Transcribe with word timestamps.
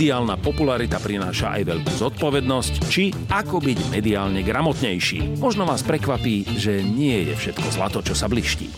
mediálna 0.00 0.40
popularita 0.40 0.96
prináša 0.96 1.60
aj 1.60 1.76
veľkú 1.76 1.92
zodpovednosť, 2.00 2.88
či 2.88 3.12
ako 3.28 3.60
byť 3.60 3.92
mediálne 3.92 4.40
gramotnejší. 4.40 5.36
Možno 5.36 5.68
vás 5.68 5.84
prekvapí, 5.84 6.56
že 6.56 6.80
nie 6.80 7.28
je 7.28 7.36
všetko 7.36 7.68
zlato, 7.68 8.00
čo 8.00 8.16
sa 8.16 8.24
bliští. 8.24 8.72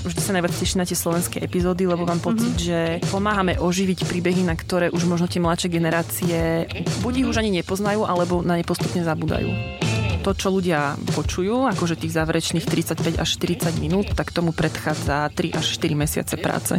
Vždy 0.00 0.20
sa 0.24 0.32
najviac 0.32 0.56
teším 0.56 0.80
na 0.80 0.88
tie 0.88 0.96
slovenské 0.96 1.44
epizódy, 1.44 1.84
lebo 1.84 2.08
mám 2.08 2.24
pocit, 2.24 2.56
mm-hmm. 2.56 2.64
že 2.72 2.80
pomáhame 3.12 3.60
oživiť 3.60 4.08
príbehy, 4.08 4.48
na 4.48 4.56
ktoré 4.56 4.88
už 4.88 5.04
možno 5.04 5.28
tie 5.28 5.44
mladšie 5.44 5.68
generácie 5.68 6.64
buď 7.04 7.20
ich 7.20 7.28
už 7.28 7.44
ani 7.44 7.52
nepoznajú, 7.60 8.08
alebo 8.08 8.40
na 8.40 8.56
ne 8.56 8.64
postupne 8.64 9.04
zabúdajú 9.04 9.52
to, 10.22 10.38
čo 10.38 10.54
ľudia 10.54 10.94
počujú, 11.18 11.66
akože 11.74 11.98
tých 11.98 12.14
záverečných 12.14 12.62
35 12.62 13.18
až 13.18 13.28
40 13.42 13.82
minút, 13.82 14.14
tak 14.14 14.30
tomu 14.30 14.54
predchádza 14.54 15.26
3 15.34 15.58
až 15.58 15.66
4 15.82 15.98
mesiace 15.98 16.38
práce. 16.38 16.78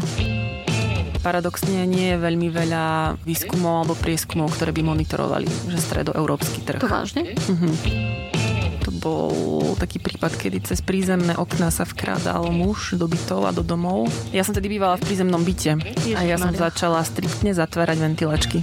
Paradoxne 1.24 1.88
nie 1.88 2.12
je 2.12 2.18
veľmi 2.20 2.52
veľa 2.52 3.16
výskumov 3.24 3.88
alebo 3.88 3.96
prieskumov, 3.96 4.52
ktoré 4.60 4.76
by 4.76 4.84
monitorovali 4.84 5.48
že 5.72 5.80
stredoeurópsky 5.80 6.60
trh. 6.68 6.84
To 6.84 6.92
vážne? 6.92 7.32
To 8.84 8.92
bol 8.92 9.32
taký 9.80 10.04
prípad, 10.04 10.36
kedy 10.36 10.68
cez 10.68 10.84
prízemné 10.84 11.40
okná 11.40 11.72
sa 11.72 11.88
vkrádal 11.88 12.52
muž 12.52 13.00
do 13.00 13.08
bytov 13.08 13.48
a 13.48 13.56
do 13.56 13.64
domov. 13.64 14.12
Ja 14.36 14.44
som 14.44 14.52
tedy 14.52 14.68
bývala 14.68 15.00
v 15.00 15.08
prízemnom 15.08 15.40
byte 15.48 15.80
a 16.20 16.22
ja 16.28 16.36
som 16.36 16.52
začala 16.52 17.00
striktne 17.08 17.56
zatvárať 17.56 17.98
ventilačky. 18.04 18.60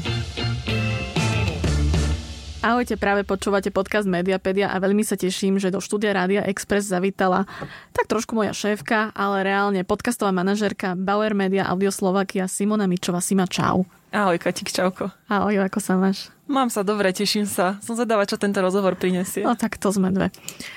Ahojte, 2.61 3.01
práve 3.01 3.25
počúvate 3.25 3.73
podcast 3.73 4.05
Mediapedia 4.05 4.69
a 4.69 4.77
veľmi 4.77 5.01
sa 5.01 5.17
teším, 5.17 5.57
že 5.57 5.73
do 5.73 5.81
štúdia 5.81 6.13
Rádia 6.13 6.45
Express 6.45 6.93
zavítala 6.93 7.49
tak 7.97 8.05
trošku 8.05 8.37
moja 8.37 8.53
šéfka, 8.53 9.17
ale 9.17 9.49
reálne 9.49 9.81
podcastová 9.81 10.29
manažerka 10.29 10.93
Bauer 10.93 11.33
Media 11.33 11.65
Audio 11.65 11.89
Slovakia 11.89 12.45
Simona 12.53 12.85
Mičova. 12.85 13.25
Sima, 13.25 13.49
čau. 13.49 13.89
Ahoj, 14.13 14.37
Katik, 14.37 14.69
čauko. 14.69 15.09
Ahoj, 15.33 15.57
ako 15.57 15.81
sa 15.81 15.97
máš? 15.97 16.29
Mám 16.53 16.69
sa 16.69 16.85
dobre, 16.85 17.17
teším 17.17 17.49
sa. 17.49 17.81
Som 17.81 17.97
zvedavá, 17.97 18.29
čo 18.29 18.37
tento 18.37 18.61
rozhovor 18.61 18.93
prinesie. 18.93 19.41
No 19.41 19.57
tak 19.57 19.81
to 19.81 19.89
sme 19.89 20.13
dve. 20.13 20.29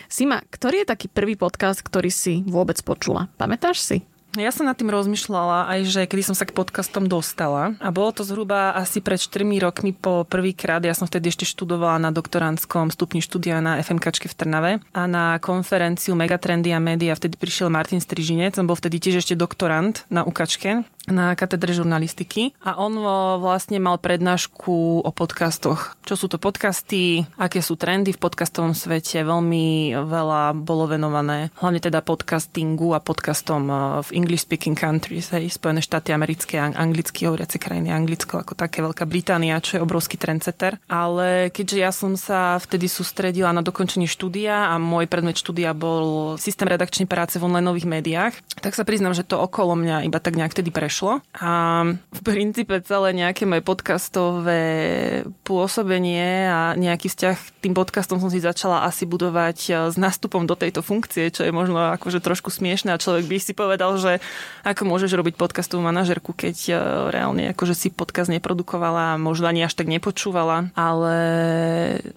Sima, 0.07 0.39
ktorý 0.39 0.87
je 0.87 0.91
taký 0.95 1.11
prvý 1.11 1.35
podcast, 1.35 1.83
ktorý 1.83 2.07
si 2.07 2.47
vôbec 2.47 2.79
počula? 2.79 3.27
Pamätáš 3.35 3.83
si? 3.83 3.97
Ja 4.33 4.49
som 4.49 4.65
nad 4.65 4.73
tým 4.73 4.89
rozmýšľala 4.89 5.69
aj, 5.69 5.79
že 5.85 6.01
kedy 6.09 6.25
som 6.25 6.33
sa 6.33 6.49
k 6.49 6.57
podcastom 6.57 7.05
dostala. 7.05 7.77
A 7.77 7.93
bolo 7.93 8.09
to 8.09 8.25
zhruba 8.25 8.73
asi 8.73 8.97
pred 8.97 9.21
4 9.21 9.45
rokmi 9.61 9.93
po 9.93 10.25
prvýkrát. 10.25 10.81
Ja 10.81 10.97
som 10.97 11.05
vtedy 11.05 11.29
ešte 11.29 11.45
študovala 11.45 12.01
na 12.01 12.09
doktorandskom 12.09 12.89
stupni 12.89 13.21
štúdia 13.21 13.61
na 13.61 13.77
FMKčke 13.77 14.25
v 14.25 14.33
Trnave 14.33 14.71
a 14.89 15.05
na 15.05 15.37
konferenciu 15.37 16.17
Megatrendy 16.17 16.73
a 16.73 16.81
média 16.81 17.13
vtedy 17.13 17.37
prišiel 17.37 17.69
Martin 17.69 18.01
Strižinec, 18.01 18.57
on 18.57 18.65
bol 18.65 18.73
vtedy 18.73 18.97
tiež 18.97 19.21
ešte 19.21 19.37
doktorant 19.37 20.01
na 20.09 20.25
UKačke 20.25 20.81
na 21.11 21.35
katedre 21.35 21.75
žurnalistiky 21.75 22.55
a 22.63 22.79
on 22.79 22.95
vlastne 23.43 23.75
mal 23.75 23.99
prednášku 23.99 25.03
o 25.03 25.11
podcastoch. 25.11 25.99
Čo 26.07 26.15
sú 26.15 26.25
to 26.31 26.39
podcasty, 26.39 27.27
aké 27.35 27.59
sú 27.59 27.75
trendy 27.75 28.15
v 28.15 28.21
podcastovom 28.23 28.71
svete, 28.71 29.19
veľmi 29.27 29.91
veľa 29.99 30.55
bolo 30.55 30.87
venované 30.87 31.51
hlavne 31.59 31.83
teda 31.83 31.99
podcastingu 31.99 32.95
a 32.95 33.03
podcastom 33.03 33.67
v 33.99 34.09
English 34.15 34.47
speaking 34.47 34.79
countries, 34.79 35.27
hej, 35.35 35.51
Spojené 35.51 35.83
štáty 35.83 36.15
americké, 36.15 36.55
anglicky 36.55 37.27
hovoriace 37.27 37.59
krajiny, 37.59 37.91
Anglicko 37.91 38.39
ako 38.39 38.55
také, 38.55 38.79
Veľká 38.79 39.03
Británia, 39.03 39.59
čo 39.59 39.79
je 39.79 39.83
obrovský 39.83 40.15
trendsetter. 40.15 40.79
Ale 40.87 41.51
keďže 41.51 41.77
ja 41.79 41.91
som 41.91 42.15
sa 42.15 42.55
vtedy 42.63 42.87
sústredila 42.87 43.51
na 43.51 43.59
dokončenie 43.59 44.07
štúdia 44.07 44.71
a 44.71 44.79
môj 44.79 45.11
predmet 45.11 45.35
štúdia 45.35 45.75
bol 45.75 46.35
systém 46.39 46.67
redakčnej 46.67 47.11
práce 47.11 47.35
v 47.35 47.47
online 47.51 47.75
médiách, 47.83 48.39
tak 48.63 48.75
sa 48.77 48.87
priznám, 48.87 49.17
že 49.17 49.27
to 49.27 49.39
okolo 49.39 49.75
mňa 49.75 50.07
iba 50.07 50.19
tak 50.23 50.39
nejak 50.39 50.55
vtedy 50.55 50.71
prešlo 50.71 50.92
prešlo. 50.93 51.25
A 51.41 51.81
v 51.89 52.21
princípe 52.21 52.77
celé 52.85 53.17
nejaké 53.17 53.49
moje 53.49 53.65
podcastové 53.65 54.61
pôsobenie 55.41 56.45
a 56.45 56.77
nejaký 56.77 57.09
vzťah 57.09 57.33
k 57.33 57.57
tým 57.65 57.73
podcastom 57.73 58.21
som 58.21 58.29
si 58.29 58.37
začala 58.37 58.85
asi 58.85 59.09
budovať 59.09 59.57
e, 59.65 59.71
s 59.89 59.97
nástupom 59.97 60.45
do 60.45 60.53
tejto 60.53 60.85
funkcie, 60.85 61.33
čo 61.33 61.49
je 61.49 61.49
možno 61.49 61.97
akože 61.97 62.21
trošku 62.21 62.53
smiešné 62.53 62.93
a 62.93 63.01
človek 63.01 63.25
by 63.25 63.37
si 63.41 63.57
povedal, 63.57 63.97
že 63.97 64.21
ako 64.61 64.85
môžeš 64.85 65.17
robiť 65.17 65.33
podcastovú 65.33 65.81
manažerku, 65.81 66.29
keď 66.29 66.57
e, 66.69 66.73
reálne 67.09 67.57
akože 67.57 67.73
si 67.73 67.89
podcast 67.89 68.29
neprodukovala, 68.29 69.17
možno 69.17 69.49
ani 69.49 69.65
až 69.65 69.73
tak 69.73 69.89
nepočúvala, 69.89 70.69
ale 70.77 71.15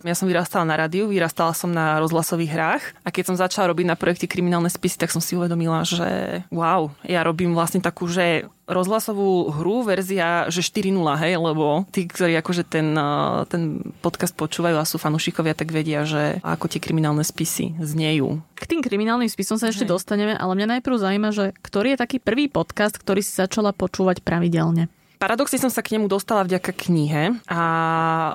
ja 0.05 0.13
som 0.13 0.29
vyrastala 0.29 0.69
na 0.69 0.77
rádiu, 0.77 1.09
vyrastala 1.09 1.57
som 1.57 1.73
na 1.73 1.97
rozhlasových 2.05 2.53
hrách 2.53 2.85
a 3.01 3.09
keď 3.09 3.25
som 3.33 3.41
začala 3.41 3.73
robiť 3.73 3.89
na 3.89 3.97
projekte 3.97 4.29
kriminálne 4.29 4.69
spisy, 4.69 5.01
tak 5.01 5.17
som 5.17 5.25
si 5.25 5.33
uvedomila, 5.33 5.81
že 5.89 6.45
wow, 6.53 6.93
ja 7.09 7.25
robím 7.25 7.57
vlastne 7.57 7.81
takú, 7.81 8.05
že 8.05 8.53
rozhlasovú 8.67 9.55
hru, 9.55 9.87
verzia, 9.87 10.51
že 10.51 10.61
4.0, 10.61 10.99
hej, 11.23 11.39
lebo 11.39 11.87
tí, 11.95 12.11
ktorí 12.11 12.35
akože 12.43 12.67
ten, 12.67 12.93
eh, 12.99 13.41
ten 13.47 13.95
podcast 14.03 14.35
počúvajú 14.35 14.77
a 14.77 14.85
sú 14.85 14.99
fanúšikovia, 14.99 15.55
tak 15.55 15.71
vedia, 15.71 16.03
že 16.03 16.43
ako 16.43 16.67
tie 16.67 16.83
kriminálne 16.83 17.23
spisy 17.23 17.79
znejú. 17.79 18.43
K 18.59 18.65
tým 18.67 18.83
kriminálnym 18.83 19.31
spisom 19.31 19.57
sa 19.57 19.71
ešte 19.71 19.87
hej. 19.87 19.95
dostaneme, 19.95 20.35
ale 20.35 20.53
mňa 20.59 20.79
najprv 20.79 20.97
zaujíma, 20.99 21.31
že 21.31 21.55
ktorý 21.63 21.95
je 21.95 22.03
taký 22.03 22.19
prvý 22.19 22.51
podcast, 22.51 22.99
ktorý 22.99 23.23
si 23.23 23.33
začala 23.33 23.71
počúvať 23.71 24.21
pravidelne? 24.27 24.91
Paradoxne 25.17 25.57
som 25.57 25.73
sa 25.73 25.81
k 25.81 25.97
nemu 25.97 26.13
dostala 26.13 26.45
vďaka 26.45 26.77
knihe 26.77 27.41
a 27.49 27.61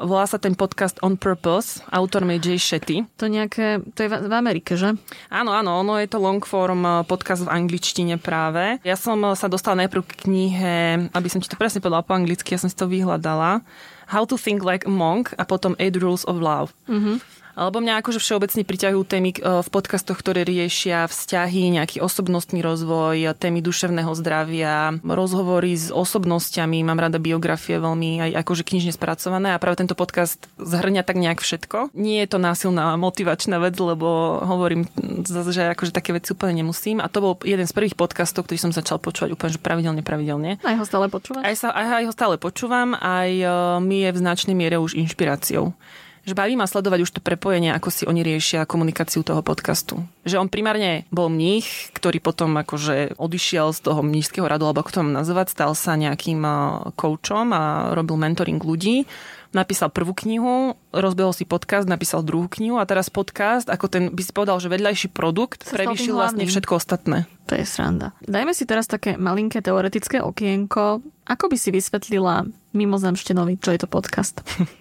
volá 0.02 0.26
sa 0.26 0.42
ten 0.42 0.58
podcast 0.58 0.98
On 1.06 1.14
Purpose, 1.14 1.86
autor 1.94 2.26
J. 2.26 2.58
Shetty. 2.58 3.06
To 3.22 3.30
nejaké, 3.30 3.86
to 3.94 4.00
je 4.02 4.10
v 4.10 4.34
Amerike, 4.34 4.74
že? 4.74 4.98
Áno, 5.30 5.54
áno, 5.54 5.86
ono 5.86 6.02
je 6.02 6.10
to 6.10 6.18
long 6.18 6.42
form 6.42 6.82
eh, 6.82 7.06
podcast 7.06 7.46
v 7.46 7.54
angličtine 7.54 8.18
práve. 8.18 8.82
Ja 8.82 8.98
som 8.98 9.22
eh, 9.22 9.38
sa 9.38 9.46
dostala 9.46 9.86
najprv 9.86 10.02
k 10.10 10.14
knihe, 10.26 10.76
aby 11.14 11.28
som 11.30 11.38
ti 11.38 11.46
to 11.46 11.60
presne 11.60 11.86
povedala 11.86 12.02
po 12.02 12.18
anglicky, 12.18 12.58
ja 12.58 12.62
som 12.62 12.70
si 12.70 12.78
to 12.78 12.90
vyhľadala. 12.90 13.62
How 14.10 14.26
to 14.26 14.36
Think 14.36 14.66
Like 14.66 14.90
a 14.90 14.92
Monk 14.92 15.38
a 15.38 15.46
potom 15.46 15.78
Eight 15.78 16.02
Rules 16.02 16.26
of 16.26 16.42
Love. 16.42 16.74
Mm-hmm. 16.90 17.41
Alebo 17.56 17.84
mňa 17.84 18.02
akože 18.02 18.20
všeobecne 18.22 18.64
priťahujú 18.64 19.04
témy 19.04 19.30
e, 19.36 19.38
v 19.62 19.70
podcastoch, 19.70 20.18
ktoré 20.20 20.48
riešia 20.48 21.06
vzťahy, 21.08 21.76
nejaký 21.80 22.00
osobnostný 22.00 22.64
rozvoj, 22.64 23.36
témy 23.38 23.60
duševného 23.64 24.12
zdravia, 24.18 24.96
rozhovory 25.02 25.76
s 25.76 25.90
osobnosťami, 25.90 26.84
mám 26.86 27.00
rada 27.00 27.18
biografie 27.18 27.78
veľmi 27.78 28.22
aj 28.22 28.32
akože 28.46 28.64
knižne 28.68 28.94
spracované 28.96 29.56
a 29.56 29.62
práve 29.62 29.82
tento 29.82 29.98
podcast 29.98 30.40
zhrňa 30.60 31.04
tak 31.04 31.18
nejak 31.20 31.40
všetko. 31.40 31.94
Nie 31.98 32.26
je 32.26 32.36
to 32.36 32.40
násilná 32.40 32.96
motivačná 32.96 33.58
vec, 33.60 33.76
lebo 33.78 34.40
hovorím 34.44 34.88
že 35.30 35.74
akože 35.74 35.94
také 35.94 36.16
veci 36.16 36.34
úplne 36.34 36.64
nemusím. 36.64 37.00
A 37.00 37.08
to 37.12 37.22
bol 37.22 37.34
jeden 37.46 37.66
z 37.68 37.74
prvých 37.74 37.96
podcastov, 37.98 38.48
ktorý 38.48 38.58
som 38.58 38.72
začal 38.74 38.98
počúvať 38.98 39.36
úplne 39.36 39.52
že 39.54 39.62
pravidelne, 39.62 40.02
pravidelne. 40.02 40.52
Aj 40.62 40.76
ho 40.78 40.86
stále 40.86 41.12
počúvam? 41.12 41.44
Aj, 41.44 41.56
sa, 41.56 41.74
aj, 41.74 42.02
aj 42.02 42.06
ho 42.10 42.14
stále 42.14 42.36
počúvam, 42.42 42.98
aj 42.98 43.30
e, 43.30 43.46
mi 43.84 44.04
je 44.06 44.10
v 44.14 44.22
značnej 44.22 44.56
miere 44.58 44.78
už 44.82 44.98
inšpiráciou 44.98 45.74
že 46.22 46.38
baví 46.38 46.54
ma 46.54 46.70
sledovať 46.70 47.00
už 47.02 47.12
to 47.18 47.22
prepojenie, 47.22 47.74
ako 47.74 47.90
si 47.90 48.04
oni 48.06 48.22
riešia 48.22 48.70
komunikáciu 48.70 49.26
toho 49.26 49.42
podcastu. 49.42 50.06
Že 50.22 50.46
on 50.46 50.50
primárne 50.54 51.10
bol 51.10 51.34
mních, 51.34 51.90
ktorý 51.98 52.22
potom 52.22 52.54
akože 52.62 53.18
odišiel 53.18 53.74
z 53.74 53.80
toho 53.82 54.06
mnížského 54.06 54.46
radu, 54.46 54.70
alebo 54.70 54.86
ako 54.86 54.92
to 54.94 55.02
mám 55.02 55.18
nazvať, 55.26 55.54
stal 55.54 55.74
sa 55.74 55.98
nejakým 55.98 56.46
koučom 56.94 57.50
a 57.54 57.94
robil 57.98 58.22
mentoring 58.22 58.62
ľudí. 58.62 59.10
Napísal 59.52 59.92
prvú 59.92 60.16
knihu, 60.16 60.80
rozbehol 60.96 61.36
si 61.36 61.44
podcast, 61.44 61.84
napísal 61.84 62.24
druhú 62.24 62.48
knihu 62.48 62.80
a 62.80 62.88
teraz 62.88 63.12
podcast, 63.12 63.68
ako 63.68 63.92
ten 63.92 64.04
by 64.08 64.22
si 64.24 64.32
povedal, 64.32 64.56
že 64.64 64.72
vedľajší 64.72 65.12
produkt, 65.12 65.68
prevyšil 65.68 66.16
vlastne 66.16 66.48
všetko 66.48 66.80
ostatné. 66.80 67.28
To 67.52 67.60
je 67.60 67.68
sranda. 67.68 68.16
Dajme 68.24 68.56
si 68.56 68.64
teraz 68.64 68.88
také 68.88 69.20
malinké 69.20 69.60
teoretické 69.60 70.24
okienko. 70.24 71.04
Ako 71.28 71.52
by 71.52 71.58
si 71.60 71.68
vysvetlila 71.76 72.48
mimozemštinovi, 72.72 73.60
čo 73.60 73.76
je 73.76 73.80
to 73.84 73.92
podcast? 73.92 74.40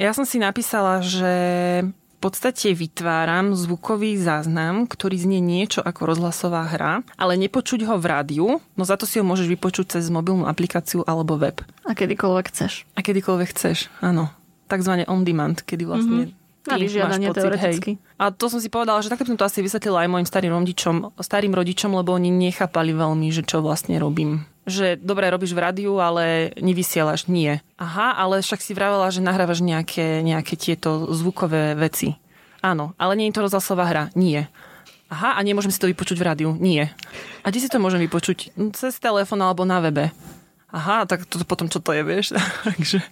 Ja 0.00 0.16
som 0.16 0.24
si 0.24 0.40
napísala, 0.40 1.04
že 1.04 1.32
v 1.84 2.16
podstate 2.24 2.72
vytváram 2.72 3.52
zvukový 3.52 4.16
záznam, 4.16 4.88
ktorý 4.88 5.20
znie 5.20 5.44
niečo 5.44 5.84
ako 5.84 6.08
rozhlasová 6.08 6.64
hra, 6.72 7.04
ale 7.20 7.36
nepočuť 7.36 7.84
ho 7.84 8.00
v 8.00 8.08
rádiu, 8.08 8.46
no 8.80 8.82
za 8.88 8.96
to 8.96 9.04
si 9.04 9.20
ho 9.20 9.24
môžeš 9.28 9.44
vypočuť 9.44 10.00
cez 10.00 10.08
mobilnú 10.08 10.48
aplikáciu 10.48 11.04
alebo 11.04 11.36
web. 11.36 11.60
A 11.84 11.92
kedykoľvek 11.92 12.46
chceš. 12.48 12.88
A 12.96 13.04
kedykoľvek 13.04 13.48
chceš, 13.52 13.92
áno. 14.00 14.32
Takzvané 14.72 15.04
on 15.04 15.20
demand, 15.20 15.60
kedy 15.60 15.84
vlastne 15.84 16.32
mm-hmm. 16.32 16.38
Na 16.60 16.76
vyžiadanie 16.76 17.32
teoreticky. 17.32 17.96
Hej. 17.96 18.20
A 18.20 18.28
to 18.36 18.52
som 18.52 18.60
si 18.60 18.68
povedala, 18.68 19.00
že 19.00 19.08
takto 19.08 19.24
som 19.24 19.40
to 19.40 19.48
asi 19.48 19.64
vysvetlila 19.64 20.04
aj 20.04 20.12
mojim 20.12 20.28
starým 20.28 20.52
rodičom, 20.52 21.16
starým 21.16 21.56
rodičom, 21.56 21.96
lebo 21.96 22.12
oni 22.12 22.28
nechápali 22.28 22.92
veľmi, 22.92 23.32
že 23.32 23.48
čo 23.48 23.64
vlastne 23.64 23.96
robím 23.96 24.44
že 24.70 24.96
dobre 24.96 25.26
robíš 25.28 25.52
v 25.52 25.62
rádiu, 25.66 25.98
ale 25.98 26.54
nevysielaš. 26.56 27.26
Nie. 27.26 27.60
Aha, 27.76 28.16
ale 28.16 28.40
však 28.40 28.62
si 28.62 28.72
vravela, 28.72 29.10
že 29.10 29.20
nahrávaš 29.20 29.60
nejaké, 29.60 30.22
nejaké 30.22 30.54
tieto 30.56 31.10
zvukové 31.10 31.74
veci. 31.74 32.16
Áno, 32.62 32.94
ale 32.96 33.18
nie 33.18 33.28
je 33.28 33.36
to 33.36 33.44
rozhlasová 33.44 33.84
hra. 33.90 34.04
Nie. 34.14 34.48
Aha, 35.10 35.34
a 35.34 35.40
nemôžem 35.42 35.74
si 35.74 35.82
to 35.82 35.90
vypočuť 35.90 36.22
v 36.22 36.26
rádiu? 36.26 36.50
Nie. 36.54 36.94
A 37.42 37.50
kde 37.50 37.66
si 37.66 37.68
to 37.68 37.82
môžem 37.82 37.98
vypočuť? 38.06 38.54
No, 38.54 38.70
cez 38.70 38.94
telefón 39.02 39.42
alebo 39.42 39.66
na 39.66 39.82
webe. 39.82 40.14
Aha, 40.70 41.02
tak 41.10 41.26
to 41.26 41.42
potom 41.42 41.66
čo 41.66 41.82
to 41.82 41.90
je, 41.90 42.02
vieš? 42.06 42.26
Takže 42.66 43.02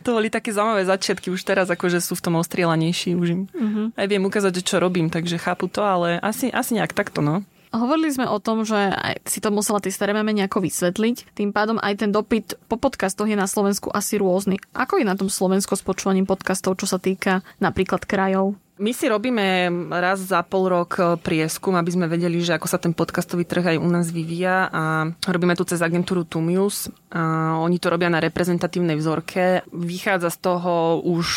to 0.00 0.16
boli 0.16 0.32
také 0.32 0.52
zaujímavé 0.52 0.84
začiatky, 0.88 1.28
už 1.28 1.44
teraz 1.44 1.68
akože 1.68 2.00
sú 2.00 2.16
v 2.16 2.24
tom 2.24 2.34
ostrielanejší, 2.40 3.12
už 3.16 3.28
im 3.28 3.42
uh-huh. 3.52 3.86
aj 3.96 4.06
viem 4.08 4.24
ukázať, 4.24 4.64
čo 4.64 4.80
robím, 4.80 5.12
takže 5.12 5.36
chápu 5.36 5.68
to, 5.68 5.84
ale 5.84 6.16
asi, 6.20 6.48
asi 6.48 6.80
nejak 6.80 6.96
takto, 6.96 7.20
no. 7.20 7.44
Hovorili 7.70 8.10
sme 8.10 8.26
o 8.26 8.42
tom, 8.42 8.66
že 8.66 8.90
si 9.22 9.38
to 9.38 9.54
musela 9.54 9.78
ty 9.78 9.94
staré 9.94 10.10
mame 10.10 10.34
nejako 10.34 10.58
vysvetliť. 10.66 11.38
Tým 11.38 11.54
pádom 11.54 11.78
aj 11.78 12.02
ten 12.02 12.10
dopyt 12.10 12.58
po 12.66 12.74
podcastoch 12.74 13.30
je 13.30 13.38
na 13.38 13.46
Slovensku 13.46 13.94
asi 13.94 14.18
rôzny. 14.18 14.58
Ako 14.74 14.98
je 14.98 15.06
na 15.06 15.14
tom 15.14 15.30
Slovensko 15.30 15.78
s 15.78 15.86
počúvaním 15.86 16.26
podcastov, 16.26 16.82
čo 16.82 16.90
sa 16.90 16.98
týka 16.98 17.46
napríklad 17.62 18.02
krajov? 18.10 18.58
My 18.80 18.96
si 18.96 19.12
robíme 19.12 19.68
raz 19.92 20.24
za 20.24 20.40
pol 20.40 20.72
rok 20.72 20.96
e, 20.96 21.02
prieskum, 21.20 21.76
aby 21.76 21.92
sme 21.92 22.08
vedeli, 22.08 22.40
že 22.40 22.56
ako 22.56 22.64
sa 22.64 22.80
ten 22.80 22.96
podcastový 22.96 23.44
trh 23.44 23.76
aj 23.76 23.76
u 23.76 23.88
nás 23.92 24.08
vyvíja 24.08 24.72
a 24.72 25.04
robíme 25.28 25.52
tu 25.52 25.68
cez 25.68 25.84
agentúru 25.84 26.24
Tumius. 26.24 26.88
A 27.12 27.54
oni 27.60 27.76
to 27.76 27.92
robia 27.92 28.08
na 28.08 28.24
reprezentatívnej 28.24 28.96
vzorke. 28.96 29.68
Vychádza 29.68 30.32
z 30.32 30.38
toho 30.40 31.04
už 31.04 31.28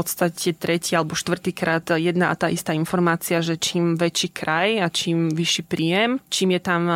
podstate 0.00 0.56
tretí 0.56 0.96
alebo 0.96 1.12
štvrtýkrát 1.12 2.00
jedna 2.00 2.32
a 2.32 2.38
tá 2.40 2.48
istá 2.48 2.72
informácia, 2.72 3.44
že 3.44 3.60
čím 3.60 4.00
väčší 4.00 4.32
kraj 4.32 4.80
a 4.80 4.88
čím 4.88 5.28
vyšší 5.28 5.62
príjem, 5.68 6.16
čím 6.32 6.56
je 6.56 6.60
tam 6.64 6.88
e, 6.88 6.94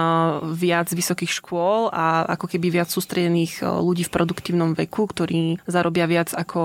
viac 0.57 0.89
vysokých 0.89 1.45
škôl 1.45 1.93
a 1.93 2.25
ako 2.33 2.49
keby 2.49 2.81
viac 2.81 2.89
sústredených 2.89 3.61
e, 3.61 3.69
ľudí 3.69 4.09
v 4.09 4.15
produktívnom 4.17 4.73
veku, 4.73 5.05
ktorí 5.05 5.61
zarobia 5.69 6.09
viac 6.09 6.33
ako 6.33 6.63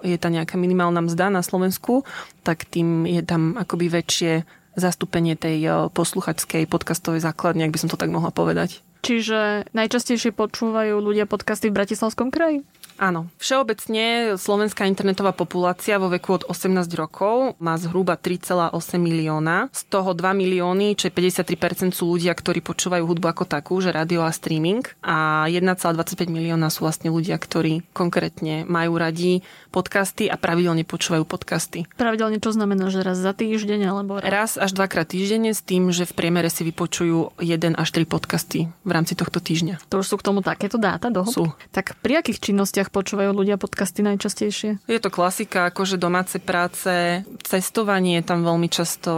je 0.00 0.16
tá 0.16 0.32
nejaká 0.32 0.56
minimálna 0.56 1.04
mzda 1.04 1.28
na 1.28 1.44
Slovensku, 1.44 2.08
tak 2.40 2.64
tým 2.64 3.04
je 3.04 3.20
tam 3.20 3.60
akoby 3.60 3.92
väčšie 3.92 4.48
zastúpenie 4.80 5.36
tej 5.36 5.58
e, 5.60 5.70
posluchačskej 5.92 6.64
podcastovej 6.64 7.20
základne, 7.20 7.68
ak 7.68 7.74
by 7.76 7.80
som 7.84 7.92
to 7.92 8.00
tak 8.00 8.08
mohla 8.08 8.32
povedať. 8.32 8.80
Čiže 9.02 9.66
najčastejšie 9.74 10.30
počúvajú 10.30 10.94
ľudia 11.02 11.26
podcasty 11.26 11.74
v 11.74 11.76
Bratislavskom 11.82 12.30
kraji? 12.30 12.62
Áno. 13.02 13.26
Všeobecne 13.42 14.38
slovenská 14.38 14.86
internetová 14.86 15.34
populácia 15.34 15.98
vo 15.98 16.06
veku 16.06 16.38
od 16.38 16.46
18 16.46 16.86
rokov 16.94 17.58
má 17.58 17.74
zhruba 17.74 18.14
3,8 18.14 18.70
milióna. 19.02 19.74
Z 19.74 19.90
toho 19.90 20.14
2 20.14 20.22
milióny, 20.22 20.94
čo 20.94 21.10
je 21.10 21.12
53% 21.18 21.98
sú 21.98 22.14
ľudia, 22.14 22.30
ktorí 22.30 22.62
počúvajú 22.62 23.02
hudbu 23.02 23.26
ako 23.26 23.44
takú, 23.50 23.82
že 23.82 23.90
rádio 23.90 24.22
a 24.22 24.30
streaming. 24.30 24.86
A 25.02 25.50
1,25 25.50 26.30
milióna 26.30 26.70
sú 26.70 26.86
vlastne 26.86 27.10
ľudia, 27.10 27.34
ktorí 27.42 27.82
konkrétne 27.90 28.62
majú 28.70 28.94
radi 29.02 29.42
podcasty 29.74 30.30
a 30.30 30.38
pravidelne 30.38 30.86
počúvajú 30.86 31.26
podcasty. 31.26 31.90
Pravidelne 31.98 32.38
čo 32.38 32.54
znamená, 32.54 32.86
že 32.94 33.02
raz 33.02 33.18
za 33.18 33.34
týždeň 33.34 33.80
alebo 33.82 34.22
raz? 34.22 34.30
Raz 34.30 34.50
až 34.62 34.78
dvakrát 34.78 35.10
týždenne 35.10 35.50
s 35.50 35.64
tým, 35.64 35.90
že 35.90 36.06
v 36.06 36.14
priemere 36.14 36.46
si 36.46 36.62
vypočujú 36.62 37.34
1 37.42 37.74
až 37.74 37.88
3 37.90 38.06
podcasty 38.06 38.70
v 38.86 38.90
rámci 38.94 39.18
tohto 39.18 39.42
týždňa. 39.42 39.90
To 39.90 40.04
už 40.04 40.06
sú 40.06 40.16
k 40.22 40.30
tomu 40.30 40.38
takéto 40.38 40.78
dáta 40.78 41.10
do 41.10 41.26
Sú. 41.26 41.50
Tak 41.74 41.98
pri 41.98 42.22
akých 42.22 42.52
činnostiach 42.52 42.91
počúvajú 42.92 43.32
ľudia 43.32 43.56
podcasty 43.56 44.04
najčastejšie? 44.04 44.84
Je 44.84 45.00
to 45.00 45.08
klasika, 45.08 45.72
akože 45.72 45.96
domáce 45.96 46.36
práce, 46.36 47.24
cestovanie 47.42 48.20
tam 48.20 48.44
veľmi 48.44 48.68
často 48.68 49.12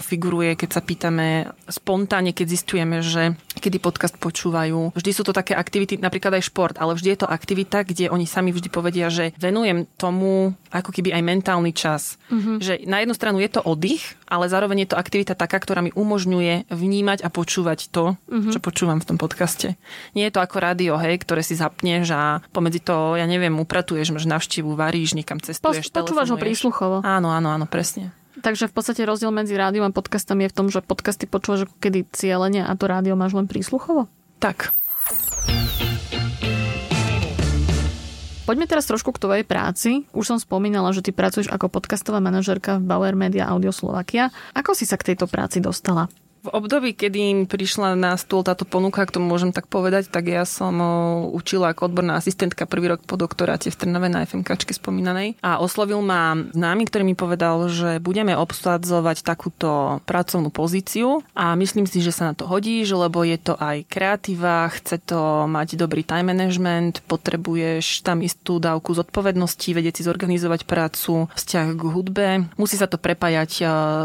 figuruje, 0.00 0.56
keď 0.56 0.68
sa 0.72 0.80
pýtame 0.80 1.52
spontánne, 1.68 2.32
keď 2.32 2.46
zistujeme, 2.48 3.04
že 3.04 3.36
kedy 3.58 3.82
podcast 3.82 4.16
počúvajú. 4.16 4.96
Vždy 4.96 5.10
sú 5.12 5.26
to 5.26 5.36
také 5.36 5.52
aktivity, 5.52 6.00
napríklad 6.00 6.40
aj 6.40 6.48
šport, 6.48 6.74
ale 6.78 6.96
vždy 6.96 7.08
je 7.12 7.20
to 7.20 7.28
aktivita, 7.28 7.84
kde 7.84 8.08
oni 8.08 8.24
sami 8.24 8.54
vždy 8.54 8.70
povedia, 8.70 9.12
že 9.12 9.36
venujem 9.36 9.84
tomu 9.98 10.56
ako 10.70 10.94
keby 10.94 11.12
aj 11.12 11.22
mentálny 11.26 11.72
čas. 11.74 12.16
Uh-huh. 12.30 12.62
Že 12.62 12.86
na 12.86 13.02
jednu 13.02 13.14
stranu 13.18 13.42
je 13.42 13.50
to 13.50 13.60
oddych, 13.60 14.16
ale 14.30 14.46
zároveň 14.46 14.86
je 14.86 14.88
to 14.94 15.00
aktivita 15.00 15.34
taká, 15.34 15.58
ktorá 15.58 15.82
mi 15.82 15.92
umožňuje 15.92 16.70
vnímať 16.70 17.26
a 17.26 17.28
počúvať 17.28 17.90
to, 17.90 18.14
uh-huh. 18.14 18.52
čo 18.54 18.62
počúvam 18.62 19.02
v 19.02 19.08
tom 19.08 19.18
podcaste. 19.18 19.74
Nie 20.14 20.30
je 20.30 20.34
to 20.38 20.44
ako 20.44 20.62
rádio, 20.62 20.94
hej, 21.00 21.18
ktoré 21.20 21.42
si 21.42 21.58
zapneš 21.58 22.14
a 22.14 22.40
pomedzi 22.54 22.80
to 22.80 23.17
ja 23.18 23.26
neviem, 23.26 23.54
upratuješ, 23.58 24.14
máš 24.14 24.26
navštívu, 24.30 24.78
varíš, 24.78 25.18
niekam 25.18 25.42
cestuješ, 25.42 25.90
Pos, 25.90 25.94
Počúvaš 25.94 26.32
ho 26.32 26.38
prísluchovo. 26.38 27.02
Áno, 27.02 27.34
áno, 27.34 27.50
áno, 27.50 27.66
presne. 27.66 28.14
Takže 28.38 28.70
v 28.70 28.74
podstate 28.78 29.02
rozdiel 29.02 29.34
medzi 29.34 29.58
rádiom 29.58 29.90
a 29.90 29.92
podcastom 29.92 30.38
je 30.38 30.48
v 30.48 30.54
tom, 30.54 30.66
že 30.70 30.78
podcasty 30.78 31.26
počúvaš 31.26 31.66
ako 31.66 31.74
kedy 31.82 32.06
cieľene 32.14 32.62
a 32.62 32.72
to 32.78 32.86
rádio 32.86 33.18
máš 33.18 33.34
len 33.34 33.50
prísluchovo? 33.50 34.06
Tak. 34.38 34.70
Poďme 38.48 38.64
teraz 38.64 38.88
trošku 38.88 39.12
k 39.12 39.20
tvojej 39.20 39.44
práci. 39.44 40.08
Už 40.16 40.24
som 40.24 40.38
spomínala, 40.40 40.88
že 40.96 41.04
ty 41.04 41.12
pracuješ 41.12 41.52
ako 41.52 41.68
podcastová 41.68 42.16
manažerka 42.16 42.80
v 42.80 42.88
Bauer 42.88 43.12
Media 43.12 43.44
Audio 43.44 43.74
Slovakia. 43.76 44.32
Ako 44.56 44.72
si 44.72 44.88
sa 44.88 44.96
k 44.96 45.12
tejto 45.12 45.28
práci 45.28 45.60
dostala? 45.60 46.08
V 46.38 46.54
období, 46.54 46.94
kedy 46.94 47.18
im 47.18 47.40
prišla 47.50 47.98
na 47.98 48.14
stôl 48.14 48.46
táto 48.46 48.62
ponuka, 48.62 49.02
ak 49.02 49.10
to 49.10 49.18
môžem 49.18 49.50
tak 49.50 49.66
povedať, 49.66 50.06
tak 50.06 50.30
ja 50.30 50.46
som 50.46 50.78
učila 51.34 51.74
ako 51.74 51.90
odborná 51.90 52.14
asistentka 52.14 52.62
prvý 52.62 52.94
rok 52.94 53.02
po 53.02 53.18
doktoráte 53.18 53.74
v 53.74 53.78
Trnave 53.78 54.06
na 54.06 54.22
FMKčke 54.22 54.70
spomínanej. 54.70 55.34
A 55.42 55.58
oslovil 55.58 55.98
ma 55.98 56.38
známy, 56.38 56.86
ktorý 56.86 57.02
mi 57.02 57.18
povedal, 57.18 57.66
že 57.66 57.98
budeme 57.98 58.38
obsadzovať 58.38 59.26
takúto 59.26 59.98
pracovnú 60.06 60.54
pozíciu. 60.54 61.26
A 61.34 61.58
myslím 61.58 61.90
si, 61.90 62.06
že 62.06 62.14
sa 62.14 62.30
na 62.30 62.34
to 62.38 62.46
hodíš, 62.46 62.94
lebo 62.94 63.26
je 63.26 63.34
to 63.42 63.58
aj 63.58 63.90
kreatíva, 63.90 64.70
chce 64.78 65.02
to 65.02 65.50
mať 65.50 65.74
dobrý 65.74 66.06
time 66.06 66.30
management, 66.30 67.02
potrebuješ 67.10 68.06
tam 68.06 68.22
istú 68.22 68.62
dávku 68.62 68.94
zodpovednosti, 68.94 69.74
vedieť 69.74 69.98
si 69.98 70.06
zorganizovať 70.06 70.70
prácu, 70.70 71.26
vzťah 71.34 71.66
k 71.74 71.82
hudbe, 71.82 72.26
musí 72.54 72.78
sa 72.78 72.86
to 72.86 72.94
prepájať 72.94 73.50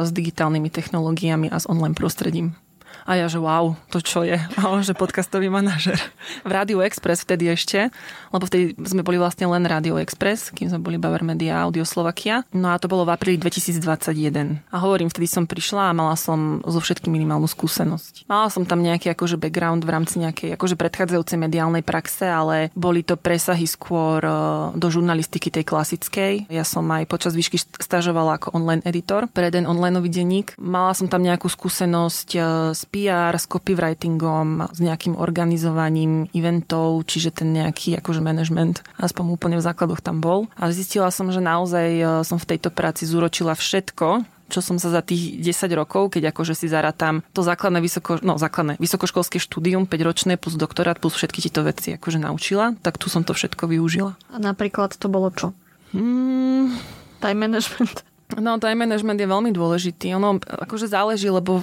s 0.02 0.10
digitálnymi 0.10 0.74
technológiami 0.74 1.54
a 1.54 1.62
s 1.62 1.70
online 1.70 1.94
prostredím 1.94 2.23
prostredím. 2.24 2.63
A 3.04 3.20
ja, 3.20 3.28
že 3.28 3.40
wow, 3.40 3.76
to 3.92 4.00
čo 4.00 4.24
je? 4.24 4.40
A 4.60 4.80
že 4.80 4.96
podcastový 4.96 5.52
manažer. 5.52 6.00
V 6.48 6.52
Rádiu 6.52 6.80
Express 6.80 7.28
vtedy 7.28 7.52
ešte, 7.52 7.92
lebo 8.32 8.44
vtedy 8.48 8.80
sme 8.80 9.04
boli 9.04 9.20
vlastne 9.20 9.48
len 9.48 9.68
Radio 9.68 10.00
Express, 10.00 10.56
kým 10.56 10.72
sme 10.72 10.80
boli 10.80 10.96
Bauer 10.96 11.20
Media 11.24 11.64
Audio 11.64 11.84
Slovakia. 11.84 12.48
No 12.56 12.72
a 12.72 12.80
to 12.80 12.88
bolo 12.88 13.04
v 13.04 13.12
apríli 13.12 13.36
2021. 13.40 14.64
A 14.72 14.78
hovorím, 14.80 15.12
vtedy 15.12 15.28
som 15.28 15.44
prišla 15.44 15.92
a 15.92 15.98
mala 15.98 16.16
som 16.16 16.64
zo 16.64 16.80
všetky 16.80 17.12
minimálnu 17.12 17.48
skúsenosť. 17.48 18.28
Mala 18.32 18.48
som 18.48 18.64
tam 18.64 18.80
nejaký 18.80 19.12
akože 19.12 19.36
background 19.36 19.84
v 19.84 19.92
rámci 19.92 20.24
nejakej 20.24 20.56
akože 20.56 20.80
predchádzajúcej 20.80 21.38
mediálnej 21.40 21.84
praxe, 21.84 22.24
ale 22.24 22.72
boli 22.72 23.04
to 23.04 23.20
presahy 23.20 23.68
skôr 23.68 24.24
e, 24.24 24.32
do 24.80 24.88
žurnalistiky 24.88 25.52
tej 25.52 25.68
klasickej. 25.68 26.48
Ja 26.48 26.64
som 26.64 26.88
aj 26.88 27.08
počas 27.12 27.36
výšky 27.36 27.60
stažovala 27.80 28.40
ako 28.40 28.56
online 28.56 28.84
editor 28.88 29.28
pre 29.28 29.52
jeden 29.52 29.68
online 29.68 30.00
denník. 30.08 30.56
Mala 30.60 30.96
som 30.96 31.12
tam 31.12 31.24
nejakú 31.26 31.52
skúsenosť 31.52 32.30
e, 32.36 32.40
s 32.72 32.82
PR, 32.94 33.34
s 33.34 33.50
copywritingom, 33.50 34.70
s 34.70 34.78
nejakým 34.78 35.18
organizovaním 35.18 36.30
eventov, 36.30 37.02
čiže 37.10 37.42
ten 37.42 37.50
nejaký 37.50 37.98
akože 37.98 38.22
management 38.22 38.86
aspoň 39.02 39.34
úplne 39.34 39.58
v 39.58 39.66
základoch 39.66 40.06
tam 40.06 40.22
bol. 40.22 40.46
A 40.54 40.70
zistila 40.70 41.10
som, 41.10 41.34
že 41.34 41.42
naozaj 41.42 41.88
e, 41.90 42.04
som 42.22 42.38
v 42.38 42.54
tejto 42.54 42.70
práci 42.70 43.10
zúročila 43.10 43.58
všetko, 43.58 44.30
čo 44.54 44.62
som 44.62 44.78
sa 44.78 44.94
za 44.94 45.02
tých 45.02 45.42
10 45.42 45.74
rokov, 45.74 46.14
keď 46.14 46.30
akože 46.30 46.54
si 46.54 46.70
zaratám 46.70 47.26
to 47.34 47.42
základné, 47.42 47.82
vysoko, 47.82 48.22
no, 48.22 48.38
základné 48.38 48.78
vysokoškolské 48.78 49.42
štúdium, 49.42 49.90
5-ročné 49.90 50.38
plus 50.38 50.54
doktorát 50.54 51.02
plus 51.02 51.18
všetky 51.18 51.50
tieto 51.50 51.66
veci 51.66 51.98
akože 51.98 52.22
naučila, 52.22 52.78
tak 52.86 53.02
tu 53.02 53.10
som 53.10 53.26
to 53.26 53.34
všetko 53.34 53.66
využila. 53.66 54.14
A 54.30 54.38
napríklad 54.38 54.94
to 54.94 55.10
bolo 55.10 55.34
čo? 55.34 55.58
Hmm, 55.98 56.78
time 57.18 57.50
management. 57.50 58.13
No, 58.40 58.58
time 58.58 58.86
management 58.88 59.20
je 59.20 59.28
veľmi 59.30 59.52
dôležitý. 59.54 60.14
Ono 60.18 60.40
akože 60.40 60.90
záleží, 60.90 61.30
lebo 61.30 61.62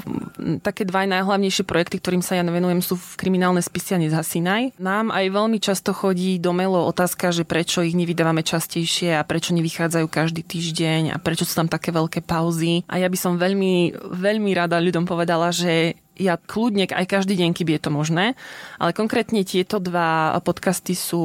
také 0.63 0.87
dva 0.87 1.05
najhlavnejšie 1.07 1.65
projekty, 1.67 1.99
ktorým 1.99 2.23
sa 2.25 2.39
ja 2.39 2.45
venujem, 2.47 2.81
sú 2.81 2.97
v 2.97 3.19
kriminálne 3.19 3.61
spisy 3.61 3.97
a 3.97 4.03
nezhasínaj. 4.03 4.63
Nám 4.81 5.11
aj 5.11 5.27
veľmi 5.31 5.59
často 5.59 5.91
chodí 5.93 6.41
do 6.41 6.55
mailov 6.55 6.91
otázka, 6.91 7.31
že 7.35 7.47
prečo 7.47 7.85
ich 7.85 7.97
nevydávame 7.97 8.45
častejšie 8.45 9.17
a 9.17 9.27
prečo 9.27 9.55
nevychádzajú 9.57 10.07
každý 10.11 10.43
týždeň 10.43 11.15
a 11.15 11.17
prečo 11.19 11.45
sú 11.47 11.55
tam 11.57 11.69
také 11.69 11.91
veľké 11.91 12.23
pauzy. 12.25 12.83
A 12.91 12.99
ja 12.99 13.09
by 13.09 13.19
som 13.19 13.41
veľmi, 13.41 13.95
veľmi 14.11 14.51
rada 14.55 14.81
ľuďom 14.81 15.05
povedala, 15.07 15.55
že 15.55 15.97
ja 16.21 16.37
kľudne 16.37 16.85
aj 16.85 17.09
každý 17.09 17.41
deň, 17.41 17.57
keby 17.57 17.81
je 17.81 17.83
to 17.83 17.91
možné, 17.91 18.25
ale 18.77 18.93
konkrétne 18.93 19.41
tieto 19.49 19.81
dva 19.81 20.37
podcasty 20.45 20.93
sú 20.93 21.25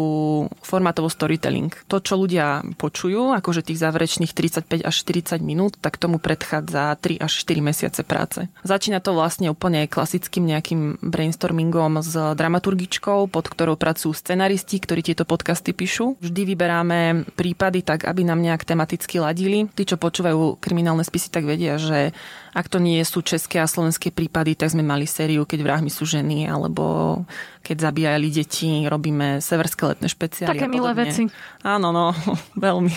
formátovo 0.64 1.12
storytelling. 1.12 1.76
To, 1.92 2.00
čo 2.00 2.16
ľudia 2.16 2.64
počujú, 2.80 3.36
akože 3.36 3.68
tých 3.68 3.84
záverečných 3.84 4.32
35 4.32 4.88
až 4.88 4.96
40 5.04 5.44
minút, 5.44 5.76
tak 5.84 6.00
tomu 6.00 6.18
predchádza 6.24 6.96
3 6.96 7.20
až 7.20 7.32
4 7.44 7.60
mesiace 7.60 8.02
práce. 8.08 8.48
Začína 8.64 9.04
to 9.04 9.12
vlastne 9.12 9.52
úplne 9.52 9.92
klasickým 9.92 10.48
nejakým 10.48 11.04
brainstormingom 11.04 12.00
s 12.00 12.16
dramaturgičkou, 12.16 13.28
pod 13.28 13.46
ktorou 13.52 13.76
pracujú 13.76 14.16
scenaristi, 14.16 14.80
ktorí 14.80 15.04
tieto 15.04 15.28
podcasty 15.28 15.76
píšu. 15.76 16.16
Vždy 16.24 16.42
vyberáme 16.56 17.00
prípady 17.36 17.84
tak, 17.84 18.08
aby 18.08 18.24
nám 18.24 18.40
nejak 18.40 18.64
tematicky 18.64 19.20
ladili. 19.20 19.68
Tí, 19.76 19.84
čo 19.84 20.00
počúvajú 20.00 20.62
kriminálne 20.62 21.04
spisy, 21.04 21.28
tak 21.34 21.44
vedia, 21.44 21.76
že 21.76 22.16
ak 22.56 22.72
to 22.72 22.80
nie 22.80 23.04
sú 23.04 23.20
české 23.20 23.60
a 23.60 23.68
slovenské 23.68 24.16
prípady, 24.16 24.56
tak 24.56 24.72
sme 24.72 24.80
mali 24.80 25.04
sériu 25.04 25.44
Keď 25.44 25.60
vrahmi 25.60 25.92
sú 25.92 26.08
ženy, 26.08 26.48
alebo 26.48 27.20
keď 27.60 27.92
zabíjali 27.92 28.32
deti, 28.32 28.88
robíme 28.88 29.44
severské 29.44 29.92
letné 29.92 30.08
špeciály. 30.08 30.56
Také 30.56 30.72
milé 30.72 30.92
veci. 30.96 31.28
Áno, 31.68 31.92
no, 31.92 32.16
veľmi 32.56 32.96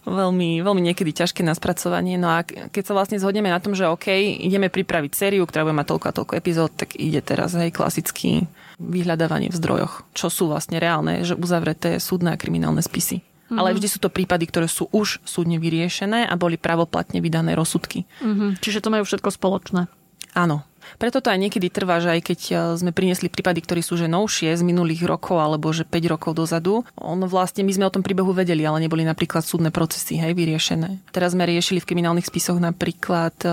veľmi, 0.00 0.64
veľmi 0.64 0.82
niekedy 0.90 1.12
ťažké 1.12 1.44
na 1.44 1.52
spracovanie. 1.52 2.16
No 2.16 2.32
a 2.32 2.42
keď 2.42 2.82
sa 2.82 2.96
vlastne 2.96 3.20
zhodneme 3.20 3.52
na 3.52 3.60
tom, 3.60 3.76
že 3.76 3.86
OK, 3.86 4.10
ideme 4.42 4.72
pripraviť 4.72 5.12
sériu, 5.12 5.44
ktorá 5.44 5.68
bude 5.68 5.76
mať 5.76 5.88
toľko 5.92 6.06
a 6.08 6.16
toľko 6.16 6.32
epizód, 6.40 6.70
tak 6.74 6.96
ide 6.96 7.20
teraz 7.20 7.52
aj 7.54 7.70
klasický 7.70 8.48
vyhľadávanie 8.80 9.52
v 9.52 9.58
zdrojoch, 9.60 10.08
čo 10.16 10.32
sú 10.32 10.48
vlastne 10.48 10.80
reálne, 10.80 11.20
že 11.22 11.36
uzavreté 11.36 12.00
súdne 12.00 12.32
a 12.32 12.40
kriminálne 12.40 12.80
spisy. 12.80 13.20
Mm-hmm. 13.50 13.58
Ale 13.58 13.74
vždy 13.74 13.88
sú 13.90 13.98
to 13.98 14.14
prípady, 14.14 14.46
ktoré 14.46 14.70
sú 14.70 14.86
už 14.94 15.18
súdne 15.26 15.58
vyriešené 15.58 16.30
a 16.30 16.34
boli 16.38 16.54
pravoplatne 16.54 17.18
vydané 17.18 17.58
rozsudky. 17.58 18.06
Mm-hmm. 18.22 18.62
Čiže 18.62 18.78
to 18.78 18.94
majú 18.94 19.02
všetko 19.02 19.34
spoločné. 19.34 19.90
Áno. 20.38 20.62
Preto 20.96 21.22
to 21.22 21.30
aj 21.30 21.38
niekedy 21.38 21.70
trvá, 21.70 22.02
že 22.02 22.10
aj 22.10 22.20
keď 22.24 22.40
e, 22.40 22.52
sme 22.80 22.90
priniesli 22.90 23.30
prípady, 23.30 23.62
ktorí 23.62 23.84
sú 23.84 23.94
že 24.00 24.10
novšie 24.10 24.50
z 24.56 24.62
minulých 24.64 25.06
rokov 25.06 25.38
alebo 25.38 25.70
že 25.70 25.86
5 25.86 26.12
rokov 26.16 26.32
dozadu, 26.34 26.82
on 26.98 27.20
vlastne 27.30 27.62
my 27.62 27.70
sme 27.70 27.86
o 27.86 27.94
tom 27.94 28.02
príbehu 28.02 28.32
vedeli, 28.34 28.64
ale 28.64 28.82
neboli 28.82 29.06
napríklad 29.06 29.44
súdne 29.44 29.70
procesy 29.70 30.18
hej, 30.18 30.32
vyriešené. 30.34 31.12
Teraz 31.14 31.36
sme 31.36 31.46
riešili 31.46 31.78
v 31.84 31.88
kriminálnych 31.94 32.26
spisoch 32.26 32.58
napríklad 32.58 33.36
e, 33.44 33.50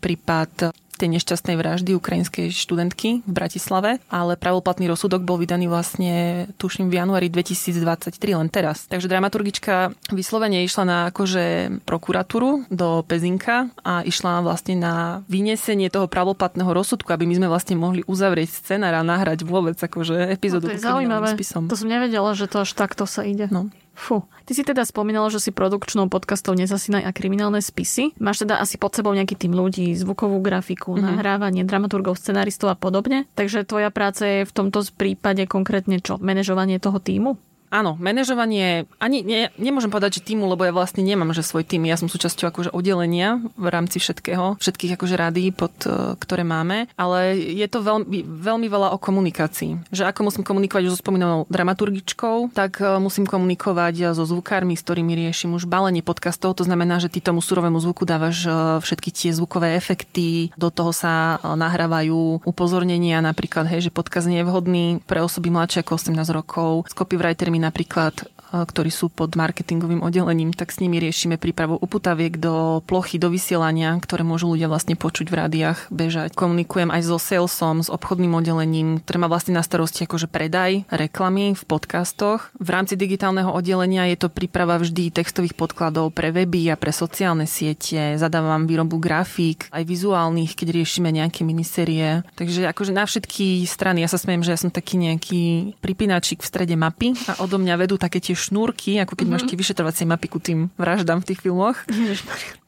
prípad 0.00 0.72
tej 0.98 1.14
nešťastnej 1.14 1.54
vraždy 1.54 1.94
ukrajinskej 1.94 2.50
študentky 2.50 3.22
v 3.22 3.32
Bratislave, 3.32 4.02
ale 4.10 4.34
pravoplatný 4.34 4.90
rozsudok 4.90 5.22
bol 5.22 5.38
vydaný 5.38 5.70
vlastne, 5.70 6.46
tuším, 6.58 6.90
v 6.90 6.98
januári 6.98 7.30
2023, 7.30 8.18
len 8.34 8.50
teraz. 8.50 8.90
Takže 8.90 9.06
dramaturgička 9.06 9.94
vyslovene 10.10 10.66
išla 10.66 10.84
na 10.84 10.98
akože 11.14 11.78
prokuratúru 11.86 12.66
do 12.68 13.06
Pezinka 13.06 13.70
a 13.86 14.02
išla 14.02 14.42
vlastne 14.42 14.74
na 14.74 15.22
vyniesenie 15.30 15.86
toho 15.88 16.10
pravoplatného 16.10 16.74
rozsudku, 16.74 17.14
aby 17.14 17.24
my 17.30 17.34
sme 17.38 17.48
vlastne 17.48 17.78
mohli 17.78 18.02
uzavrieť 18.04 18.50
scenár 18.50 18.98
a 18.98 19.06
nahrať 19.06 19.46
vôbec 19.46 19.78
akože 19.78 20.34
epizódu. 20.34 20.66
No 20.66 20.74
to 20.74 20.76
je 20.76 20.82
zaujímavé. 20.82 21.28
Spisom. 21.38 21.70
To 21.70 21.78
som 21.78 21.86
nevedela, 21.86 22.34
že 22.34 22.50
to 22.50 22.66
až 22.66 22.74
takto 22.74 23.06
sa 23.06 23.22
ide. 23.22 23.46
No. 23.52 23.70
Fú. 23.98 24.22
Ty 24.46 24.52
si 24.54 24.62
teda 24.62 24.86
spomínala, 24.86 25.26
že 25.26 25.42
si 25.42 25.50
produkčnou 25.50 26.06
podcastov 26.06 26.54
Nezasínaj 26.54 27.02
a 27.02 27.10
kriminálne 27.10 27.58
spisy. 27.58 28.14
Máš 28.22 28.46
teda 28.46 28.62
asi 28.62 28.78
pod 28.78 28.94
sebou 28.94 29.10
nejaký 29.10 29.34
tým 29.34 29.58
ľudí, 29.58 29.90
zvukovú 29.98 30.38
grafiku, 30.38 30.94
mm-hmm. 30.94 31.18
nahrávanie, 31.18 31.66
dramaturgov, 31.66 32.14
scenaristov 32.14 32.70
a 32.70 32.78
podobne. 32.78 33.26
Takže 33.34 33.66
tvoja 33.66 33.90
práca 33.90 34.22
je 34.22 34.40
v 34.46 34.54
tomto 34.54 34.86
prípade 34.94 35.42
konkrétne 35.50 35.98
čo? 35.98 36.14
Manažovanie 36.22 36.78
toho 36.78 37.02
týmu? 37.02 37.42
Áno, 37.68 38.00
manažovanie, 38.00 38.88
ani 38.96 39.20
ne, 39.20 39.52
nemôžem 39.60 39.92
povedať, 39.92 40.20
že 40.20 40.32
týmu, 40.32 40.48
lebo 40.48 40.64
ja 40.64 40.72
vlastne 40.72 41.04
nemám, 41.04 41.36
že 41.36 41.44
svoj 41.44 41.68
tým. 41.68 41.84
Ja 41.84 42.00
som 42.00 42.08
súčasťou 42.08 42.48
akože 42.48 42.70
oddelenia 42.72 43.44
v 43.60 43.66
rámci 43.68 44.00
všetkého, 44.00 44.56
všetkých 44.56 44.96
akože 44.96 45.16
rady, 45.20 45.44
pod, 45.52 45.74
e, 45.84 46.16
ktoré 46.16 46.48
máme, 46.48 46.88
ale 46.96 47.36
je 47.36 47.66
to 47.68 47.84
veľmi, 47.84 48.24
veľmi 48.24 48.66
veľa 48.72 48.96
o 48.96 48.98
komunikácii. 48.98 49.92
Že 49.92 50.08
ako 50.08 50.20
musím 50.32 50.44
komunikovať 50.48 50.88
so 50.88 50.96
spomínanou 50.96 51.44
dramaturgičkou, 51.52 52.56
tak 52.56 52.80
e, 52.80 52.96
musím 52.96 53.28
komunikovať 53.28 54.16
so 54.16 54.24
zvukármi, 54.24 54.72
s 54.72 54.84
ktorými 54.88 55.12
riešim 55.28 55.52
už 55.52 55.68
balenie 55.68 56.00
podcastov. 56.00 56.56
To 56.56 56.64
znamená, 56.64 56.96
že 57.04 57.12
ty 57.12 57.20
tomu 57.20 57.44
surovému 57.44 57.76
zvuku 57.84 58.08
dávaš 58.08 58.48
e, 58.48 58.80
všetky 58.80 59.12
tie 59.12 59.30
zvukové 59.36 59.76
efekty, 59.76 60.48
do 60.56 60.72
toho 60.72 60.96
sa 60.96 61.36
nahrávajú 61.42 62.42
upozornenia, 62.48 63.20
napríklad, 63.20 63.68
hej, 63.68 63.88
že 63.88 63.94
podcast 63.94 64.24
nie 64.24 64.40
je 64.40 64.48
vhodný 64.48 64.84
pre 65.04 65.20
osoby 65.20 65.52
mladšie 65.52 65.84
ako 65.84 66.00
18 66.00 66.16
rokov. 66.32 66.88
S 66.88 66.94
copywritermi 66.96 67.57
napríklad 67.58 68.14
ktorí 68.52 68.88
sú 68.88 69.12
pod 69.12 69.36
marketingovým 69.36 70.00
oddelením, 70.00 70.56
tak 70.56 70.72
s 70.72 70.80
nimi 70.80 70.96
riešime 70.98 71.36
prípravu 71.36 71.76
uputaviek 71.76 72.40
do 72.40 72.80
plochy, 72.84 73.20
do 73.20 73.28
vysielania, 73.28 73.92
ktoré 74.00 74.24
môžu 74.24 74.52
ľudia 74.52 74.72
vlastne 74.72 74.96
počuť 74.96 75.26
v 75.28 75.38
rádiách, 75.38 75.78
bežať. 75.92 76.32
Komunikujem 76.32 76.88
aj 76.88 77.02
so 77.04 77.20
salesom, 77.20 77.84
s 77.84 77.92
obchodným 77.92 78.32
oddelením, 78.32 79.04
ktoré 79.04 79.18
má 79.20 79.28
vlastne 79.28 79.56
na 79.56 79.64
starosti 79.64 80.08
akože 80.08 80.30
predaj, 80.30 80.88
reklamy 80.88 81.52
v 81.52 81.62
podcastoch. 81.68 82.48
V 82.56 82.68
rámci 82.72 82.96
digitálneho 82.96 83.52
oddelenia 83.52 84.08
je 84.08 84.16
to 84.16 84.28
príprava 84.32 84.80
vždy 84.80 85.12
textových 85.12 85.52
podkladov 85.52 86.16
pre 86.16 86.32
weby 86.32 86.72
a 86.72 86.80
pre 86.80 86.94
sociálne 86.94 87.44
siete. 87.44 88.16
Zadávam 88.16 88.64
výrobu 88.64 88.96
grafík, 88.96 89.68
aj 89.74 89.84
vizuálnych, 89.84 90.56
keď 90.56 90.68
riešime 90.72 91.12
nejaké 91.12 91.44
minisérie. 91.44 92.24
Takže 92.38 92.70
akože 92.70 92.92
na 92.94 93.04
všetky 93.04 93.66
strany, 93.66 94.04
ja 94.04 94.08
sa 94.08 94.16
smiem, 94.16 94.40
že 94.40 94.54
ja 94.54 94.58
som 94.60 94.72
taký 94.72 94.96
nejaký 94.96 95.74
pripínačik 95.82 96.40
v 96.40 96.48
strede 96.48 96.76
mapy 96.78 97.12
a 97.28 97.42
odo 97.42 97.58
mňa 97.60 97.74
vedú 97.76 98.00
také 98.00 98.22
tie 98.22 98.37
šnúrky, 98.38 99.02
ako 99.02 99.18
keď 99.18 99.26
mm-hmm. 99.26 99.42
máš 99.42 99.50
tie 99.50 99.58
vyšetrovacie 99.58 100.04
mapy 100.06 100.26
ku 100.30 100.38
tým 100.38 100.70
vraždám 100.78 101.20
v 101.20 101.28
tých 101.34 101.42
filmoch. 101.42 101.76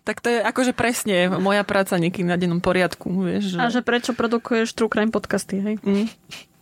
Tak 0.03 0.19
to 0.25 0.33
je 0.33 0.43
akože 0.43 0.73
presne 0.75 1.31
moja 1.39 1.63
práca 1.63 1.95
niekým 1.95 2.27
na 2.27 2.35
dennom 2.35 2.59
poriadku. 2.59 3.07
Vieš, 3.31 3.55
že... 3.55 3.57
A 3.63 3.71
že 3.71 3.81
prečo 3.85 4.11
produkuješ 4.11 4.75
True 4.75 4.91
Crime 4.91 5.15
podcasty, 5.15 5.63
hej? 5.63 5.77
Mm. 5.87 6.11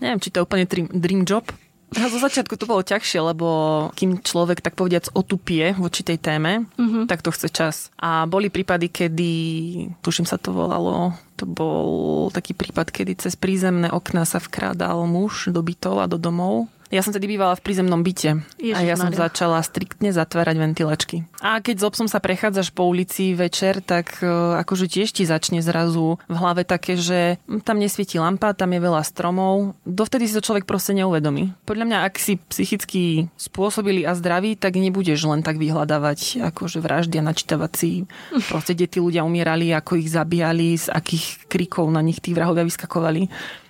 Neviem, 0.05 0.21
či 0.21 0.29
to 0.29 0.43
je 0.43 0.45
úplne 0.45 0.69
dream, 0.69 0.87
dream 0.93 1.23
job, 1.25 1.49
a 1.97 2.13
zo 2.13 2.21
začiatku 2.21 2.61
to 2.61 2.69
bolo 2.69 2.85
ťažšie, 2.85 3.33
lebo 3.33 3.49
kým 3.97 4.21
človek 4.21 4.61
tak 4.61 4.77
povediac 4.77 5.09
otupie 5.17 5.73
voči 5.73 6.05
tej 6.05 6.21
téme, 6.21 6.69
mm-hmm. 6.77 7.09
tak 7.09 7.25
to 7.25 7.33
chce 7.33 7.49
čas. 7.49 7.77
A 7.97 8.29
boli 8.29 8.53
prípady, 8.53 8.93
kedy, 8.93 9.33
tuším 10.05 10.29
sa 10.29 10.37
to 10.37 10.53
volalo, 10.53 11.17
to 11.41 11.49
bol 11.49 12.29
taký 12.29 12.53
prípad, 12.53 12.93
kedy 12.93 13.17
cez 13.25 13.41
prízemné 13.41 13.89
okná 13.89 14.29
sa 14.29 14.37
vkrádal 14.37 15.09
muž 15.09 15.49
do 15.49 15.65
bytov 15.65 16.05
a 16.05 16.11
do 16.11 16.21
domov 16.21 16.69
ja 16.89 17.05
som 17.05 17.13
tedy 17.13 17.29
bývala 17.29 17.53
v 17.53 17.65
prízemnom 17.65 18.01
byte 18.01 18.41
Ježiš, 18.57 18.77
a 18.77 18.81
ja 18.81 18.97
som 18.97 19.13
Maria. 19.13 19.29
začala 19.29 19.61
striktne 19.61 20.09
zatvárať 20.09 20.57
ventilačky. 20.57 21.17
A 21.45 21.61
keď 21.61 21.85
s 21.85 21.85
obsom 21.85 22.09
sa 22.09 22.19
prechádzaš 22.19 22.73
po 22.73 22.89
ulici 22.89 23.37
večer, 23.37 23.85
tak 23.85 24.25
uh, 24.25 24.57
akože 24.57 24.89
tiež 24.89 25.13
ti 25.13 25.29
začne 25.29 25.61
zrazu 25.61 26.17
v 26.27 26.37
hlave 26.37 26.65
také, 26.65 26.97
že 26.97 27.37
tam 27.69 27.77
nesvieti 27.77 28.17
lampa, 28.17 28.57
tam 28.57 28.73
je 28.73 28.81
veľa 28.81 29.03
stromov. 29.05 29.77
Dovtedy 29.85 30.27
si 30.27 30.37
to 30.37 30.45
človek 30.45 30.65
proste 30.65 30.97
neuvedomí. 30.97 31.53
Podľa 31.69 31.85
mňa, 31.85 31.99
ak 32.09 32.15
si 32.17 32.41
psychicky 32.41 33.29
spôsobili 33.37 34.09
a 34.09 34.17
zdraví, 34.17 34.57
tak 34.57 34.81
nebudeš 34.81 35.29
len 35.29 35.45
tak 35.45 35.61
vyhľadávať 35.61 36.49
akože 36.49 36.81
vraždy 36.81 37.21
a 37.21 37.27
načítavať 37.29 37.73
si 37.77 37.91
proste, 38.51 38.73
kde 38.73 38.89
tí 38.89 38.99
ľudia 38.99 39.29
umierali, 39.29 39.71
ako 39.77 40.01
ich 40.01 40.09
zabíjali, 40.09 40.81
z 40.81 40.89
akých 40.89 41.53
krikov 41.53 41.93
na 41.93 42.01
nich 42.01 42.25
tí 42.25 42.33
vrahovia 42.33 42.65
vyskakovali. 42.65 43.29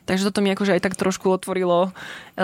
Takže 0.09 0.33
toto 0.33 0.41
mi 0.41 0.49
akože 0.49 0.73
aj 0.73 0.83
tak 0.89 0.97
trošku 0.97 1.29
otvorilo 1.29 1.79
e, 1.85 1.91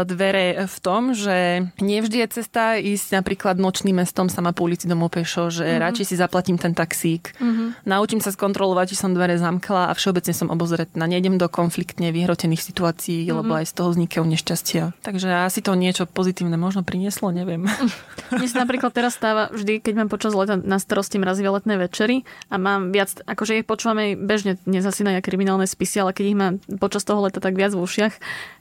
dvere 0.03 0.69
v 0.69 0.77
tom, 0.83 1.15
že 1.17 1.67
nevždy 1.81 2.23
je 2.23 2.29
cesta 2.43 2.77
ísť 2.79 3.19
napríklad 3.23 3.57
nočným 3.59 4.03
mestom 4.03 4.29
sama 4.29 4.53
po 4.53 4.69
ulici 4.69 4.91
domov 4.91 5.15
pešo, 5.15 5.51
že 5.51 5.65
mm-hmm. 5.65 5.83
radšej 5.83 6.07
si 6.11 6.15
zaplatím 6.21 6.59
ten 6.61 6.75
taxík. 6.77 7.35
Mm-hmm. 7.39 7.87
Naučím 7.89 8.21
sa 8.21 8.35
skontrolovať, 8.35 8.95
či 8.95 9.01
som 9.01 9.17
dvere 9.17 9.41
zamkla 9.41 9.89
a 9.89 9.97
všeobecne 9.97 10.35
som 10.35 10.51
obozretná. 10.53 11.07
Nejdem 11.09 11.41
do 11.41 11.49
konfliktne 11.49 12.13
vyhrotených 12.13 12.63
situácií, 12.63 13.25
mm-hmm. 13.25 13.39
lebo 13.41 13.53
aj 13.57 13.67
z 13.71 13.73
toho 13.79 13.89
vznikajú 13.97 14.25
nešťastia. 14.29 14.83
Takže 15.01 15.29
asi 15.49 15.65
to 15.65 15.73
niečo 15.73 16.05
pozitívne 16.05 16.61
možno 16.61 16.85
prinieslo, 16.85 17.33
neviem. 17.33 17.65
Mne 18.35 18.49
sa 18.51 18.69
napríklad 18.69 18.93
teraz 18.93 19.17
stáva 19.17 19.49
vždy, 19.49 19.81
keď 19.81 20.05
mám 20.05 20.11
počas 20.13 20.37
leta 20.37 20.61
na 20.61 20.77
starosti 20.77 21.17
mrazivie 21.17 21.49
letné 21.49 21.81
večery 21.81 22.29
a 22.53 22.61
mám 22.61 22.93
viac, 22.93 23.17
akože 23.25 23.65
ich 23.65 23.67
počúvame 23.69 24.21
bežne 24.21 24.61
nezasínajú 24.69 25.25
kriminálne 25.25 25.65
spisy, 25.65 26.05
ale 26.05 26.13
keď 26.13 26.25
ich 26.29 26.37
mám 26.37 26.55
počas 26.83 27.07
toho 27.07 27.25
leta 27.25 27.39
tak 27.39 27.55
tak 27.55 27.63
viac 27.63 27.73
v 27.79 27.87
ušiach. 27.87 28.15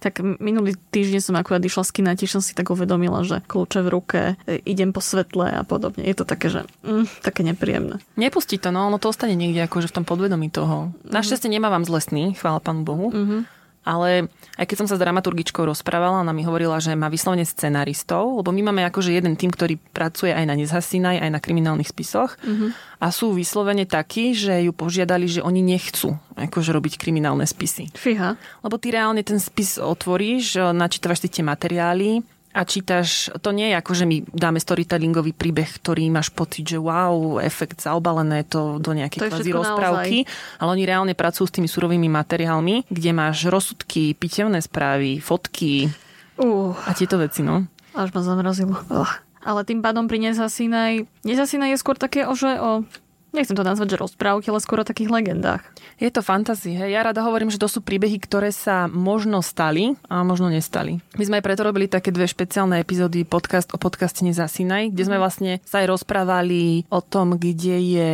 Tak 0.06 0.22
minulý 0.38 0.78
týždeň 0.94 1.22
som 1.24 1.40
akurát 1.40 1.64
išla 1.64 1.88
z 1.88 1.92
kina, 1.96 2.20
tiež 2.20 2.36
som 2.36 2.44
si 2.44 2.52
tak 2.52 2.68
uvedomila, 2.68 3.24
že 3.24 3.40
kľúče 3.48 3.80
v 3.80 3.90
ruke, 3.90 4.22
e, 4.44 4.60
idem 4.68 4.92
po 4.92 5.00
svetle 5.00 5.48
a 5.48 5.64
podobne. 5.64 6.04
Je 6.04 6.16
to 6.16 6.28
také, 6.28 6.52
že 6.52 6.68
mm, 6.84 7.24
také 7.24 7.48
nepríjemné. 7.48 8.04
Nepustí 8.20 8.60
to, 8.60 8.76
no 8.76 8.92
ono 8.92 9.00
to 9.00 9.08
ostane 9.08 9.40
niekde 9.40 9.64
akože 9.64 9.88
v 9.88 9.96
tom 9.96 10.06
podvedomí 10.06 10.52
toho. 10.52 10.92
Mm-hmm. 10.92 11.16
Našťastie 11.16 11.48
nemávam 11.48 11.88
zlé 11.88 12.04
sny, 12.04 12.24
chvála 12.36 12.60
pánu 12.60 12.84
Bohu. 12.84 13.08
Mm-hmm 13.10 13.63
ale 13.84 14.32
aj 14.60 14.66
keď 14.68 14.76
som 14.84 14.88
sa 14.90 14.96
s 14.96 15.04
dramaturgičkou 15.04 15.64
rozprávala, 15.64 16.24
ona 16.24 16.34
mi 16.36 16.48
hovorila, 16.48 16.80
že 16.80 16.96
má 16.96 17.08
vyslovene 17.08 17.44
scenaristov, 17.44 18.42
lebo 18.42 18.50
my 18.50 18.72
máme 18.72 18.82
akože 18.88 19.14
jeden 19.14 19.36
tým, 19.36 19.52
ktorý 19.54 19.80
pracuje 19.92 20.32
aj 20.34 20.46
na 20.48 20.56
Nezhasinaj, 20.58 21.20
aj 21.20 21.30
na 21.32 21.40
kriminálnych 21.44 21.92
spisoch 21.92 22.40
mm-hmm. 22.42 23.00
a 23.04 23.08
sú 23.12 23.36
vyslovene 23.36 23.84
takí, 23.84 24.34
že 24.34 24.64
ju 24.66 24.72
požiadali, 24.72 25.28
že 25.28 25.44
oni 25.44 25.62
nechcú 25.62 26.16
akože 26.34 26.72
robiť 26.74 26.98
kriminálne 26.98 27.46
spisy. 27.46 27.94
Fíha. 27.94 28.40
Lebo 28.66 28.76
ty 28.82 28.90
reálne 28.96 29.22
ten 29.22 29.38
spis 29.38 29.78
otvoríš, 29.78 30.58
načítavaš 30.74 31.26
si 31.26 31.30
tie 31.30 31.44
materiály 31.46 32.26
a 32.54 32.62
čítaš, 32.70 33.34
to 33.42 33.50
nie 33.50 33.74
je 33.74 33.76
ako, 33.82 33.92
že 33.98 34.06
my 34.06 34.18
dáme 34.30 34.62
storytellingový 34.62 35.34
príbeh, 35.34 35.66
ktorý 35.66 36.06
máš 36.14 36.30
pocit, 36.30 36.70
že 36.70 36.78
wow, 36.78 37.42
efekt 37.42 37.82
zaobalené 37.82 38.46
to 38.46 38.78
do 38.78 38.94
nejakej 38.94 39.26
kvázi 39.26 39.50
rozprávky, 39.50 40.18
naozaj. 40.24 40.62
ale 40.62 40.70
oni 40.78 40.84
reálne 40.86 41.14
pracujú 41.18 41.50
s 41.50 41.56
tými 41.58 41.66
surovými 41.66 42.06
materiálmi, 42.14 42.86
kde 42.94 43.12
máš 43.12 43.50
rozsudky, 43.50 44.14
pitevné 44.14 44.62
správy, 44.62 45.18
fotky 45.18 45.90
uh. 46.38 46.78
a 46.86 46.94
tieto 46.94 47.18
veci, 47.18 47.42
no. 47.42 47.66
Až 47.98 48.14
ma 48.14 48.22
zamrazilo. 48.22 48.78
Uh. 48.86 49.10
Ale 49.44 49.68
tým 49.68 49.84
pádom 49.84 50.08
pri 50.08 50.24
Nezasínaj, 50.24 51.04
Nezasínaj 51.28 51.76
je 51.76 51.82
skôr 51.82 52.00
také, 52.00 52.24
že 52.32 52.56
o 52.64 52.88
nechcem 53.34 53.58
to 53.58 53.66
nazvať, 53.66 53.98
že 53.98 54.02
rozprávky, 54.02 54.48
ale 54.54 54.64
skôr 54.64 54.82
o 54.82 54.88
takých 54.88 55.10
legendách. 55.10 55.66
Je 55.98 56.08
to 56.14 56.22
fantasy. 56.22 56.78
Hej. 56.78 56.94
Ja 56.94 57.02
rada 57.04 57.26
hovorím, 57.26 57.50
že 57.50 57.60
to 57.60 57.68
sú 57.68 57.82
príbehy, 57.82 58.22
ktoré 58.22 58.54
sa 58.54 58.86
možno 58.88 59.42
stali 59.42 59.98
a 60.08 60.22
možno 60.22 60.54
nestali. 60.54 61.02
My 61.18 61.24
sme 61.26 61.38
aj 61.42 61.46
preto 61.46 61.66
robili 61.66 61.90
také 61.90 62.14
dve 62.14 62.30
špeciálne 62.30 62.78
epizódy 62.80 63.26
podcast 63.26 63.74
o 63.74 63.82
podcaste 63.82 64.22
Nezasínaj, 64.24 64.94
kde 64.94 65.04
sme 65.04 65.18
mhm. 65.18 65.22
vlastne 65.22 65.52
sa 65.66 65.82
aj 65.82 65.90
rozprávali 65.90 66.86
o 66.94 67.02
tom, 67.02 67.36
kde 67.36 67.76
je 67.82 68.12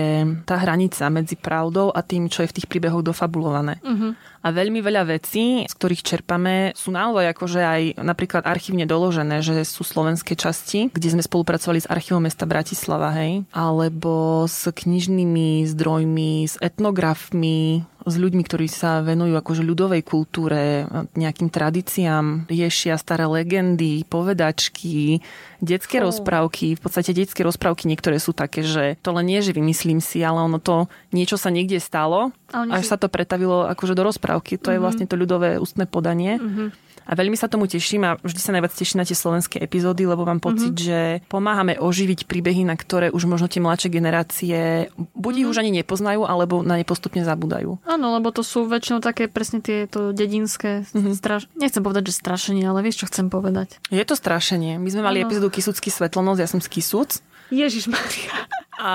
tá 0.48 0.56
hranica 0.58 1.06
medzi 1.12 1.36
pravdou 1.36 1.92
a 1.92 2.00
tým, 2.00 2.32
čo 2.32 2.48
je 2.48 2.50
v 2.50 2.56
tých 2.62 2.70
príbehoch 2.72 3.04
dofabulované. 3.04 3.84
Uh-huh. 3.84 4.16
A 4.39 4.55
veľmi 4.55 4.79
veľa 4.79 5.03
vecí, 5.19 5.67
z 5.67 5.74
ktorých 5.75 6.05
čerpame, 6.05 6.72
sú 6.75 6.96
naozaj 6.96 7.36
akože 7.36 7.62
aj 7.62 7.81
napríklad 8.00 8.48
archívne 8.48 8.88
doložené, 8.88 9.43
že 9.43 9.67
sú 9.67 9.84
slovenské 9.84 10.39
časti, 10.39 10.88
kde 10.91 11.12
sme 11.12 11.24
spolupracovali 11.24 11.84
s 11.84 11.89
archívom 11.91 12.24
mesta 12.24 12.48
Bratislava, 12.48 13.12
hej, 13.19 13.43
alebo 13.51 14.48
s 14.48 14.72
knižnými 14.72 15.67
zdrojmi, 15.67 16.48
s 16.48 16.55
etnografmi, 16.63 17.84
s 18.06 18.15
ľuďmi, 18.15 18.44
ktorí 18.48 18.72
sa 18.72 19.03
venujú 19.03 19.36
akože 19.36 19.63
ľudovej 19.63 20.01
kultúre, 20.08 20.88
nejakým 21.20 21.51
tradíciám, 21.51 22.48
riešia 22.48 22.96
staré 22.96 23.27
legendy, 23.27 24.08
povedačky, 24.08 25.20
detské 25.60 26.00
oh. 26.00 26.08
rozprávky. 26.08 26.79
V 26.79 26.82
podstate 26.82 27.12
detské 27.12 27.44
rozprávky 27.44 27.91
niektoré 27.91 28.18
sú 28.18 28.32
také, 28.32 28.63
že 28.63 28.96
to 29.03 29.12
len 29.12 29.27
nie, 29.27 29.44
že 29.44 29.51
vymyslím 29.51 30.00
si, 30.00 30.24
ale 30.24 30.39
ono 30.39 30.63
to 30.63 30.88
niečo 31.12 31.36
sa 31.36 31.51
niekde 31.51 31.84
stalo, 31.84 32.32
až 32.51 32.84
sa 32.88 32.96
to 32.96 33.12
pretavilo 33.12 33.68
akože 33.68 33.94
do 33.94 34.03
rozprávky. 34.08 34.56
To 34.58 34.70
mm-hmm. 34.70 34.72
je 34.72 34.79
mhm. 34.79 34.84
vlastne 34.84 35.06
to 35.10 35.15
ľudové 35.20 35.50
ústne 35.60 35.84
podanie. 35.84 36.39
Mm-hmm. 36.39 36.88
A 37.10 37.18
veľmi 37.18 37.34
sa 37.34 37.50
tomu 37.50 37.66
teším 37.66 38.06
a 38.06 38.22
vždy 38.22 38.38
sa 38.38 38.54
najviac 38.54 38.70
teším 38.70 39.01
na 39.01 39.06
tie 39.10 39.18
slovenské 39.18 39.58
epizódy, 39.58 40.06
lebo 40.06 40.30
mám 40.30 40.38
pocit, 40.38 40.78
mm-hmm. 40.78 40.86
že 40.86 41.00
pomáhame 41.25 41.82
oživiť 41.82 42.30
príbehy, 42.30 42.70
na 42.70 42.78
ktoré 42.78 43.10
už 43.10 43.25
možno 43.25 43.50
tie 43.50 43.58
mladšie 43.58 43.89
generácie 43.89 44.58
buď 45.18 45.34
ich 45.34 45.50
mm-hmm. 45.50 45.50
už 45.50 45.58
ani 45.58 45.72
nepoznajú, 45.82 46.22
alebo 46.30 46.62
na 46.62 46.78
ne 46.78 46.86
postupne 46.86 47.25
zabúdajú. 47.25 47.82
Áno, 47.89 48.13
lebo 48.13 48.30
to 48.30 48.46
sú 48.46 48.70
väčšinou 48.70 49.01
také 49.01 49.25
presne 49.25 49.58
tieto 49.66 50.13
dedinské 50.13 50.86
mm-hmm. 50.86 51.18
straš... 51.18 51.50
Nechcem 51.58 51.82
povedať, 51.82 52.13
že 52.13 52.22
strašenie, 52.22 52.70
ale 52.70 52.86
vieš, 52.86 53.01
čo 53.01 53.10
chcem 53.10 53.34
povedať. 53.34 53.82
Je 53.89 54.06
to 54.06 54.13
strašenie. 54.13 54.78
My 54.78 54.89
sme 54.94 55.01
mali 55.01 55.25
ano. 55.25 55.34
epizódu 55.34 55.50
Kisucký 55.50 55.89
svetlonosť, 55.89 56.39
ja 56.46 56.48
som 56.48 56.62
z 56.62 56.70
Kisuc. 56.70 57.25
Ježiš 57.50 57.89
Maria. 57.89 58.46
A 58.78 58.92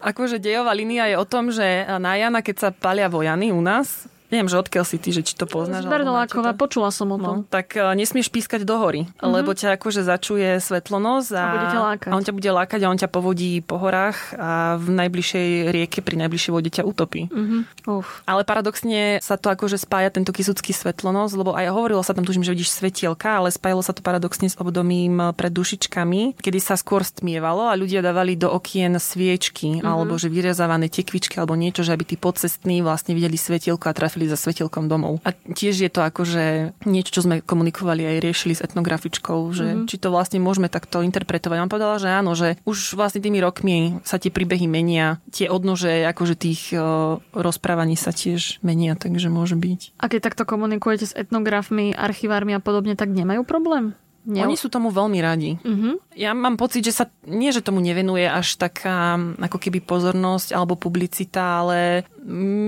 akože 0.00 0.40
dejová 0.40 0.72
línia 0.72 1.06
je 1.12 1.20
o 1.20 1.28
tom, 1.28 1.52
že 1.52 1.84
na 2.00 2.16
Jana, 2.16 2.40
keď 2.40 2.56
sa 2.56 2.68
palia 2.72 3.06
vojany 3.06 3.52
u 3.52 3.60
nás, 3.60 4.08
Neviem, 4.34 4.50
že 4.50 4.58
odkiaľ 4.58 4.82
si 4.82 4.98
ty, 4.98 5.14
že 5.14 5.22
či 5.22 5.38
to 5.38 5.46
poznáš. 5.46 5.86
Z 5.86 5.94
Bernolákova, 5.94 6.58
počula 6.58 6.90
som 6.90 7.14
o 7.14 7.18
tom. 7.22 7.46
No, 7.46 7.46
tak 7.46 7.78
uh, 7.78 7.94
nesmieš 7.94 8.34
pískať 8.34 8.66
do 8.66 8.74
hory, 8.82 9.06
uh-huh. 9.06 9.30
lebo 9.30 9.54
ťa 9.54 9.78
akože 9.78 10.02
začuje 10.02 10.58
svetlonosť 10.58 11.30
a, 11.38 11.46
a, 11.46 11.94
a 11.94 12.12
on 12.18 12.26
ťa 12.26 12.34
bude 12.34 12.50
lákať 12.50 12.82
a 12.82 12.90
on 12.90 12.98
ťa 12.98 13.06
povodí 13.14 13.62
po 13.62 13.78
horách 13.78 14.34
a 14.34 14.74
v 14.82 14.90
najbližšej 14.90 15.70
rieke 15.70 16.02
pri 16.02 16.26
najbližšej 16.26 16.50
vode 16.50 16.66
ťa 16.74 16.82
utopí. 16.82 17.30
Uh-huh. 17.30 18.02
Uf. 18.02 18.26
Ale 18.26 18.42
paradoxne 18.42 19.22
sa 19.22 19.38
to 19.38 19.54
akože 19.54 19.78
spája 19.78 20.10
tento 20.10 20.34
kisucký 20.34 20.74
svetlonosť, 20.74 21.32
lebo 21.38 21.54
aj 21.54 21.70
hovorilo 21.70 22.02
sa 22.02 22.10
tam, 22.10 22.26
tužím, 22.26 22.42
že 22.42 22.58
vidíš 22.58 22.74
svetielka, 22.74 23.38
ale 23.38 23.54
spájalo 23.54 23.86
sa 23.86 23.94
to 23.94 24.02
paradoxne 24.02 24.50
s 24.50 24.58
obdobím 24.58 25.14
eh, 25.22 25.30
pred 25.30 25.54
dušičkami, 25.54 26.42
kedy 26.42 26.58
sa 26.58 26.74
skôr 26.74 27.06
stmievalo 27.06 27.70
a 27.70 27.78
ľudia 27.78 28.02
dávali 28.02 28.34
do 28.34 28.50
okien 28.50 28.98
sviečky 28.98 29.78
uh-huh. 29.78 29.86
alebo 29.86 30.18
že 30.18 30.26
vyrezávané 30.26 30.90
tekvičky 30.90 31.38
alebo 31.38 31.54
niečo, 31.54 31.86
že 31.86 31.94
aby 31.94 32.02
tí 32.02 32.16
podcestní 32.18 32.82
vlastne 32.82 33.14
videli 33.14 33.38
svetielko 33.38 33.86
a 33.86 33.94
trafili 33.94 34.23
za 34.28 34.38
svetielkom 34.38 34.86
domov. 34.86 35.20
A 35.24 35.32
tiež 35.32 35.84
je 35.84 35.90
to 35.90 36.04
akože 36.04 36.76
niečo, 36.88 37.10
čo 37.14 37.24
sme 37.24 37.40
komunikovali 37.44 38.04
aj 38.04 38.16
riešili 38.22 38.54
s 38.56 38.64
etnografičkou, 38.64 39.40
že 39.54 39.66
mm-hmm. 39.66 39.86
či 39.88 39.96
to 40.00 40.08
vlastne 40.12 40.38
môžeme 40.40 40.68
takto 40.68 41.04
interpretovať. 41.04 41.62
On 41.62 41.70
povedala, 41.70 41.96
že 42.00 42.08
áno, 42.10 42.36
že 42.36 42.60
už 42.64 42.98
vlastne 42.98 43.24
tými 43.24 43.40
rokmi 43.40 44.00
sa 44.06 44.20
tie 44.20 44.30
príbehy 44.32 44.68
menia, 44.70 45.18
tie 45.30 45.48
odnože 45.48 46.04
akože 46.10 46.34
tých 46.36 46.74
o, 46.76 47.18
rozprávaní 47.34 47.96
sa 47.98 48.12
tiež 48.14 48.60
menia, 48.60 48.94
takže 48.94 49.32
môže 49.32 49.56
byť. 49.58 50.00
A 50.00 50.08
keď 50.10 50.20
takto 50.32 50.44
komunikujete 50.44 51.10
s 51.10 51.16
etnografmi, 51.16 51.96
archivármi 51.96 52.56
a 52.56 52.60
podobne, 52.60 52.94
tak 52.94 53.10
nemajú 53.10 53.42
problém? 53.46 53.96
Ne- 54.24 54.40
Oni 54.40 54.56
sú 54.56 54.72
tomu 54.72 54.88
veľmi 54.88 55.20
radi. 55.20 55.60
Uh-huh. 55.60 56.00
Ja 56.16 56.32
mám 56.32 56.56
pocit, 56.56 56.80
že 56.80 56.96
sa 56.96 57.04
nie, 57.28 57.52
že 57.52 57.60
tomu 57.60 57.84
nevenuje 57.84 58.24
až 58.24 58.56
taká 58.56 59.20
ako 59.36 59.60
keby 59.60 59.84
pozornosť 59.84 60.56
alebo 60.56 60.80
publicita, 60.80 61.60
ale 61.60 62.08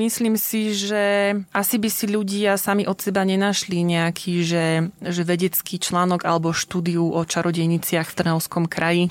myslím 0.04 0.36
si, 0.36 0.76
že 0.76 1.32
asi 1.56 1.80
by 1.80 1.88
si 1.88 2.12
ľudia 2.12 2.60
sami 2.60 2.84
od 2.84 3.00
seba 3.00 3.24
nenašli 3.24 3.80
nejaký, 3.88 4.44
že, 4.44 4.92
že 5.00 5.22
vedecký 5.24 5.80
článok 5.80 6.28
alebo 6.28 6.52
štúdiu 6.52 7.08
o 7.08 7.24
čarodejniciach 7.24 8.12
v 8.12 8.16
Trnavskom 8.20 8.68
kraji, 8.68 9.08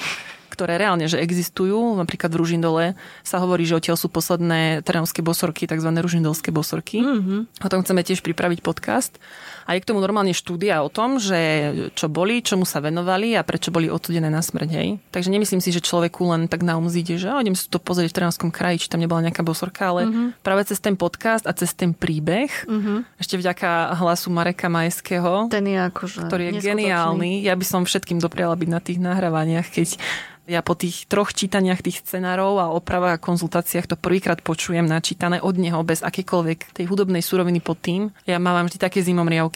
ktoré 0.53 0.77
reálne 0.77 1.09
že 1.09 1.17
existujú. 1.19 1.97
Napríklad 1.97 2.29
v 2.29 2.39
Ružindole 2.39 2.83
sa 3.25 3.41
hovorí, 3.41 3.65
že 3.65 3.75
odtiaľ 3.75 3.97
sú 3.97 4.07
posledné 4.07 4.86
trnavské 4.88 5.25
bosorky, 5.25 5.67
tzv. 5.67 5.89
ružindolské 5.91 6.53
bosorky. 6.53 7.01
Mm-hmm. 7.01 7.65
O 7.65 7.67
tom 7.67 7.81
chceme 7.84 8.05
tiež 8.05 8.21
pripraviť 8.21 8.63
podcast. 8.63 9.17
A 9.65 9.73
je 9.73 9.82
k 9.82 9.89
tomu 9.89 9.97
normálne 9.99 10.32
štúdia 10.32 10.86
o 10.86 10.93
tom, 10.93 11.17
že 11.17 11.73
čo 11.97 12.06
boli, 12.06 12.45
čomu 12.45 12.69
sa 12.69 12.80
venovali 12.80 13.34
a 13.34 13.41
prečo 13.41 13.73
boli 13.73 13.89
odsudené 13.89 14.30
na 14.30 14.45
smrť. 14.45 14.69
Hej. 14.69 14.88
Takže 15.10 15.34
nemyslím 15.34 15.62
si, 15.62 15.73
že 15.73 15.82
človeku 15.82 16.21
len 16.30 16.45
tak 16.45 16.62
na 16.62 16.78
um 16.78 16.86
zíde, 16.86 17.17
že 17.17 17.34
idem 17.34 17.58
si 17.58 17.65
to 17.65 17.82
pozrieť 17.82 18.13
v 18.13 18.17
Trnavskom 18.21 18.49
kraji, 18.54 18.86
či 18.86 18.91
tam 18.93 19.01
nebola 19.01 19.25
nejaká 19.25 19.41
bosorka, 19.41 19.89
ale 19.89 20.06
mm-hmm. 20.06 20.28
práve 20.45 20.69
cez 20.69 20.78
ten 20.78 20.93
podcast 20.93 21.49
a 21.49 21.54
cez 21.58 21.73
ten 21.73 21.97
príbeh, 21.97 22.49
mm-hmm. 22.69 23.17
ešte 23.17 23.41
vďaka 23.41 23.97
hlasu 23.97 24.30
Mareka 24.30 24.69
Majského, 24.69 25.49
ten 25.49 25.65
je 25.65 25.80
akože 25.82 26.30
ktorý 26.30 26.43
je 26.54 26.54
geniálny. 26.62 27.41
Ja 27.41 27.58
by 27.58 27.65
som 27.65 27.82
všetkým 27.89 28.21
dopriala 28.21 28.54
byť 28.54 28.69
na 28.69 28.80
tých 28.82 29.01
nahrávaniach, 29.01 29.67
keď 29.73 29.97
ja 30.45 30.62
po 30.62 30.78
tých 30.78 31.10
troch 31.10 31.34
čítaniach 31.34 31.82
tých 31.82 32.06
scenárov 32.06 32.62
a 32.62 32.69
opravách 32.69 33.17
a 33.17 33.23
konzultáciách 33.23 33.89
to 33.89 33.95
prvýkrát 33.97 34.45
počujem 34.45 34.86
načítané 34.86 35.41
od 35.41 35.58
neho 35.58 35.82
bez 35.82 36.06
akékoľvek 36.06 36.78
tej 36.78 36.86
hudobnej 36.86 37.25
suroviny 37.25 37.60
pod 37.65 37.82
tým. 37.82 38.13
Ja 38.30 38.38
mám 38.38 38.69
vždy 38.69 38.78
také 38.78 39.01
zimomriavky. 39.01 39.55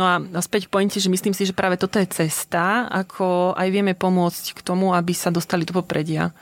No 0.00 0.08
a 0.08 0.16
späť 0.40 0.66
v 0.66 0.80
pointe, 0.80 0.96
že 0.96 1.12
myslím 1.12 1.36
si, 1.36 1.44
že 1.44 1.52
práve 1.52 1.76
toto 1.76 2.00
je 2.00 2.08
cesta, 2.08 2.88
ako 2.88 3.52
aj 3.52 3.68
vieme 3.68 3.92
pomôcť 3.92 4.56
k 4.56 4.60
tomu, 4.64 4.96
aby 4.96 5.12
sa 5.12 5.28
dostali 5.28 5.68
do 5.68 5.76
popredia 5.76 6.32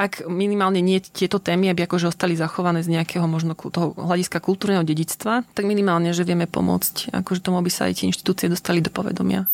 ak 0.00 0.24
minimálne 0.24 0.80
nie 0.80 0.96
tieto 1.04 1.36
témy, 1.36 1.68
aby 1.68 1.84
akože 1.84 2.08
ostali 2.08 2.32
zachované 2.32 2.80
z 2.80 2.96
nejakého 2.96 3.28
možno 3.28 3.52
toho 3.52 3.92
hľadiska 3.92 4.40
kultúrneho 4.40 4.80
dedictva, 4.80 5.44
tak 5.52 5.68
minimálne, 5.68 6.16
že 6.16 6.24
vieme 6.24 6.48
pomôcť 6.48 7.12
akože 7.12 7.44
tomu, 7.44 7.60
aby 7.60 7.68
sa 7.68 7.84
aj 7.84 8.00
tie 8.00 8.08
inštitúcie 8.08 8.48
dostali 8.48 8.80
do 8.80 8.88
povedomia. 8.88 9.44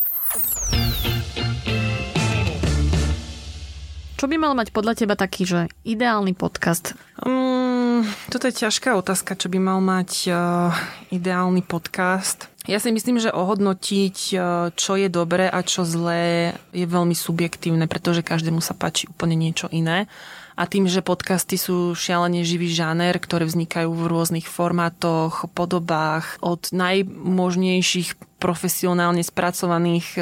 Čo 4.17 4.25
by 4.25 4.41
mal 4.41 4.57
mať 4.57 4.73
podľa 4.73 4.97
teba 4.97 5.13
taký, 5.13 5.45
že 5.45 5.69
ideálny 5.85 6.33
podcast? 6.33 6.97
Um, 7.21 8.01
toto 8.33 8.49
je 8.49 8.65
ťažká 8.65 8.97
otázka, 8.97 9.37
čo 9.37 9.45
by 9.45 9.61
mal 9.61 9.77
mať 9.77 10.33
uh, 10.33 10.73
ideálny 11.13 11.61
podcast. 11.61 12.49
Ja 12.65 12.81
si 12.81 12.89
myslím, 12.89 13.21
že 13.21 13.29
ohodnotiť, 13.29 14.17
uh, 14.33 14.73
čo 14.73 14.97
je 14.97 15.05
dobré 15.13 15.45
a 15.45 15.61
čo 15.61 15.85
zlé, 15.85 16.57
je 16.73 16.89
veľmi 16.89 17.13
subjektívne, 17.13 17.85
pretože 17.85 18.25
každému 18.25 18.57
sa 18.57 18.73
páči 18.73 19.05
úplne 19.05 19.37
niečo 19.37 19.69
iné. 19.69 20.09
A 20.57 20.65
tým, 20.65 20.89
že 20.89 21.05
podcasty 21.05 21.53
sú 21.53 21.93
šialene 21.93 22.41
živý 22.41 22.73
žáner, 22.73 23.21
ktoré 23.21 23.45
vznikajú 23.45 23.93
v 23.93 24.09
rôznych 24.09 24.49
formátoch, 24.49 25.45
podobách, 25.53 26.41
od 26.41 26.73
najmožnejších 26.73 28.36
profesionálne 28.37 29.25
spracovaných 29.25 30.17
e, 30.17 30.21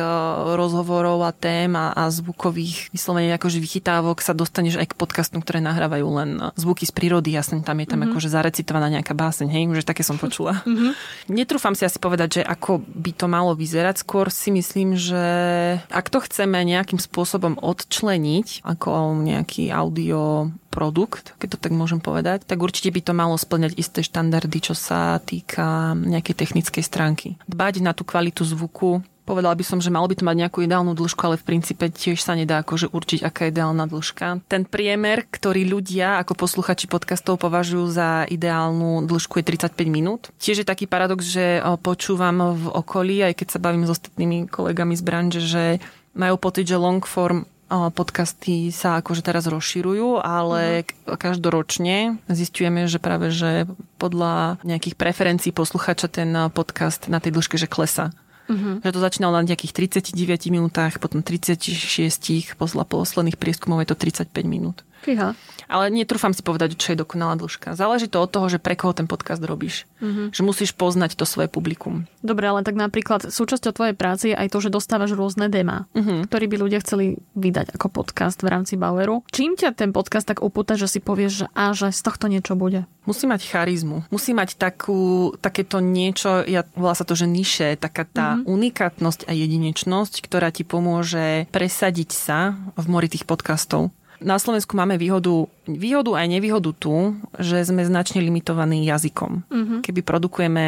rozhovorov 0.56 1.28
a 1.28 1.36
tém 1.36 1.76
a, 1.76 1.92
a 1.92 2.08
zvukových 2.08 2.90
vyslovene 2.96 3.36
akože 3.36 3.60
vychytávok 3.60 4.24
sa 4.24 4.32
dostaneš 4.32 4.80
aj 4.80 4.96
k 4.96 4.98
podcastom, 4.98 5.44
ktoré 5.44 5.60
nahrávajú 5.60 6.08
len 6.16 6.30
zvuky 6.56 6.88
z 6.88 6.96
prírody. 6.96 7.36
Jasne, 7.36 7.60
tam 7.62 7.84
je 7.84 7.88
tam 7.88 8.00
mm-hmm. 8.00 8.16
akože 8.16 8.32
zarecitovaná 8.32 8.88
nejaká 8.88 9.12
báseň, 9.12 9.48
hej, 9.52 9.64
že 9.76 9.88
také 9.88 10.08
som 10.08 10.16
počula. 10.16 10.64
Mm-hmm. 10.64 10.92
Netrúfam 11.40 11.76
si 11.76 11.84
asi 11.84 12.00
povedať, 12.00 12.40
že 12.40 12.42
ako 12.48 12.80
by 12.88 13.12
to 13.12 13.28
malo 13.28 13.52
vyzerať. 13.52 14.00
Skôr 14.00 14.32
si 14.32 14.50
myslím, 14.56 14.96
že 14.96 15.24
ak 15.92 16.08
to 16.08 16.24
chceme 16.24 16.56
nejakým 16.64 16.98
spôsobom 16.98 17.60
odčleniť 17.60 18.64
ako 18.64 19.20
nejaký 19.20 19.76
audio 19.76 20.56
produkt, 20.76 21.32
keď 21.40 21.56
to 21.56 21.58
tak 21.64 21.72
môžem 21.72 22.04
povedať, 22.04 22.44
tak 22.44 22.60
určite 22.60 22.92
by 22.92 23.00
to 23.00 23.14
malo 23.16 23.40
splňať 23.40 23.80
isté 23.80 24.04
štandardy, 24.04 24.60
čo 24.60 24.76
sa 24.76 25.24
týka 25.24 25.96
nejakej 25.96 26.36
technickej 26.36 26.84
stránky. 26.84 27.40
Dbať 27.48 27.80
na 27.80 27.96
tú 27.96 28.04
kvalitu 28.16 28.48
zvuku, 28.48 29.04
Povedala 29.26 29.58
by 29.58 29.66
som, 29.66 29.82
že 29.82 29.90
malo 29.90 30.06
by 30.06 30.22
to 30.22 30.22
mať 30.22 30.38
nejakú 30.38 30.62
ideálnu 30.62 30.94
dĺžku, 30.94 31.18
ale 31.26 31.42
v 31.42 31.50
princípe 31.50 31.90
tiež 31.90 32.22
sa 32.22 32.38
nedá 32.38 32.62
akože 32.62 32.94
určiť, 32.94 33.26
aká 33.26 33.50
je 33.50 33.58
ideálna 33.58 33.90
dĺžka. 33.90 34.46
Ten 34.46 34.70
priemer, 34.70 35.26
ktorý 35.26 35.66
ľudia 35.66 36.22
ako 36.22 36.38
posluchači 36.38 36.86
podcastov 36.86 37.42
považujú 37.42 37.90
za 37.90 38.30
ideálnu 38.30 39.10
dĺžku 39.10 39.42
je 39.42 39.46
35 39.50 39.90
minút. 39.90 40.30
Tiež 40.38 40.62
je 40.62 40.70
taký 40.70 40.86
paradox, 40.86 41.26
že 41.26 41.58
počúvam 41.82 42.54
v 42.54 42.66
okolí, 42.70 43.26
aj 43.26 43.34
keď 43.34 43.48
sa 43.58 43.60
bavím 43.66 43.90
s 43.90 43.98
ostatnými 43.98 44.46
kolegami 44.46 44.94
z 44.94 45.02
branže, 45.02 45.42
že 45.42 45.64
majú 46.14 46.38
pocit, 46.38 46.70
že 46.70 46.78
long 46.78 47.02
form 47.02 47.50
podcasty 47.94 48.70
sa 48.72 49.00
akože 49.00 49.22
teraz 49.26 49.46
rozširujú, 49.50 50.22
ale 50.22 50.84
uh-huh. 50.84 51.18
každoročne 51.18 52.22
zistujeme, 52.30 52.86
že 52.86 52.98
práve 53.02 53.30
že 53.32 53.70
podľa 53.98 54.62
nejakých 54.66 54.96
preferencií 54.96 55.52
posluchača 55.56 56.08
ten 56.12 56.32
podcast 56.52 57.08
na 57.12 57.18
tej 57.24 57.36
dĺžke 57.36 57.56
že 57.60 57.70
klesa. 57.70 58.16
Uh-huh. 58.46 58.78
Že 58.86 58.94
to 58.94 59.00
začínalo 59.02 59.42
na 59.42 59.48
nejakých 59.50 59.74
39 59.74 60.54
minútach, 60.54 61.02
potom 61.02 61.26
36, 61.26 62.54
podľa 62.54 62.86
posledných 62.86 63.42
prieskumov 63.42 63.82
je 63.82 63.90
to 63.90 63.98
35 63.98 64.30
minút. 64.46 64.86
Fíha. 65.06 65.38
Ale 65.70 65.94
netrúfam 65.94 66.34
si 66.34 66.42
povedať, 66.42 66.78
čo 66.78 66.94
je 66.94 67.02
dokonalá 67.02 67.38
dĺžka. 67.38 67.78
Záleží 67.78 68.10
to 68.10 68.22
od 68.22 68.30
toho, 68.30 68.50
že 68.50 68.58
pre 68.62 68.74
koho 68.74 68.94
ten 68.94 69.06
podcast 69.06 69.42
robíš. 69.42 69.86
Mm-hmm. 70.02 70.34
Že 70.34 70.42
musíš 70.42 70.72
poznať 70.74 71.14
to 71.14 71.30
svoje 71.30 71.46
publikum. 71.46 72.10
Dobre, 72.26 72.50
ale 72.50 72.66
tak 72.66 72.74
napríklad 72.78 73.30
súčasťou 73.30 73.74
tvojej 73.74 73.96
práce 73.98 74.30
je 74.30 74.36
aj 74.38 74.50
to, 74.50 74.62
že 74.62 74.74
dostávaš 74.74 75.14
rôzne 75.14 75.50
déma, 75.50 75.86
mm-hmm. 75.94 76.30
ktorý 76.30 76.46
by 76.50 76.56
ľudia 76.58 76.80
chceli 76.82 77.22
vydať 77.38 77.78
ako 77.78 77.88
podcast 77.90 78.42
v 78.42 78.50
rámci 78.50 78.78
Baueru. 78.78 79.22
Čím 79.30 79.58
ťa 79.58 79.78
ten 79.78 79.94
podcast 79.94 80.26
tak 80.26 80.42
upúta, 80.42 80.74
že 80.74 80.90
si 80.90 80.98
povieš, 81.02 81.34
že 81.34 81.48
á, 81.54 81.74
že 81.78 81.94
z 81.94 82.02
tohto 82.02 82.26
niečo 82.26 82.58
bude? 82.58 82.90
Musí 83.06 83.30
mať 83.30 83.46
charizmu. 83.46 84.10
Musí 84.10 84.34
mať 84.34 84.58
takú, 84.58 85.34
takéto 85.38 85.78
niečo, 85.82 86.42
ja, 86.50 86.66
volá 86.74 86.98
sa 86.98 87.06
to, 87.06 87.14
že 87.14 87.30
niše, 87.30 87.78
taká 87.78 88.10
tá 88.10 88.38
mm-hmm. 88.38 88.50
unikátnosť 88.50 89.30
a 89.30 89.32
jedinečnosť, 89.34 90.26
ktorá 90.26 90.50
ti 90.50 90.66
pomôže 90.66 91.46
presadiť 91.54 92.10
sa 92.10 92.58
v 92.74 92.86
mori 92.90 93.10
tých 93.10 93.30
podcastov. 93.30 93.94
Na 94.24 94.40
Slovensku 94.40 94.80
máme 94.80 94.96
výhodu, 94.96 95.52
výhodu 95.68 96.16
aj 96.16 96.28
nevýhodu 96.32 96.72
tu, 96.72 97.20
že 97.36 97.60
sme 97.68 97.84
značne 97.84 98.24
limitovaní 98.24 98.88
jazykom. 98.88 99.32
Mm-hmm. 99.52 99.80
Keby 99.84 100.02
produkujeme 100.08 100.66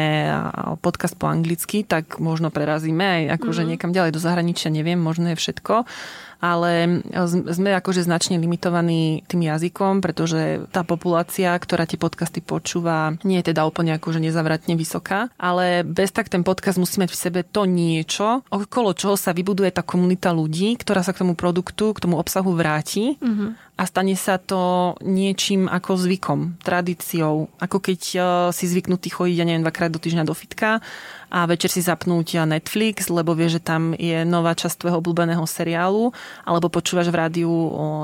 podcast 0.84 1.16
po 1.16 1.32
anglicky, 1.32 1.84
tak 1.84 2.20
možno 2.20 2.52
prerazíme 2.52 3.04
aj 3.04 3.40
akože 3.40 3.64
mm-hmm. 3.64 3.70
niekam 3.72 3.90
ďalej 3.96 4.12
do 4.12 4.20
zahraničia, 4.20 4.68
neviem, 4.68 5.00
možno 5.00 5.32
je 5.32 5.40
všetko 5.40 5.88
ale 6.38 7.02
sme 7.26 7.74
akože 7.74 8.06
značne 8.06 8.38
limitovaní 8.38 9.26
tým 9.26 9.46
jazykom, 9.46 10.00
pretože 10.00 10.64
tá 10.70 10.86
populácia, 10.86 11.50
ktorá 11.58 11.84
tie 11.84 11.98
podcasty 11.98 12.38
počúva, 12.38 13.18
nie 13.26 13.42
je 13.42 13.50
teda 13.54 13.66
úplne 13.66 13.98
akože 13.98 14.22
nezavratne 14.22 14.78
vysoká, 14.78 15.30
ale 15.36 15.82
bez 15.82 16.14
tak 16.14 16.30
ten 16.30 16.46
podcast 16.46 16.78
musí 16.78 17.02
mať 17.02 17.10
v 17.10 17.20
sebe 17.20 17.40
to 17.42 17.66
niečo, 17.66 18.46
okolo 18.48 18.94
čoho 18.94 19.18
sa 19.18 19.34
vybuduje 19.34 19.74
tá 19.74 19.82
komunita 19.82 20.30
ľudí, 20.30 20.78
ktorá 20.78 21.02
sa 21.02 21.10
k 21.10 21.26
tomu 21.26 21.34
produktu, 21.34 21.90
k 21.94 22.02
tomu 22.06 22.16
obsahu 22.16 22.54
vráti. 22.54 23.18
Mm-hmm 23.18 23.67
a 23.78 23.86
stane 23.86 24.18
sa 24.18 24.42
to 24.42 24.92
niečím 25.06 25.70
ako 25.70 25.94
zvykom, 25.94 26.58
tradíciou. 26.66 27.46
Ako 27.62 27.78
keď 27.78 28.00
e, 28.10 28.18
si 28.50 28.66
zvyknutý 28.66 29.06
chodiť, 29.14 29.38
ja 29.38 29.46
neviem, 29.46 29.62
dvakrát 29.62 29.94
do 29.94 30.02
týždňa 30.02 30.26
do 30.26 30.34
fitka 30.34 30.82
a 31.30 31.46
večer 31.46 31.70
si 31.70 31.78
zapnúť 31.78 32.42
Netflix, 32.42 33.06
lebo 33.06 33.38
vie, 33.38 33.46
že 33.46 33.62
tam 33.62 33.94
je 33.94 34.26
nová 34.26 34.58
časť 34.58 34.82
tvojho 34.82 34.98
obľúbeného 34.98 35.44
seriálu, 35.46 36.10
alebo 36.42 36.66
počúvaš 36.72 37.12
v 37.14 37.20
rádiu 37.22 37.52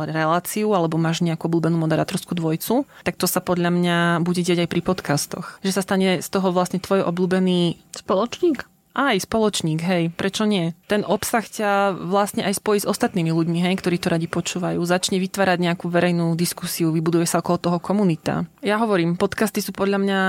reláciu, 0.06 0.76
alebo 0.76 0.94
máš 0.94 1.26
nejakú 1.26 1.50
obľúbenú 1.50 1.74
moderátorskú 1.80 2.38
dvojcu, 2.38 2.86
tak 3.02 3.18
to 3.18 3.26
sa 3.26 3.42
podľa 3.42 3.74
mňa 3.74 3.96
bude 4.22 4.44
diať 4.44 4.68
aj 4.68 4.70
pri 4.70 4.80
podcastoch. 4.84 5.58
Že 5.66 5.74
sa 5.74 5.82
stane 5.82 6.22
z 6.22 6.28
toho 6.28 6.52
vlastne 6.52 6.78
tvoj 6.78 7.02
obľúbený 7.02 7.80
spoločník 7.96 8.73
aj 8.94 9.26
spoločník, 9.26 9.82
hej, 9.82 10.14
prečo 10.14 10.46
nie? 10.46 10.72
Ten 10.86 11.02
obsah 11.02 11.42
ťa 11.42 11.98
vlastne 11.98 12.46
aj 12.46 12.62
spojí 12.62 12.78
s 12.78 12.88
ostatnými 12.88 13.34
ľuďmi, 13.34 13.58
hej, 13.66 13.74
ktorí 13.82 13.98
to 13.98 14.08
radi 14.08 14.30
počúvajú. 14.30 14.78
Začne 14.86 15.18
vytvárať 15.18 15.58
nejakú 15.58 15.90
verejnú 15.90 16.38
diskusiu, 16.38 16.94
vybuduje 16.94 17.26
sa 17.26 17.42
okolo 17.42 17.58
toho 17.58 17.78
komunita. 17.82 18.46
Ja 18.64 18.80
hovorím, 18.80 19.20
podcasty 19.20 19.60
sú 19.60 19.76
podľa 19.76 20.00
mňa 20.00 20.20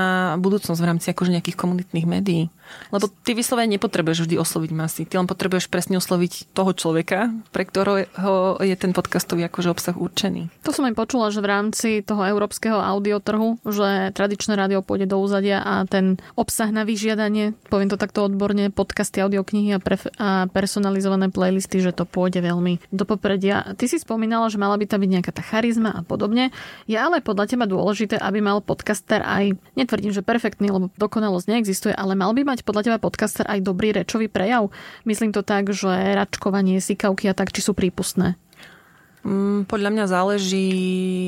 budúcnosť 0.44 0.76
v 0.76 0.88
rámci 0.92 1.08
akože 1.08 1.32
nejakých 1.32 1.56
komunitných 1.56 2.04
médií. 2.04 2.52
Lebo 2.92 3.08
ty 3.08 3.32
vyslovene 3.32 3.80
nepotrebuješ 3.80 4.28
vždy 4.28 4.36
osloviť 4.36 4.70
masy. 4.76 5.02
Ty 5.08 5.24
len 5.24 5.30
potrebuješ 5.30 5.72
presne 5.72 5.96
osloviť 5.96 6.52
toho 6.52 6.76
človeka, 6.76 7.32
pre 7.48 7.64
ktorého 7.64 8.60
je 8.60 8.76
ten 8.76 8.92
podcastový 8.92 9.48
akože 9.48 9.72
obsah 9.72 9.96
určený. 9.96 10.52
To 10.68 10.74
som 10.74 10.84
aj 10.84 10.98
počula, 10.98 11.32
že 11.32 11.40
v 11.40 11.48
rámci 11.48 11.88
toho 12.04 12.28
európskeho 12.28 12.76
audiotrhu, 12.76 13.56
že 13.64 14.12
tradičné 14.12 14.52
rádio 14.52 14.84
pôjde 14.84 15.08
do 15.08 15.16
úzadia 15.16 15.62
a 15.64 15.88
ten 15.88 16.20
obsah 16.36 16.68
na 16.68 16.84
vyžiadanie, 16.84 17.56
poviem 17.72 17.88
to 17.88 17.96
takto 17.96 18.26
odborne, 18.26 18.68
podcasty, 18.68 19.24
audioknihy 19.24 19.72
a, 19.72 19.80
pref- 19.80 20.12
a 20.20 20.50
personalizované 20.52 21.32
playlisty, 21.32 21.80
že 21.80 21.96
to 21.96 22.04
pôjde 22.04 22.44
veľmi 22.44 22.84
do 22.92 23.08
popredia. 23.08 23.72
Ty 23.78 23.86
si 23.88 23.96
spomínala, 23.96 24.52
že 24.52 24.60
mala 24.60 24.76
by 24.76 24.84
tam 24.84 25.00
byť 25.00 25.10
nejaká 25.16 25.32
tá 25.32 25.40
charizma 25.40 25.94
a 25.94 26.02
podobne. 26.04 26.50
Je 26.90 26.98
ale 26.98 27.22
podľa 27.24 27.48
teba 27.48 27.64
dôležité, 27.64 28.18
aby 28.26 28.42
mal 28.42 28.58
podcaster 28.58 29.22
aj, 29.22 29.54
netvrdím, 29.78 30.10
že 30.10 30.26
perfektný, 30.26 30.74
lebo 30.74 30.90
dokonalosť 30.98 31.46
neexistuje, 31.46 31.94
ale 31.94 32.18
mal 32.18 32.34
by 32.34 32.42
mať 32.42 32.66
podľa 32.66 32.82
teba 32.90 32.98
podcaster 32.98 33.46
aj 33.46 33.62
dobrý 33.62 33.94
rečový 33.94 34.26
prejav? 34.26 34.74
Myslím 35.06 35.30
to 35.30 35.46
tak, 35.46 35.70
že 35.70 35.88
račkovanie, 35.88 36.82
sikavky 36.82 37.30
a 37.30 37.34
tak, 37.38 37.54
či 37.54 37.62
sú 37.62 37.72
prípustné? 37.72 38.34
Mm, 39.26 39.66
podľa 39.66 39.90
mňa 39.90 40.04
záleží 40.06 40.70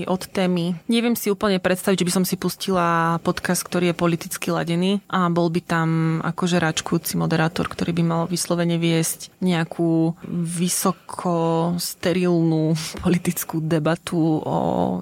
od 0.07 0.23
témy. 0.31 0.79
Neviem 0.87 1.19
si 1.19 1.35
úplne 1.35 1.59
predstaviť, 1.59 1.99
že 1.99 2.07
by 2.07 2.15
som 2.15 2.25
si 2.25 2.39
pustila 2.39 3.19
podcast, 3.27 3.67
ktorý 3.67 3.91
je 3.91 3.99
politicky 3.99 4.55
ladený 4.55 5.03
a 5.11 5.27
bol 5.27 5.51
by 5.51 5.61
tam 5.67 5.89
akože 6.23 6.63
račkujúci 6.63 7.19
moderátor, 7.19 7.67
ktorý 7.67 7.91
by 7.99 8.03
mal 8.07 8.23
vyslovene 8.31 8.79
viesť 8.79 9.35
nejakú 9.43 10.15
vysoko 10.31 11.75
sterilnú 11.83 12.79
politickú 13.05 13.59
debatu 13.59 14.47
o 14.47 14.59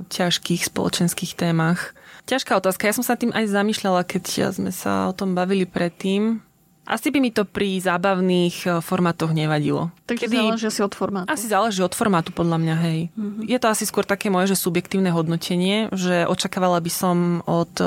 ťažkých 0.08 0.72
spoločenských 0.72 1.36
témach. 1.36 1.92
Ťažká 2.26 2.58
otázka. 2.58 2.88
Ja 2.88 2.96
som 2.96 3.04
sa 3.06 3.14
tým 3.14 3.30
aj 3.30 3.52
zamýšľala, 3.52 4.02
keď 4.02 4.50
sme 4.56 4.72
sa 4.74 5.06
o 5.06 5.14
tom 5.14 5.36
bavili 5.36 5.68
predtým. 5.68 6.42
Asi 6.86 7.10
by 7.10 7.18
mi 7.18 7.34
to 7.34 7.42
pri 7.42 7.82
zábavných 7.82 8.56
e, 8.62 8.68
formátoch 8.78 9.34
nevadilo. 9.34 9.90
Takže 10.06 10.30
Kedy... 10.30 10.36
záleží 10.38 10.66
asi 10.70 10.80
od 10.86 10.94
formátu. 10.94 11.26
Asi 11.26 11.46
záleží 11.50 11.82
od 11.82 11.90
formátu, 11.90 12.30
podľa 12.30 12.62
mňa, 12.62 12.74
hej. 12.86 12.98
Mm-hmm. 13.18 13.44
Je 13.50 13.58
to 13.58 13.66
asi 13.66 13.84
skôr 13.90 14.06
také 14.06 14.30
moje, 14.30 14.54
že 14.54 14.62
subjektívne 14.62 15.10
hodnotenie, 15.10 15.90
že 15.90 16.30
očakávala 16.30 16.78
by 16.78 16.92
som 16.94 17.42
od 17.42 17.74
e, 17.82 17.86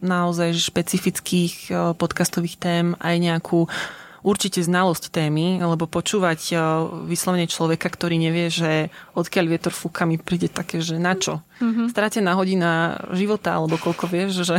naozaj 0.00 0.56
špecifických 0.56 1.54
e, 1.68 1.92
podcastových 1.92 2.56
tém 2.56 2.86
aj 3.04 3.16
nejakú 3.20 3.68
určite 4.22 4.62
znalosť 4.62 5.10
témy, 5.10 5.60
lebo 5.60 5.90
počúvať 5.90 6.54
vyslovene 7.10 7.50
človeka, 7.50 7.90
ktorý 7.90 8.22
nevie, 8.22 8.54
že 8.54 8.88
odkiaľ 9.18 9.44
vietor 9.50 9.74
fúka, 9.74 10.06
mi 10.06 10.14
príde 10.14 10.46
také, 10.46 10.78
že 10.78 10.96
na 10.96 11.18
čo? 11.18 11.42
Mm-hmm. 11.58 11.90
Stratená 11.90 12.38
hodina 12.38 13.02
života, 13.12 13.58
alebo 13.58 13.76
koľko 13.76 14.06
vieš, 14.06 14.46
že... 14.46 14.56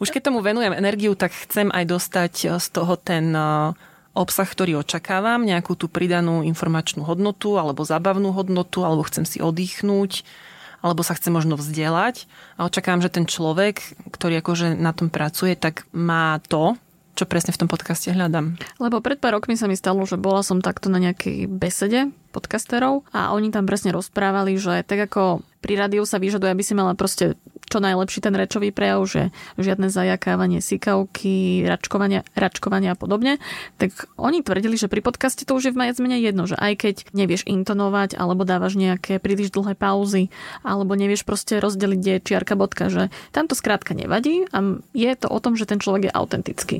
Už 0.00 0.08
keď 0.08 0.32
tomu 0.32 0.40
venujem 0.40 0.72
energiu, 0.72 1.12
tak 1.12 1.36
chcem 1.36 1.68
aj 1.68 1.84
dostať 1.84 2.32
e, 2.42 2.46
z 2.56 2.66
toho 2.72 2.96
ten 2.96 3.36
e, 3.36 3.76
obsah, 4.16 4.48
ktorý 4.48 4.80
očakávam, 4.80 5.44
nejakú 5.44 5.76
tú 5.76 5.92
pridanú 5.92 6.40
informačnú 6.40 7.04
hodnotu 7.04 7.60
alebo 7.60 7.84
zabavnú 7.84 8.32
hodnotu, 8.32 8.80
alebo 8.82 9.04
chcem 9.04 9.28
si 9.28 9.44
oddychnúť, 9.44 10.24
alebo 10.80 11.04
sa 11.04 11.12
chce 11.12 11.28
možno 11.28 11.60
vzdelať 11.60 12.24
a 12.56 12.64
očakávam, 12.64 13.04
že 13.04 13.12
ten 13.12 13.28
človek, 13.28 13.84
ktorý 14.16 14.40
akože 14.40 14.80
na 14.80 14.96
tom 14.96 15.12
pracuje, 15.12 15.52
tak 15.52 15.84
má 15.92 16.40
to, 16.48 16.80
čo 17.20 17.28
presne 17.28 17.52
v 17.52 17.60
tom 17.60 17.68
podcaste 17.68 18.08
hľadám. 18.08 18.56
Lebo 18.80 19.04
pred 19.04 19.20
pár 19.20 19.36
rokmi 19.36 19.52
sa 19.52 19.68
mi 19.68 19.76
stalo, 19.76 20.00
že 20.08 20.16
bola 20.16 20.40
som 20.40 20.64
takto 20.64 20.88
na 20.88 20.96
nejakej 20.96 21.44
besede 21.52 22.08
podcasterov 22.32 23.04
a 23.12 23.36
oni 23.36 23.52
tam 23.52 23.68
presne 23.68 23.92
rozprávali, 23.92 24.56
že 24.56 24.80
tak 24.88 25.12
ako 25.12 25.44
pri 25.60 25.76
rádiu 25.76 26.08
sa 26.08 26.16
vyžaduje, 26.16 26.48
aby 26.48 26.64
si 26.64 26.72
mala 26.72 26.96
proste 26.96 27.36
čo 27.70 27.78
najlepší 27.78 28.18
ten 28.18 28.34
rečový 28.34 28.74
prejav, 28.74 29.06
že 29.06 29.30
žiadne 29.54 29.86
zajakávanie 29.88 30.58
sikavky, 30.58 31.62
račkovania, 31.64 32.26
račkovania 32.34 32.92
a 32.92 32.98
podobne, 32.98 33.38
tak 33.78 34.10
oni 34.18 34.42
tvrdili, 34.42 34.74
že 34.74 34.90
pri 34.90 35.00
podcaste 35.00 35.46
to 35.46 35.54
už 35.54 35.70
je 35.70 35.74
v 35.74 35.78
viac 35.86 35.96
menej 36.02 36.34
jedno, 36.34 36.50
že 36.50 36.58
aj 36.58 36.72
keď 36.82 36.94
nevieš 37.14 37.46
intonovať, 37.46 38.18
alebo 38.18 38.42
dávaš 38.42 38.74
nejaké 38.74 39.22
príliš 39.22 39.54
dlhé 39.54 39.78
pauzy, 39.78 40.34
alebo 40.66 40.98
nevieš 40.98 41.22
proste 41.22 41.62
rozdeliť, 41.62 41.98
kde 42.02 42.12
je 42.18 42.26
čiarka 42.26 42.58
bodka, 42.58 42.90
že 42.90 43.14
tam 43.30 43.46
to 43.46 43.54
skrátka 43.54 43.94
nevadí 43.94 44.50
a 44.50 44.82
je 44.90 45.10
to 45.14 45.30
o 45.30 45.38
tom, 45.38 45.54
že 45.54 45.70
ten 45.70 45.78
človek 45.78 46.10
je 46.10 46.12
autentický. 46.12 46.76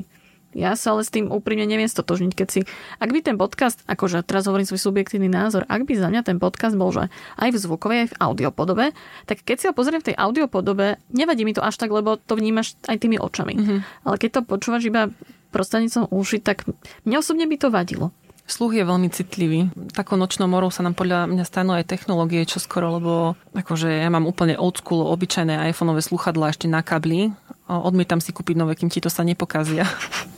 Ja 0.51 0.75
sa 0.75 0.95
ale 0.95 1.07
s 1.07 1.13
tým 1.13 1.31
úprimne 1.31 1.63
neviem 1.63 1.87
stotožniť, 1.87 2.31
keď 2.35 2.47
si... 2.47 2.59
Ak 2.99 3.11
by 3.11 3.19
ten 3.23 3.39
podcast, 3.39 3.79
akože 3.87 4.23
teraz 4.27 4.47
hovorím 4.47 4.67
svoj 4.67 4.91
subjektívny 4.91 5.31
názor, 5.31 5.63
ak 5.67 5.87
by 5.87 5.93
za 5.95 6.07
mňa 6.11 6.21
ten 6.27 6.37
podcast 6.37 6.75
bol, 6.75 6.91
že 6.91 7.07
aj 7.39 7.49
v 7.53 7.57
zvukovej, 7.57 7.97
aj 8.03 8.09
v 8.11 8.17
audiopodobe, 8.19 8.85
tak 9.27 9.43
keď 9.47 9.55
si 9.57 9.65
ho 9.71 9.73
pozriem 9.73 10.03
v 10.03 10.11
tej 10.11 10.15
audiopodobe, 10.19 10.99
nevadí 11.15 11.47
mi 11.47 11.55
to 11.55 11.63
až 11.63 11.79
tak, 11.79 11.91
lebo 11.91 12.19
to 12.19 12.35
vnímaš 12.35 12.75
aj 12.91 12.99
tými 12.99 13.15
očami. 13.15 13.53
Mm-hmm. 13.55 13.79
Ale 14.07 14.15
keď 14.19 14.29
to 14.39 14.47
počúvaš 14.47 14.83
iba 14.87 15.07
prostredníctvom 15.51 16.11
uši, 16.11 16.39
tak 16.39 16.67
mne 17.03 17.19
osobne 17.19 17.45
by 17.47 17.55
to 17.59 17.67
vadilo. 17.71 18.11
Sluch 18.51 18.75
je 18.75 18.83
veľmi 18.83 19.07
citlivý. 19.07 19.71
Takou 19.95 20.19
nočnou 20.19 20.43
morou 20.49 20.67
sa 20.73 20.83
nám 20.83 20.91
podľa 20.91 21.23
mňa 21.29 21.43
stanú 21.47 21.71
aj 21.71 21.87
technológie 21.87 22.43
čo 22.43 22.59
skoro, 22.59 22.99
lebo 22.99 23.39
akože 23.55 23.87
ja 23.87 24.11
mám 24.11 24.27
úplne 24.27 24.59
old 24.59 24.83
school, 24.83 25.07
obyčajné 25.07 25.71
iPhoneové 25.71 26.03
sluchadlá 26.03 26.51
ešte 26.51 26.67
na 26.67 26.83
kabli. 26.83 27.31
Odmietam 27.71 28.19
si 28.19 28.35
kúpiť 28.35 28.59
nové, 28.59 28.75
kým 28.75 28.91
ti 28.91 28.99
to 28.99 29.07
sa 29.07 29.23
nepokazia. 29.23 29.87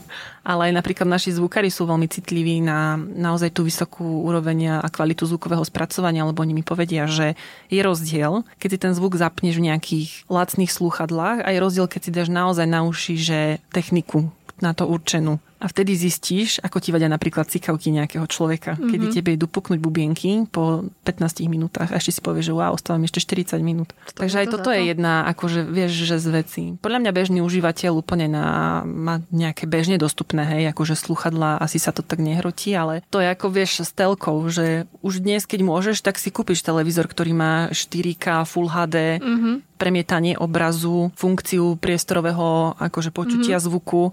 ale 0.44 0.70
aj 0.70 0.74
napríklad 0.84 1.08
naši 1.08 1.32
zvukári 1.32 1.72
sú 1.72 1.88
veľmi 1.88 2.12
citliví 2.12 2.60
na 2.60 3.00
naozaj 3.00 3.56
tú 3.56 3.64
vysokú 3.64 4.28
úroveň 4.28 4.84
a 4.84 4.88
kvalitu 4.92 5.24
zvukového 5.24 5.64
spracovania, 5.64 6.28
lebo 6.28 6.44
oni 6.44 6.52
mi 6.52 6.64
povedia, 6.68 7.08
že 7.08 7.40
je 7.72 7.80
rozdiel, 7.80 8.44
keď 8.60 8.70
si 8.70 8.80
ten 8.84 8.94
zvuk 8.94 9.16
zapneš 9.16 9.58
v 9.58 9.72
nejakých 9.72 10.28
lacných 10.28 10.72
slúchadlách 10.72 11.48
a 11.48 11.50
je 11.50 11.64
rozdiel, 11.64 11.88
keď 11.88 12.02
si 12.04 12.12
dáš 12.12 12.30
naozaj 12.30 12.68
na 12.68 12.84
uši, 12.84 13.16
že 13.16 13.40
techniku 13.72 14.28
na 14.60 14.76
to 14.76 14.84
určenú. 14.86 15.40
A 15.64 15.72
vtedy 15.72 15.96
zistíš, 15.96 16.60
ako 16.60 16.84
ti 16.84 16.92
vadia 16.92 17.08
napríklad 17.08 17.48
cikavky 17.48 17.96
nejakého 17.96 18.28
človeka, 18.28 18.76
mm-hmm. 18.76 18.90
kedy 18.92 19.06
tebe 19.16 19.30
idú 19.40 19.48
puknúť 19.48 19.80
bubienky 19.80 20.44
po 20.52 20.92
15 21.08 21.48
minútach 21.48 21.88
a 21.96 22.04
ešte 22.04 22.20
si 22.20 22.22
povieš, 22.22 22.52
že 22.52 22.54
wow, 22.54 22.76
ostávam 22.76 23.08
ešte 23.08 23.24
40 23.24 23.64
minút. 23.64 23.96
To 24.12 24.28
Takže 24.28 24.44
aj 24.44 24.48
to 24.52 24.60
toto 24.60 24.76
je 24.76 24.92
jedna, 24.92 25.24
akože 25.32 25.64
vieš, 25.64 26.04
že 26.04 26.20
z 26.20 26.28
veci. 26.36 26.62
Podľa 26.84 27.00
mňa 27.00 27.12
bežný 27.16 27.40
užívateľ 27.40 28.04
úplne 28.04 28.28
na, 28.28 28.46
má 28.84 29.24
nejaké 29.32 29.64
bežne 29.64 29.96
dostupné, 29.96 30.44
hej, 30.44 30.76
akože 30.76 31.00
sluchadla, 31.00 31.64
asi 31.64 31.80
sa 31.80 31.96
to 31.96 32.04
tak 32.04 32.20
nehrotí, 32.20 32.76
ale 32.76 33.00
to 33.08 33.24
je 33.24 33.32
ako 33.32 33.48
vieš 33.48 33.88
s 33.88 33.92
telkou, 33.96 34.44
že 34.52 34.84
už 35.00 35.24
dnes, 35.24 35.48
keď 35.48 35.64
môžeš, 35.64 36.04
tak 36.04 36.20
si 36.20 36.28
kúpiš 36.28 36.60
televízor, 36.60 37.08
ktorý 37.08 37.32
má 37.32 37.54
4K, 37.72 38.44
Full 38.44 38.68
HD, 38.68 39.24
mm-hmm. 39.24 39.56
premietanie 39.80 40.36
obrazu, 40.36 41.16
funkciu 41.16 41.80
priestorového 41.80 42.76
akože 42.76 43.16
počutia 43.16 43.58
mm-hmm. 43.58 43.68
zvuku 43.72 44.04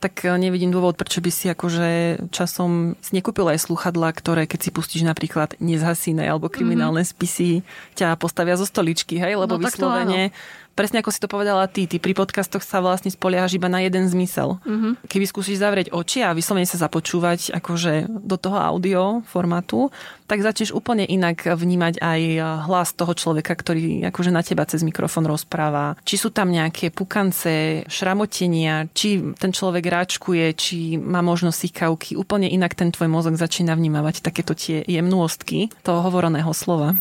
tak 0.00 0.24
e, 0.26 0.34
nevidím 0.36 0.74
dôvod, 0.74 0.98
prečo 0.98 1.22
by 1.22 1.30
si 1.30 1.46
akože 1.48 1.88
časom 2.34 2.98
nekúpil 3.14 3.46
aj 3.48 3.64
sluchadla, 3.64 4.10
ktoré 4.12 4.44
keď 4.44 4.60
si 4.66 4.70
pustíš 4.70 5.02
napríklad 5.06 5.56
nezhasíne 5.62 6.24
alebo 6.26 6.50
kriminálne 6.50 7.02
mm-hmm. 7.02 7.16
spisy, 7.18 7.50
ťa 7.96 8.18
postavia 8.18 8.58
zo 8.58 8.66
stoličky, 8.68 9.16
hej, 9.16 9.38
lebo 9.38 9.56
no, 9.56 9.62
vyslovene 9.62 10.34
presne 10.74 11.00
ako 11.00 11.10
si 11.14 11.22
to 11.22 11.30
povedala 11.30 11.64
ty, 11.70 11.86
ty 11.86 12.02
pri 12.02 12.12
podcastoch 12.12 12.66
sa 12.66 12.82
vlastne 12.82 13.08
spoliehaš 13.08 13.56
iba 13.56 13.70
na 13.70 13.80
jeden 13.80 14.10
zmysel. 14.10 14.58
Mm-hmm. 14.66 15.06
Keby 15.06 15.24
skúsiš 15.30 15.62
zavrieť 15.62 15.94
oči 15.94 16.26
a 16.26 16.34
vyslovene 16.34 16.66
sa 16.66 16.82
započúvať 16.82 17.54
akože 17.54 18.10
do 18.10 18.36
toho 18.36 18.58
audio 18.58 19.22
formátu, 19.30 19.88
tak 20.26 20.42
začneš 20.42 20.74
úplne 20.74 21.06
inak 21.06 21.46
vnímať 21.46 22.02
aj 22.02 22.20
hlas 22.66 22.90
toho 22.96 23.14
človeka, 23.14 23.54
ktorý 23.54 24.02
akože 24.10 24.34
na 24.34 24.42
teba 24.42 24.66
cez 24.66 24.82
mikrofón 24.82 25.30
rozpráva. 25.30 25.94
Či 26.02 26.16
sú 26.18 26.28
tam 26.34 26.50
nejaké 26.50 26.90
pukance, 26.90 27.84
šramotenia, 27.86 28.90
či 28.90 29.22
ten 29.36 29.52
človek 29.54 29.84
ráčkuje, 29.86 30.46
či 30.56 30.98
má 30.98 31.22
možnosť 31.22 31.58
sýkavky. 31.60 32.10
Úplne 32.18 32.48
inak 32.50 32.74
ten 32.74 32.90
tvoj 32.90 33.06
mozog 33.06 33.36
začína 33.38 33.76
vnímavať 33.76 34.24
takéto 34.24 34.56
tie 34.56 34.82
jemnôstky 34.88 35.70
toho 35.84 36.00
hovoreného 36.02 36.50
slova. 36.56 36.98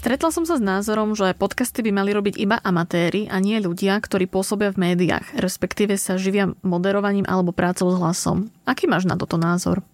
Stretla 0.00 0.32
som 0.32 0.48
sa 0.48 0.56
s 0.56 0.64
názorom, 0.64 1.12
že 1.12 1.36
podcasty 1.36 1.84
by 1.84 1.92
mali 1.92 2.16
robiť 2.16 2.40
iba 2.40 2.56
amatéri 2.56 3.28
a 3.28 3.36
nie 3.36 3.60
ľudia, 3.60 4.00
ktorí 4.00 4.32
pôsobia 4.32 4.72
v 4.72 4.96
médiách, 4.96 5.36
respektíve 5.36 6.00
sa 6.00 6.16
živia 6.16 6.56
moderovaním 6.64 7.28
alebo 7.28 7.52
prácou 7.52 7.92
s 7.92 8.00
hlasom. 8.00 8.48
Aký 8.64 8.88
máš 8.88 9.04
na 9.04 9.20
toto 9.20 9.36
názor? 9.36 9.84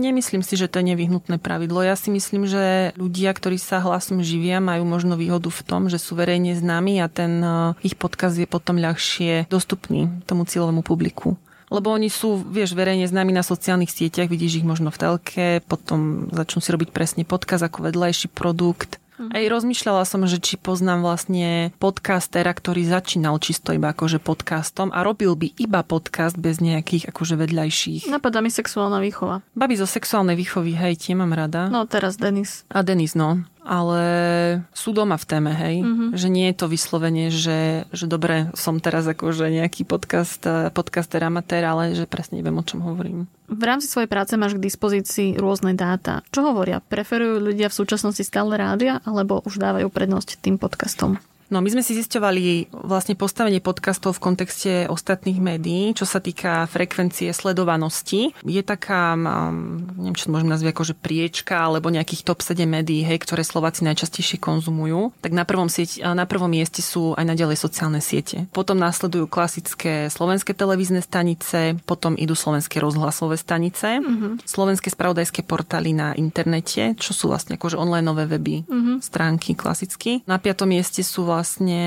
Nemyslím 0.00 0.40
si, 0.40 0.56
že 0.56 0.64
to 0.64 0.80
je 0.80 0.96
nevyhnutné 0.96 1.36
pravidlo. 1.36 1.84
Ja 1.84 1.92
si 1.92 2.08
myslím, 2.08 2.48
že 2.48 2.96
ľudia, 2.96 3.36
ktorí 3.36 3.60
sa 3.60 3.84
hlasom 3.84 4.24
živia, 4.24 4.64
majú 4.64 4.88
možno 4.88 5.20
výhodu 5.20 5.52
v 5.52 5.60
tom, 5.68 5.92
že 5.92 6.00
sú 6.00 6.16
verejne 6.16 6.56
známi 6.56 6.96
a 7.04 7.12
ten 7.12 7.44
eh, 7.44 7.76
ich 7.84 8.00
podkaz 8.00 8.40
je 8.40 8.48
potom 8.48 8.80
ľahšie 8.80 9.44
dostupný 9.52 10.08
tomu 10.24 10.48
cieľovému 10.48 10.80
publiku 10.80 11.36
lebo 11.70 11.90
oni 11.90 12.06
sú, 12.06 12.38
vieš, 12.38 12.78
verejne 12.78 13.06
známi 13.06 13.34
na 13.34 13.42
sociálnych 13.42 13.90
sieťach, 13.90 14.30
vidíš 14.30 14.62
ich 14.62 14.66
možno 14.66 14.94
v 14.94 15.00
telke, 15.00 15.46
potom 15.66 16.30
začnú 16.30 16.60
si 16.62 16.70
robiť 16.70 16.90
presne 16.94 17.22
podkaz 17.26 17.62
ako 17.66 17.90
vedľajší 17.90 18.30
produkt. 18.30 19.02
Mhm. 19.16 19.32
Aj 19.32 19.44
rozmýšľala 19.48 20.04
som, 20.04 20.28
že 20.28 20.36
či 20.36 20.60
poznám 20.60 21.00
vlastne 21.00 21.72
podcastera, 21.80 22.52
ktorý 22.52 22.84
začínal 22.84 23.40
čisto 23.40 23.72
iba 23.72 23.96
akože 23.96 24.20
podcastom 24.20 24.92
a 24.92 25.00
robil 25.00 25.32
by 25.32 25.56
iba 25.56 25.80
podcast 25.80 26.36
bez 26.36 26.60
nejakých 26.60 27.08
akože 27.08 27.40
vedľajších. 27.40 28.12
Napadá 28.12 28.44
mi 28.44 28.52
sexuálna 28.52 29.00
výchova. 29.00 29.40
Babi 29.56 29.80
zo 29.80 29.88
sexuálnej 29.88 30.36
výchovy, 30.36 30.76
hej, 30.76 31.00
tie 31.00 31.16
mám 31.16 31.32
rada. 31.32 31.72
No 31.72 31.88
teraz 31.88 32.20
Denis. 32.20 32.68
A 32.68 32.84
Denis, 32.84 33.16
no 33.16 33.40
ale 33.66 34.00
sú 34.70 34.94
doma 34.94 35.18
v 35.18 35.26
téme, 35.26 35.50
hej. 35.50 35.82
Mm-hmm. 35.82 36.08
Že 36.14 36.28
nie 36.30 36.46
je 36.48 36.56
to 36.56 36.66
vyslovene, 36.70 37.26
že, 37.34 37.84
že 37.90 38.06
dobre, 38.06 38.54
som 38.54 38.78
teraz 38.78 39.04
akože 39.10 39.50
nejaký 39.50 39.82
podcast, 39.82 40.40
podcaster 40.70 41.18
amatér, 41.26 41.66
ale 41.66 41.98
že 41.98 42.06
presne 42.06 42.38
neviem, 42.38 42.56
o 42.56 42.64
čom 42.64 42.80
hovorím. 42.86 43.26
V 43.50 43.62
rámci 43.62 43.90
svojej 43.90 44.10
práce 44.10 44.38
máš 44.38 44.54
k 44.54 44.64
dispozícii 44.64 45.34
rôzne 45.34 45.74
dáta. 45.74 46.22
Čo 46.30 46.54
hovoria? 46.54 46.78
Preferujú 46.78 47.42
ľudia 47.42 47.66
v 47.66 47.78
súčasnosti 47.78 48.22
stále 48.22 48.54
rádia, 48.54 49.02
alebo 49.02 49.42
už 49.42 49.58
dávajú 49.58 49.90
prednosť 49.90 50.38
tým 50.38 50.56
podcastom? 50.56 51.18
No 51.46 51.62
my 51.62 51.68
sme 51.70 51.82
si 51.82 51.94
zisťovali 51.94 52.74
vlastne 52.74 53.14
postavenie 53.14 53.62
podcastov 53.62 54.18
v 54.18 54.22
kontexte 54.22 54.72
ostatných 54.90 55.38
médií, 55.38 55.94
čo 55.94 56.02
sa 56.02 56.18
týka 56.18 56.66
frekvencie 56.66 57.30
sledovanosti. 57.30 58.34
Je 58.42 58.62
taká, 58.66 59.14
neviem, 59.14 60.16
čo 60.18 60.26
to 60.26 60.34
môžem 60.34 60.50
nazvať 60.50 60.74
akože 60.74 60.94
priečka, 60.98 61.62
alebo 61.62 61.94
nejakých 61.94 62.26
top 62.26 62.42
7 62.42 62.66
médií, 62.66 63.06
hej, 63.06 63.22
ktoré 63.22 63.46
Slováci 63.46 63.86
najčastejšie 63.86 64.42
konzumujú. 64.42 65.14
Tak 65.22 65.30
na 65.30 65.46
prvom, 65.46 65.70
sieť, 65.70 66.02
na 66.02 66.26
prvom 66.26 66.50
mieste 66.50 66.82
sú 66.82 67.14
aj 67.14 67.22
naďalej 67.22 67.62
sociálne 67.62 68.02
siete. 68.02 68.50
Potom 68.50 68.74
následujú 68.82 69.30
klasické 69.30 70.10
slovenské 70.10 70.50
televízne 70.50 70.98
stanice, 70.98 71.78
potom 71.86 72.18
idú 72.18 72.34
slovenské 72.34 72.82
rozhlasové 72.82 73.38
stanice, 73.38 74.02
mm-hmm. 74.02 74.42
slovenské 74.42 74.90
spravodajské 74.90 75.46
portály 75.46 75.94
na 75.94 76.10
internete, 76.18 76.98
čo 76.98 77.14
sú 77.14 77.30
vlastne 77.30 77.54
akože 77.54 77.78
online 77.78 78.10
weby, 78.10 78.66
mm-hmm. 78.66 78.96
stránky 78.98 79.54
klasicky. 79.54 80.26
Na 80.26 80.42
piatom 80.42 80.70
mieste 80.70 81.06
sú 81.06 81.28
vlastne 81.36 81.80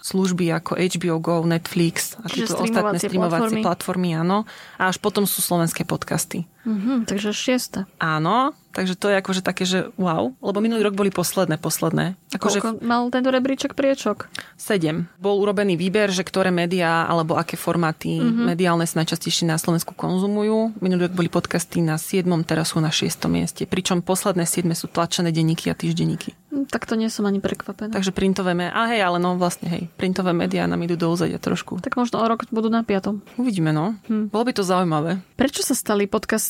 služby 0.00 0.48
ako 0.56 0.80
HBO 0.80 1.20
Go, 1.20 1.44
Netflix 1.44 2.16
a 2.16 2.32
tieto 2.32 2.56
ostatné 2.56 2.96
streamovacie 2.96 3.60
platformy. 3.60 3.62
platformy, 3.62 4.10
áno. 4.16 4.48
A 4.80 4.88
až 4.88 4.96
potom 4.96 5.28
sú 5.28 5.44
slovenské 5.44 5.84
podcasty. 5.84 6.48
Mm-hmm, 6.66 7.06
takže 7.06 7.30
šiesta. 7.30 7.86
Áno, 8.02 8.52
Takže 8.76 8.92
to 8.92 9.08
je 9.08 9.16
akože 9.16 9.40
také, 9.40 9.64
že 9.64 9.88
wow, 9.96 10.36
lebo 10.44 10.60
minulý 10.60 10.84
rok 10.84 10.92
boli 10.92 11.08
posledné, 11.08 11.56
posledné. 11.56 12.12
Akože 12.36 12.60
Koľko 12.60 12.84
mal 12.84 13.08
tento 13.08 13.32
rebríček 13.32 13.72
priečok? 13.72 14.28
Sedem. 14.60 15.08
Bol 15.16 15.40
urobený 15.40 15.80
výber, 15.80 16.12
že 16.12 16.20
ktoré 16.20 16.52
médiá 16.52 17.08
alebo 17.08 17.40
aké 17.40 17.56
formáty 17.56 18.20
mm-hmm. 18.20 18.44
mediálne 18.52 18.84
sa 18.84 19.00
najčastejšie 19.00 19.48
na 19.48 19.56
Slovensku 19.56 19.96
konzumujú. 19.96 20.76
Minulý 20.84 21.08
rok 21.08 21.16
boli 21.16 21.32
podcasty 21.32 21.80
na 21.80 21.96
7, 21.96 22.28
teraz 22.44 22.76
sú 22.76 22.84
na 22.84 22.92
6 22.92 23.16
mieste. 23.32 23.64
Pričom 23.64 24.04
posledné 24.04 24.44
7 24.44 24.68
sú 24.76 24.92
tlačené 24.92 25.32
denníky 25.32 25.72
a 25.72 25.74
týždenníky. 25.74 26.36
Hm, 26.52 26.68
tak 26.68 26.84
to 26.84 27.00
nie 27.00 27.08
som 27.08 27.24
ani 27.24 27.40
prekvapená. 27.40 27.96
Takže 27.96 28.12
printové 28.12 28.52
médiá, 28.52 28.76
a 28.76 28.92
hej, 28.92 29.00
ale 29.00 29.16
no 29.16 29.40
vlastne 29.40 29.72
hej, 29.72 29.88
printové 29.96 30.36
médiá 30.36 30.68
nám 30.68 30.84
idú 30.84 31.00
do 31.00 31.08
úzadia 31.08 31.40
trošku. 31.40 31.80
Tak 31.80 31.96
možno 31.96 32.20
o 32.20 32.26
rok 32.28 32.44
budú 32.52 32.68
na 32.68 32.84
piatom. 32.84 33.24
Uvidíme, 33.40 33.72
no. 33.72 33.96
Hm. 34.04 34.28
Bolo 34.28 34.44
by 34.48 34.52
to 34.52 34.68
zaujímavé. 34.68 35.24
Prečo 35.40 35.64
sa 35.64 35.72
stali 35.72 36.04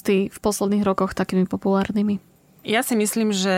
podcasty 0.07 0.31
v 0.31 0.39
posledných 0.39 0.87
rokoch 0.87 1.19
takými 1.19 1.51
populárnymi? 1.51 2.23
Ja 2.67 2.83
si 2.83 2.99
myslím, 2.99 3.31
že 3.31 3.55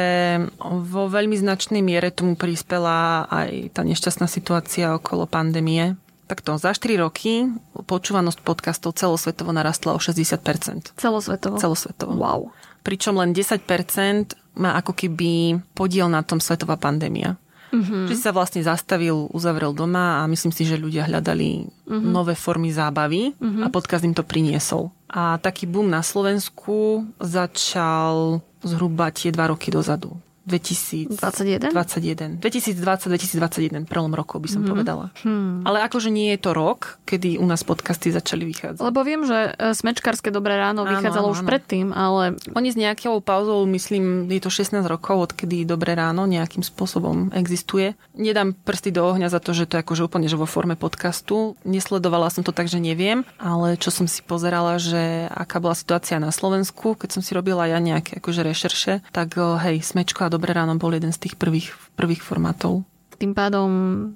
vo 0.60 1.08
veľmi 1.08 1.36
značnej 1.36 1.80
miere 1.80 2.12
tomu 2.12 2.36
prispela 2.36 3.24
aj 3.28 3.72
tá 3.72 3.84
nešťastná 3.84 4.28
situácia 4.28 4.96
okolo 4.96 5.24
pandémie. 5.24 5.96
Takto, 6.28 6.60
za 6.60 6.76
4 6.76 7.00
roky 7.00 7.48
počúvanosť 7.72 8.44
podcastov 8.44 9.00
celosvetovo 9.00 9.48
narastla 9.48 9.96
o 9.96 10.00
60%. 10.00 10.92
Celosvetovo? 10.92 11.56
Celosvetovo. 11.56 12.12
Wow. 12.20 12.52
Pričom 12.84 13.16
len 13.16 13.32
10% 13.32 14.36
má 14.60 14.76
ako 14.76 14.92
keby 14.92 15.56
podiel 15.72 16.12
na 16.12 16.20
tom 16.20 16.36
svetová 16.36 16.76
pandémia. 16.76 17.40
Mm-hmm. 17.72 18.12
Že 18.12 18.14
si 18.16 18.22
sa 18.24 18.32
vlastne 18.32 18.60
zastavil, 18.60 19.28
uzavrel 19.32 19.72
doma 19.72 20.20
a 20.20 20.28
myslím 20.28 20.52
si, 20.52 20.68
že 20.68 20.80
ľudia 20.80 21.08
hľadali 21.08 21.64
mm-hmm. 21.64 22.12
nové 22.12 22.36
formy 22.36 22.72
zábavy 22.72 23.32
mm-hmm. 23.36 23.64
a 23.64 23.68
podcast 23.72 24.04
im 24.04 24.12
to 24.12 24.24
priniesol. 24.24 24.92
A 25.08 25.38
taký 25.38 25.64
boom 25.66 25.88
na 25.88 26.04
Slovensku 26.04 27.06
začal 27.20 28.40
zhruba 28.60 29.08
tie 29.10 29.32
dva 29.32 29.48
roky 29.48 29.72
dozadu. 29.72 30.12
2021? 30.48 31.70
2021. 31.70 32.40
2020-2021, 32.40 33.84
prelom 33.84 34.16
rokov 34.16 34.40
by 34.40 34.48
som 34.48 34.64
mm-hmm. 34.64 34.72
povedala. 34.72 35.06
Hmm. 35.20 35.60
Ale 35.68 35.84
akože 35.84 36.08
nie 36.08 36.32
je 36.34 36.38
to 36.40 36.56
rok, 36.56 36.96
kedy 37.04 37.36
u 37.36 37.44
nás 37.44 37.60
podcasty 37.62 38.08
začali 38.08 38.48
vychádzať. 38.48 38.80
Lebo 38.80 39.04
viem, 39.04 39.28
že 39.28 39.52
e, 39.52 39.76
Smečkarské 39.76 40.32
Dobré 40.32 40.56
ráno 40.56 40.88
áno, 40.88 40.96
vychádzalo 40.96 41.28
áno, 41.28 41.34
už 41.36 41.42
áno. 41.44 41.48
predtým, 41.52 41.86
ale... 41.92 42.40
Oni 42.56 42.72
s 42.72 42.76
nejakou 42.80 43.20
pauzou, 43.20 43.68
myslím, 43.68 44.30
je 44.32 44.40
to 44.40 44.48
16 44.48 44.80
rokov, 44.88 45.32
odkedy 45.32 45.68
Dobré 45.68 45.92
ráno 45.92 46.24
nejakým 46.24 46.64
spôsobom 46.64 47.28
existuje. 47.36 47.98
Nedám 48.14 48.54
prsty 48.54 48.94
do 48.94 49.04
ohňa 49.04 49.28
za 49.28 49.42
to, 49.42 49.52
že 49.52 49.68
to 49.68 49.76
je 49.76 49.82
akože 49.84 50.06
úplne 50.08 50.30
že 50.30 50.38
vo 50.38 50.46
forme 50.48 50.78
podcastu. 50.78 51.58
Nesledovala 51.66 52.30
som 52.30 52.46
to 52.46 52.54
tak, 52.54 52.70
že 52.70 52.78
neviem, 52.78 53.26
ale 53.42 53.74
čo 53.74 53.90
som 53.90 54.06
si 54.06 54.22
pozerala, 54.22 54.78
že 54.78 55.26
aká 55.28 55.58
bola 55.58 55.74
situácia 55.74 56.22
na 56.22 56.30
Slovensku, 56.30 56.94
keď 56.94 57.18
som 57.18 57.22
si 57.24 57.34
robila 57.34 57.66
ja 57.66 57.82
nejaké 57.82 58.22
akože 58.22 58.46
rešerše, 58.46 58.94
tak 59.10 59.34
hej, 59.36 59.82
Smečko 59.82 60.22
a 60.22 60.32
Dobré 60.32 60.37
ráno 60.46 60.78
bol 60.78 60.94
jeden 60.94 61.10
z 61.10 61.18
tých 61.26 61.34
prvých, 61.34 61.74
prvých 61.98 62.22
formátov. 62.22 62.86
Tým 63.18 63.34
pádom 63.34 63.68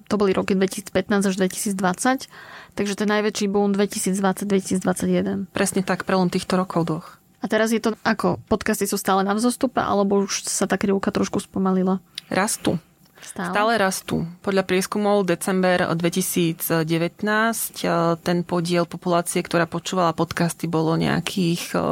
to 0.06 0.14
boli 0.14 0.30
roky 0.30 0.54
2015 0.54 0.94
až 1.26 1.34
2020, 1.34 2.30
takže 2.78 2.94
ten 2.94 3.08
najväčší 3.10 3.50
boom 3.50 3.74
2020-2021. 3.74 5.50
Presne 5.50 5.82
tak, 5.82 6.06
prelom 6.06 6.30
týchto 6.30 6.54
rokov 6.54 6.86
dvoch. 6.86 7.08
A 7.42 7.50
teraz 7.50 7.74
je 7.74 7.82
to 7.82 7.98
ako? 8.06 8.38
Podcasty 8.46 8.86
sú 8.86 8.94
stále 8.94 9.26
na 9.26 9.34
vzostupe, 9.34 9.82
alebo 9.82 10.22
už 10.22 10.46
sa 10.46 10.70
tá 10.70 10.78
krivka 10.78 11.10
trošku 11.10 11.42
spomalila? 11.42 11.98
Rastú. 12.30 12.78
Stále? 13.22 13.54
Stále 13.54 13.72
rastú. 13.78 14.26
Podľa 14.42 14.66
prieskumov 14.66 15.26
december 15.26 15.86
2019 15.94 16.82
eh, 16.82 17.90
ten 18.18 18.38
podiel 18.42 18.86
populácie, 18.86 19.42
ktorá 19.42 19.70
počúvala 19.70 20.10
podcasty, 20.14 20.66
bolo 20.66 20.98
nejakých 20.98 21.78
eh, 21.78 21.82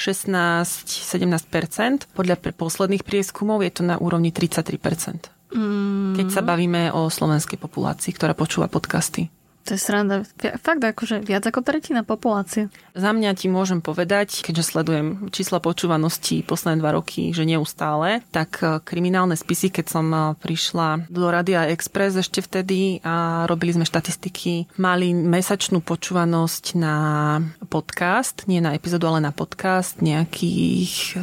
16-17%. 0.00 2.08
Podľa 2.16 2.36
posledných 2.56 3.04
prieskumov 3.04 3.60
je 3.60 3.76
to 3.76 3.84
na 3.84 4.00
úrovni 4.00 4.32
33%. 4.32 5.28
Mm. 5.52 6.16
Keď 6.16 6.26
sa 6.32 6.40
bavíme 6.40 6.96
o 6.96 7.12
slovenskej 7.12 7.60
populácii, 7.60 8.16
ktorá 8.16 8.32
počúva 8.32 8.72
podcasty. 8.72 9.28
To 9.70 9.78
je 9.78 9.86
sranda. 9.86 10.26
Fakt 10.58 10.82
akože 10.82 11.22
viac 11.22 11.46
ako 11.46 11.62
tretina 11.62 12.02
populácie. 12.02 12.66
Za 12.90 13.14
mňa 13.14 13.38
ti 13.38 13.46
môžem 13.46 13.78
povedať, 13.78 14.42
keďže 14.42 14.66
sledujem 14.66 15.30
čísla 15.30 15.62
počúvanosti 15.62 16.42
posledné 16.42 16.82
dva 16.82 16.98
roky, 16.98 17.30
že 17.30 17.46
neustále, 17.46 18.26
tak 18.34 18.58
e, 18.66 18.82
kriminálne 18.82 19.38
spisy, 19.38 19.70
keď 19.70 19.86
som 19.86 20.10
e, 20.10 20.18
prišla 20.42 21.06
do 21.06 21.30
Radia 21.30 21.70
Express 21.70 22.18
ešte 22.18 22.42
vtedy 22.42 22.98
a 23.06 23.46
robili 23.46 23.78
sme 23.78 23.86
štatistiky, 23.86 24.74
mali 24.82 25.14
mesačnú 25.14 25.78
počúvanosť 25.86 26.74
na 26.74 26.96
podcast, 27.70 28.50
nie 28.50 28.58
na 28.58 28.74
epizódu, 28.74 29.06
ale 29.06 29.22
na 29.22 29.30
podcast 29.30 30.02
nejakých 30.02 31.22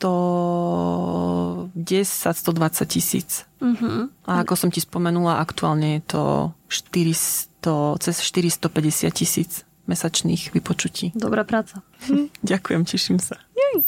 110-120 0.00 2.86
tisíc. 2.86 3.44
Uh-huh. 3.60 4.08
A 4.28 4.40
ako 4.44 4.56
som 4.56 4.70
ti 4.70 4.80
spomenula, 4.84 5.40
aktuálne 5.40 5.94
je 6.00 6.02
to 6.12 6.52
400, 6.68 7.96
cez 8.04 8.20
450 8.20 9.10
tisíc 9.16 9.64
mesačných 9.86 10.50
vypočutí. 10.52 11.12
Dobrá 11.16 11.44
práca. 11.46 11.80
Ďakujem, 12.44 12.84
teším 12.84 13.18
sa. 13.22 13.36
Jej. 13.54 13.86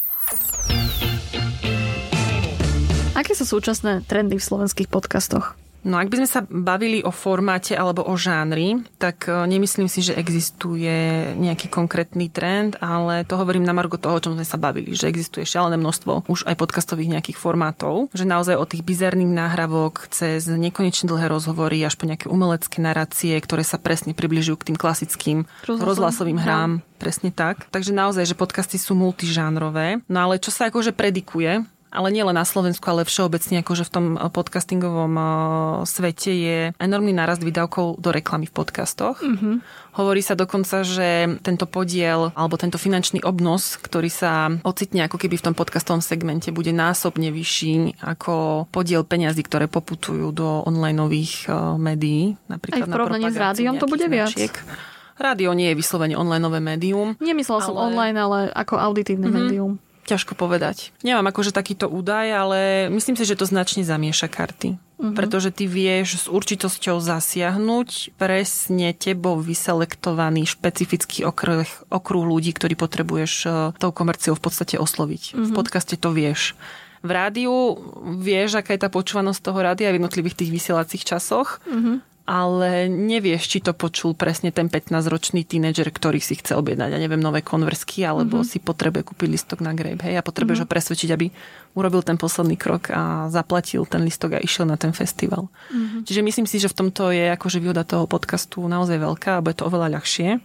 Aké 3.18 3.34
sú 3.34 3.42
súčasné 3.44 4.06
trendy 4.06 4.38
v 4.38 4.46
slovenských 4.46 4.86
podcastoch? 4.86 5.58
No 5.86 5.96
ak 5.96 6.10
by 6.10 6.16
sme 6.24 6.28
sa 6.28 6.40
bavili 6.42 7.06
o 7.06 7.14
formáte 7.14 7.78
alebo 7.78 8.02
o 8.02 8.14
žánri, 8.18 8.82
tak 8.98 9.30
e, 9.30 9.46
nemyslím 9.46 9.86
si, 9.86 10.02
že 10.02 10.18
existuje 10.18 10.90
nejaký 11.38 11.70
konkrétny 11.70 12.26
trend, 12.28 12.74
ale 12.82 13.22
to 13.22 13.38
hovorím 13.38 13.62
na 13.62 13.70
margo 13.70 13.94
toho, 13.94 14.18
o 14.18 14.22
čom 14.22 14.34
sme 14.34 14.42
sa 14.42 14.58
bavili, 14.58 14.92
že 14.98 15.06
existuje 15.06 15.46
šialené 15.46 15.78
množstvo 15.78 16.26
už 16.26 16.50
aj 16.50 16.58
podcastových 16.58 17.18
nejakých 17.18 17.38
formátov, 17.38 18.10
že 18.10 18.26
naozaj 18.26 18.58
od 18.58 18.68
tých 18.68 18.82
bizarných 18.82 19.30
náhravok 19.30 20.10
cez 20.10 20.50
nekonečne 20.50 21.06
dlhé 21.06 21.30
rozhovory 21.30 21.78
až 21.86 21.94
po 21.94 22.10
nejaké 22.10 22.26
umelecké 22.26 22.82
narácie, 22.82 23.38
ktoré 23.38 23.62
sa 23.62 23.78
presne 23.78 24.12
približujú 24.18 24.56
k 24.58 24.66
tým 24.74 24.78
klasickým 24.78 25.38
Rozhlasovým, 25.62 25.88
rozhlasovým 25.88 26.38
hrám. 26.42 26.70
Presne 26.98 27.30
tak. 27.30 27.70
Takže 27.70 27.94
naozaj, 27.94 28.26
že 28.26 28.34
podcasty 28.34 28.74
sú 28.74 28.98
multižánrové. 28.98 30.02
No 30.10 30.18
ale 30.26 30.42
čo 30.42 30.50
sa 30.50 30.66
akože 30.66 30.90
predikuje, 30.90 31.62
ale 31.88 32.08
nie 32.12 32.24
len 32.24 32.36
na 32.36 32.44
Slovensku, 32.44 32.84
ale 32.88 33.08
všeobecne 33.08 33.64
akože 33.64 33.84
v 33.88 33.92
tom 33.92 34.06
eh, 34.14 34.28
podcastingovom 34.28 35.12
eh, 35.16 35.26
svete 35.88 36.32
je 36.32 36.58
enormný 36.76 37.12
nárast 37.16 37.40
výdavkov 37.40 38.00
do 38.00 38.10
reklamy 38.12 38.46
v 38.48 38.54
podcastoch. 38.54 39.20
Mm-hmm. 39.24 39.54
Hovorí 39.98 40.22
sa 40.22 40.38
dokonca, 40.38 40.86
že 40.86 41.40
tento 41.42 41.66
podiel 41.66 42.30
alebo 42.38 42.54
tento 42.54 42.78
finančný 42.78 43.26
obnos, 43.26 43.74
ktorý 43.82 44.06
sa 44.06 44.52
ocitne 44.62 45.10
ako 45.10 45.18
keby 45.18 45.42
v 45.42 45.46
tom 45.50 45.54
podcastovom 45.58 46.04
segmente, 46.04 46.54
bude 46.54 46.70
násobne 46.70 47.34
vyšší 47.34 47.98
ako 47.98 48.68
podiel 48.70 49.02
peňazí, 49.02 49.42
ktoré 49.42 49.66
poputujú 49.66 50.30
do 50.30 50.62
onlineových 50.68 51.48
eh, 51.48 51.54
médií. 51.80 52.36
Napríklad 52.46 52.84
Aj 52.84 52.88
v 52.88 52.94
porovnaní 52.94 53.26
s 53.32 53.38
rádiom 53.38 53.74
to 53.80 53.88
bude 53.88 54.06
značiek. 54.06 54.52
viac. 54.54 54.96
Rádio 55.18 55.50
nie 55.50 55.74
je 55.74 55.78
vyslovene 55.82 56.14
onlineové 56.14 56.62
médium. 56.62 57.18
Nemyslela 57.18 57.58
ale... 57.58 57.66
som 57.66 57.74
online, 57.74 58.16
ale 58.22 58.38
ako 58.54 58.78
auditívne 58.78 59.26
mm-hmm. 59.26 59.46
médium. 59.50 59.72
Ťažko 60.08 60.32
povedať. 60.32 60.96
Nemám 61.04 61.28
akože 61.28 61.52
takýto 61.52 61.84
údaj, 61.84 62.26
ale 62.32 62.58
myslím 62.88 63.12
si, 63.20 63.28
že 63.28 63.36
to 63.36 63.44
značne 63.44 63.84
zamieša 63.84 64.32
karty. 64.32 64.80
Uh-huh. 64.98 65.12
Pretože 65.12 65.52
ty 65.52 65.68
vieš 65.68 66.24
s 66.24 66.26
určitosťou 66.32 66.96
zasiahnuť 66.96 68.16
presne 68.16 68.96
tebou 68.96 69.36
vyselektovaný 69.36 70.48
špecifický 70.48 71.28
okruh, 71.28 71.68
okruh 71.92 72.24
ľudí, 72.24 72.56
ktorý 72.56 72.72
potrebuješ 72.74 73.32
e, 73.44 73.48
tou 73.76 73.92
komerciou 73.92 74.32
v 74.32 74.42
podstate 74.48 74.80
osloviť. 74.80 75.36
Uh-huh. 75.36 75.44
V 75.44 75.50
mhm. 75.52 75.56
podcaste 75.60 75.94
to 76.00 76.08
vieš. 76.08 76.56
V 77.04 77.10
rádiu 77.14 77.78
vieš, 78.18 78.58
aká 78.58 78.74
je 78.74 78.82
tá 78.82 78.90
počúvanosť 78.90 79.38
toho 79.44 79.60
rádia 79.60 79.92
v 79.92 80.02
jednotlivých 80.02 80.40
tých 80.40 80.50
vysielacích 80.50 81.04
časoch. 81.04 81.60
Uh-huh 81.68 82.00
ale 82.28 82.92
nevieš, 82.92 83.48
či 83.48 83.58
to 83.64 83.72
počul 83.72 84.12
presne 84.12 84.52
ten 84.52 84.68
15-ročný 84.68 85.48
tínedžer, 85.48 85.88
ktorý 85.88 86.20
si 86.20 86.36
chce 86.36 86.52
objednať, 86.60 86.92
ja 86.92 87.00
neviem, 87.00 87.16
nové 87.16 87.40
konversky, 87.40 88.04
alebo 88.04 88.44
mm-hmm. 88.44 88.52
si 88.52 88.60
potrebuje 88.60 89.08
kúpiť 89.08 89.28
listok 89.32 89.64
na 89.64 89.72
Grape, 89.72 90.04
hej, 90.04 90.20
a 90.20 90.22
potrebuješ 90.22 90.60
mm-hmm. 90.60 90.68
ho 90.68 90.74
presvedčiť, 90.76 91.10
aby 91.16 91.32
urobil 91.72 92.04
ten 92.04 92.20
posledný 92.20 92.60
krok 92.60 92.92
a 92.92 93.32
zaplatil 93.32 93.88
ten 93.88 94.04
listok 94.04 94.36
a 94.36 94.44
išiel 94.44 94.68
na 94.68 94.76
ten 94.76 94.92
festival. 94.92 95.48
Mm-hmm. 95.72 96.04
Čiže 96.04 96.20
myslím 96.20 96.44
si, 96.44 96.60
že 96.60 96.68
v 96.68 96.76
tomto 96.84 97.08
je 97.08 97.32
akože 97.32 97.64
výhoda 97.64 97.88
toho 97.88 98.04
podcastu 98.04 98.60
naozaj 98.68 99.00
veľká 99.00 99.40
a 99.40 99.42
bude 99.42 99.56
to 99.56 99.64
oveľa 99.64 99.96
ľahšie. 99.96 100.36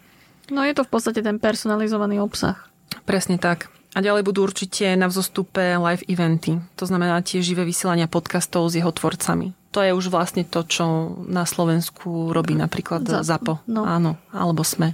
No 0.55 0.63
je 0.63 0.71
to 0.71 0.87
v 0.87 0.91
podstate 0.95 1.19
ten 1.19 1.35
personalizovaný 1.35 2.23
obsah. 2.23 2.55
Presne 3.03 3.35
tak. 3.35 3.67
A 3.91 3.99
ďalej 3.99 4.23
budú 4.23 4.47
určite 4.47 4.95
na 4.95 5.11
vzostupe 5.11 5.75
live 5.75 6.07
eventy. 6.07 6.63
To 6.79 6.87
znamená 6.87 7.19
tie 7.27 7.43
živé 7.43 7.67
vysielania 7.67 8.07
podcastov 8.07 8.71
s 8.71 8.79
jeho 8.79 8.89
tvorcami 8.89 9.62
to 9.73 9.81
je 9.81 9.91
už 9.91 10.13
vlastne 10.13 10.45
to, 10.45 10.61
čo 10.61 11.17
na 11.25 11.49
Slovensku 11.49 12.29
robí 12.29 12.53
napríklad 12.53 13.01
ZAPO. 13.09 13.25
ZAPO. 13.25 13.53
No. 13.65 13.81
Áno, 13.81 14.21
alebo 14.29 14.61
SME. 14.61 14.93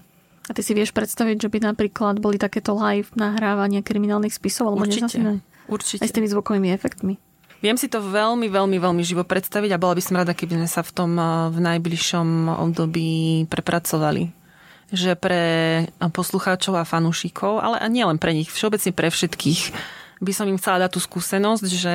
A 0.49 0.51
ty 0.55 0.65
si 0.65 0.73
vieš 0.73 0.95
predstaviť, 0.95 1.45
že 1.45 1.51
by 1.51 1.59
napríklad 1.75 2.17
boli 2.17 2.41
takéto 2.41 2.73
live 2.73 3.11
nahrávania 3.13 3.85
kriminálnych 3.85 4.33
spisov? 4.33 4.73
Alebo 4.73 4.87
Určite. 4.87 5.45
Určite. 5.69 6.01
Aj 6.01 6.09
s 6.09 6.15
tými 6.15 6.25
zvukovými 6.25 6.73
efektmi? 6.73 7.21
Viem 7.59 7.75
si 7.75 7.91
to 7.91 7.99
veľmi, 7.99 8.47
veľmi, 8.47 8.79
veľmi 8.79 9.03
živo 9.03 9.27
predstaviť 9.27 9.75
a 9.75 9.81
bola 9.81 9.93
by 9.93 10.01
som 10.01 10.17
rada, 10.17 10.31
keby 10.31 10.63
sme 10.63 10.69
sa 10.71 10.81
v 10.81 10.91
tom 10.95 11.11
v 11.51 11.57
najbližšom 11.59 12.55
období 12.55 13.45
prepracovali. 13.51 14.31
Že 14.89 15.13
pre 15.19 15.43
poslucháčov 16.01 16.79
a 16.79 16.87
fanúšikov, 16.87 17.61
ale 17.61 17.83
nie 17.91 18.01
len 18.01 18.17
pre 18.17 18.33
nich, 18.33 18.49
všeobecne 18.49 18.89
pre 18.95 19.11
všetkých, 19.13 19.61
by 20.19 20.31
som 20.35 20.51
im 20.51 20.59
chcela 20.59 20.87
dať 20.87 20.91
tú 20.95 20.99
skúsenosť, 20.99 21.65
že 21.71 21.93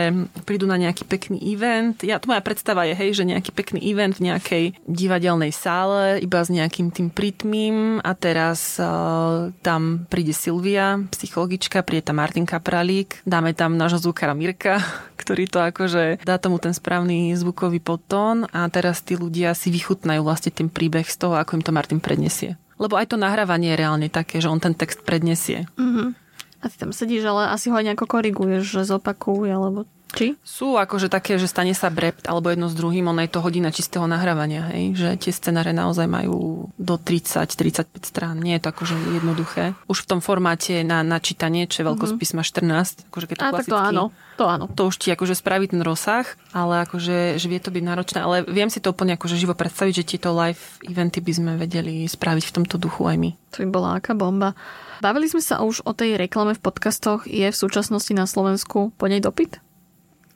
prídu 0.48 0.64
na 0.64 0.80
nejaký 0.80 1.04
pekný 1.04 1.38
event. 1.44 2.00
Ja, 2.00 2.16
tu 2.16 2.32
moja 2.32 2.40
predstava 2.40 2.88
je, 2.88 2.96
hej, 2.96 3.20
že 3.20 3.28
nejaký 3.28 3.52
pekný 3.52 3.84
event 3.84 4.16
v 4.16 4.32
nejakej 4.32 4.64
divadelnej 4.88 5.52
sále, 5.52 6.24
iba 6.24 6.40
s 6.40 6.48
nejakým 6.48 6.88
tým 6.88 7.12
pritmím 7.12 8.00
a 8.00 8.16
teraz 8.16 8.80
uh, 8.80 9.52
tam 9.60 10.08
príde 10.08 10.32
Silvia, 10.32 11.04
psychologička, 11.12 11.84
príde 11.84 12.08
tam 12.08 12.18
Martin 12.18 12.48
Kapralík, 12.48 13.20
dáme 13.28 13.52
tam 13.52 13.76
nášho 13.76 14.00
zvukára 14.00 14.32
Mirka, 14.32 14.80
ktorý 15.20 15.44
to 15.46 15.60
akože 15.60 16.24
dá 16.24 16.40
tomu 16.40 16.56
ten 16.56 16.72
správny 16.72 17.36
zvukový 17.36 17.78
potón 17.84 18.48
a 18.50 18.64
teraz 18.72 19.04
tí 19.04 19.20
ľudia 19.20 19.52
si 19.52 19.68
vychutnajú 19.68 20.24
vlastne 20.24 20.50
ten 20.50 20.72
príbeh 20.72 21.04
z 21.04 21.16
toho, 21.20 21.36
ako 21.36 21.60
im 21.60 21.64
to 21.64 21.76
Martin 21.76 22.00
predniesie. 22.00 22.56
Lebo 22.74 22.98
aj 22.98 23.14
to 23.14 23.16
nahrávanie 23.20 23.70
je 23.70 23.80
reálne 23.86 24.08
také, 24.10 24.42
že 24.42 24.50
on 24.50 24.58
ten 24.58 24.74
text 24.74 25.06
predniesie. 25.06 25.70
Mm-hmm. 25.78 26.23
A 26.64 26.72
ty 26.72 26.80
tam 26.80 26.96
sedíš, 26.96 27.28
ale 27.28 27.52
asi 27.52 27.68
ho 27.68 27.76
aj 27.76 27.92
nejako 27.92 28.08
koriguješ, 28.08 28.80
že 28.80 28.88
zopakuj, 28.88 29.52
alebo 29.52 29.84
či? 30.14 30.38
Sú 30.46 30.78
akože 30.78 31.10
také, 31.10 31.36
že 31.36 31.50
stane 31.50 31.74
sa 31.74 31.90
brept 31.90 32.30
alebo 32.30 32.48
jedno 32.48 32.70
s 32.70 32.78
druhým, 32.78 33.10
ono 33.10 33.20
je 33.26 33.34
to 33.34 33.42
hodina 33.42 33.74
čistého 33.74 34.06
nahrávania, 34.06 34.70
hej? 34.70 34.94
že 34.94 35.08
tie 35.18 35.32
scenáre 35.34 35.74
naozaj 35.74 36.06
majú 36.06 36.70
do 36.78 36.94
30-35 36.94 37.90
strán, 38.06 38.38
nie 38.38 38.56
je 38.56 38.62
to 38.62 38.68
akože 38.70 38.94
jednoduché. 38.94 39.74
Už 39.90 40.06
v 40.06 40.08
tom 40.14 40.20
formáte 40.22 40.86
na 40.86 41.02
načítanie, 41.02 41.66
čo 41.66 41.82
je 41.82 41.90
veľkosť 41.90 42.14
písma 42.14 42.46
14, 42.46 43.10
akože 43.10 43.26
keď 43.26 43.36
to 43.36 43.44
A, 43.44 43.50
klasicky, 43.50 43.70
tak 43.70 43.74
to 43.74 43.78
áno, 43.82 44.04
to 44.38 44.44
áno. 44.46 44.64
To 44.70 44.82
už 44.86 44.96
ti 45.02 45.10
akože 45.10 45.34
spraví 45.34 45.66
ten 45.66 45.82
rozsah, 45.82 46.24
ale 46.54 46.86
akože, 46.86 47.36
že 47.36 47.46
vie 47.50 47.58
to 47.58 47.74
byť 47.74 47.82
náročné, 47.82 48.18
ale 48.22 48.46
viem 48.46 48.70
si 48.70 48.78
to 48.78 48.94
úplne 48.94 49.18
akože 49.18 49.34
živo 49.34 49.58
predstaviť, 49.58 49.92
že 49.98 50.08
tieto 50.14 50.30
live 50.30 50.62
eventy 50.86 51.18
by 51.18 51.32
sme 51.34 51.52
vedeli 51.58 52.06
spraviť 52.06 52.44
v 52.46 52.54
tomto 52.62 52.78
duchu 52.78 53.02
aj 53.10 53.16
my. 53.18 53.30
To 53.58 53.66
by 53.66 53.68
bola 53.70 53.88
aká 53.98 54.14
bomba. 54.14 54.54
Bavili 55.00 55.26
sme 55.30 55.42
sa 55.42 55.62
už 55.62 55.82
o 55.86 55.96
tej 55.96 56.18
reklame 56.20 56.54
v 56.54 56.62
podcastoch. 56.62 57.26
Je 57.26 57.48
v 57.48 57.56
súčasnosti 57.56 58.12
na 58.14 58.28
Slovensku 58.28 58.92
po 58.94 59.04
nej 59.08 59.22
dopyt? 59.22 59.64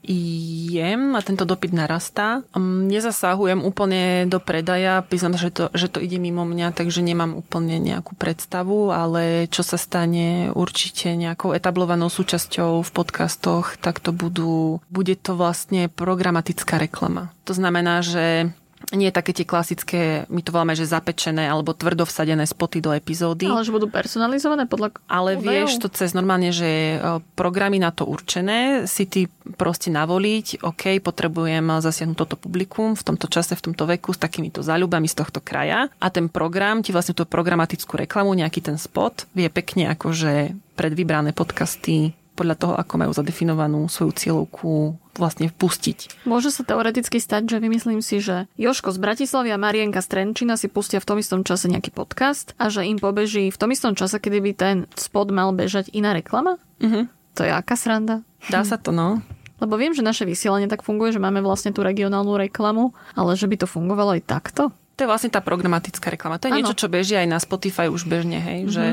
jem 0.09 1.13
a 1.13 1.21
tento 1.21 1.45
dopyt 1.45 1.77
narastá. 1.77 2.41
Mm, 2.57 2.89
nezasahujem 2.89 3.61
úplne 3.61 4.25
do 4.25 4.41
predaja, 4.41 5.05
priznám, 5.05 5.37
že 5.37 5.53
to, 5.53 5.65
že 5.77 5.93
to 5.93 5.99
ide 6.01 6.17
mimo 6.17 6.49
mňa, 6.49 6.73
takže 6.73 7.05
nemám 7.05 7.37
úplne 7.37 7.77
nejakú 7.77 8.17
predstavu, 8.17 8.89
ale 8.95 9.51
čo 9.53 9.61
sa 9.61 9.77
stane 9.77 10.49
určite 10.57 11.13
nejakou 11.13 11.53
etablovanou 11.53 12.09
súčasťou 12.09 12.81
v 12.81 12.91
podcastoch, 12.91 13.77
tak 13.83 14.01
to 14.01 14.15
budú, 14.17 14.81
bude 14.89 15.13
to 15.21 15.37
vlastne 15.37 15.93
programatická 15.93 16.81
reklama. 16.81 17.35
To 17.45 17.53
znamená, 17.53 18.01
že 18.01 18.55
nie 18.95 19.13
také 19.13 19.37
tie 19.37 19.45
klasické, 19.45 20.25
my 20.33 20.41
to 20.41 20.55
voláme, 20.55 20.73
že 20.73 20.89
zapečené 20.89 21.45
alebo 21.45 21.77
tvrdo 21.77 22.09
vsadené 22.09 22.47
spoty 22.49 22.81
do 22.81 22.95
epizódy. 22.95 23.45
Ale 23.45 23.67
že 23.67 23.75
budú 23.75 23.91
personalizované 23.91 24.65
podľa 24.65 24.97
Ale 25.11 25.37
údajov? 25.37 25.45
vieš 25.45 25.73
to 25.83 25.89
cez 25.93 26.17
normálne, 26.17 26.55
že 26.55 26.97
e, 26.97 26.97
programy 27.37 27.83
na 27.83 27.93
to 27.93 28.09
určené, 28.09 28.89
si 28.89 29.05
ty 29.05 29.29
proste 29.59 29.93
navoliť, 29.93 30.65
OK, 30.65 31.03
potrebujem 31.05 31.83
zasiahnuť 31.83 32.17
toto 32.17 32.37
publikum 32.41 32.97
v 32.97 33.03
tomto 33.03 33.29
čase, 33.29 33.59
v 33.59 33.73
tomto 33.73 33.85
veku 33.85 34.15
s 34.15 34.21
takýmito 34.23 34.65
záľubami 34.65 35.11
z 35.11 35.15
tohto 35.21 35.45
kraja 35.45 35.91
a 35.99 36.07
ten 36.09 36.31
program 36.33 36.81
ti 36.81 36.95
vlastne 36.95 37.13
tú 37.13 37.29
programatickú 37.29 37.99
reklamu, 37.99 38.33
nejaký 38.33 38.65
ten 38.65 38.81
spot 38.81 39.29
vie 39.37 39.51
pekne 39.53 39.93
akože 39.93 40.55
pred 40.79 40.93
vybrané 40.95 41.35
podcasty 41.35 42.15
podľa 42.39 42.55
toho, 42.55 42.75
ako 42.79 42.95
majú 43.03 43.11
zadefinovanú 43.11 43.91
svoju 43.91 44.15
cieľovku 44.15 44.95
vlastne 45.19 45.51
vpustiť. 45.51 46.23
Môže 46.23 46.55
sa 46.55 46.63
teoreticky 46.63 47.19
stať, 47.19 47.51
že 47.51 47.57
vymyslím 47.59 47.99
si, 47.99 48.23
že 48.23 48.47
Joško 48.55 48.95
z 48.95 49.03
Bratislavy 49.03 49.51
a 49.51 49.59
Marienka 49.59 49.99
z 49.99 50.15
Trenčina 50.15 50.55
si 50.55 50.71
pustia 50.71 51.03
v 51.03 51.09
tom 51.11 51.19
istom 51.19 51.43
čase 51.43 51.67
nejaký 51.67 51.91
podcast 51.91 52.55
a 52.55 52.71
že 52.71 52.87
im 52.87 53.03
pobeží 53.03 53.51
v 53.51 53.59
tom 53.59 53.75
istom 53.75 53.99
čase, 53.99 54.23
kedy 54.23 54.39
by 54.39 54.53
ten 54.55 54.77
spot 54.95 55.35
mal 55.35 55.51
bežať 55.51 55.91
iná 55.91 56.15
reklama? 56.15 56.63
Uh-huh. 56.79 57.11
To 57.35 57.43
je 57.43 57.51
aká 57.51 57.75
sranda? 57.75 58.23
Dá 58.47 58.63
sa 58.63 58.79
to, 58.79 58.95
no. 58.95 59.19
Lebo 59.59 59.75
viem, 59.75 59.91
že 59.91 60.07
naše 60.07 60.23
vysielanie 60.23 60.71
tak 60.71 60.87
funguje, 60.87 61.11
že 61.11 61.19
máme 61.19 61.43
vlastne 61.43 61.75
tú 61.75 61.83
regionálnu 61.83 62.39
reklamu, 62.39 62.95
ale 63.19 63.35
že 63.35 63.51
by 63.51 63.59
to 63.59 63.67
fungovalo 63.67 64.15
aj 64.15 64.23
takto? 64.23 64.71
To 64.71 65.07
je 65.07 65.11
vlastne 65.11 65.31
tá 65.31 65.43
programatická 65.43 66.11
reklama. 66.11 66.43
To 66.43 66.51
je 66.51 66.55
Áno. 66.55 66.59
niečo, 66.63 66.79
čo 66.79 66.91
beží 66.91 67.15
aj 67.15 67.27
na 67.31 67.39
Spotify 67.39 67.87
už 67.87 68.07
bežne, 68.07 68.39
hej, 68.43 68.67
mm-hmm. 68.67 68.75
že 68.75 68.85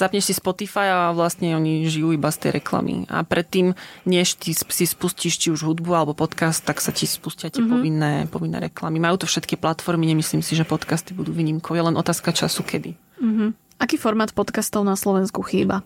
zapneš 0.00 0.32
si 0.32 0.34
Spotify 0.34 0.88
a 0.88 0.98
vlastne 1.12 1.52
oni 1.52 1.84
žijú 1.84 2.16
iba 2.16 2.32
z 2.32 2.48
tej 2.48 2.50
reklamy. 2.64 3.04
A 3.12 3.20
predtým, 3.20 3.76
než 4.08 4.40
ty 4.40 4.56
si 4.56 4.84
spustíš 4.88 5.36
či 5.36 5.48
už 5.52 5.68
hudbu 5.68 5.92
alebo 5.92 6.16
podcast, 6.16 6.64
tak 6.64 6.80
sa 6.80 6.88
ti 6.88 7.04
spustia 7.04 7.52
tie 7.52 7.60
mm-hmm. 7.60 7.74
povinné, 7.76 8.12
povinné 8.32 8.58
reklamy. 8.72 8.96
Majú 8.96 9.22
to 9.22 9.26
všetky 9.28 9.60
platformy, 9.60 10.08
nemyslím 10.08 10.40
si, 10.40 10.56
že 10.56 10.64
podcasty 10.64 11.12
budú 11.12 11.36
výnimkou. 11.36 11.76
Je 11.76 11.84
len 11.84 12.00
otázka 12.00 12.32
času, 12.32 12.64
kedy. 12.64 12.96
Aký 13.80 13.96
formát 14.00 14.32
podcastov 14.32 14.84
na 14.84 14.96
Slovensku 14.96 15.44
chýba? 15.44 15.84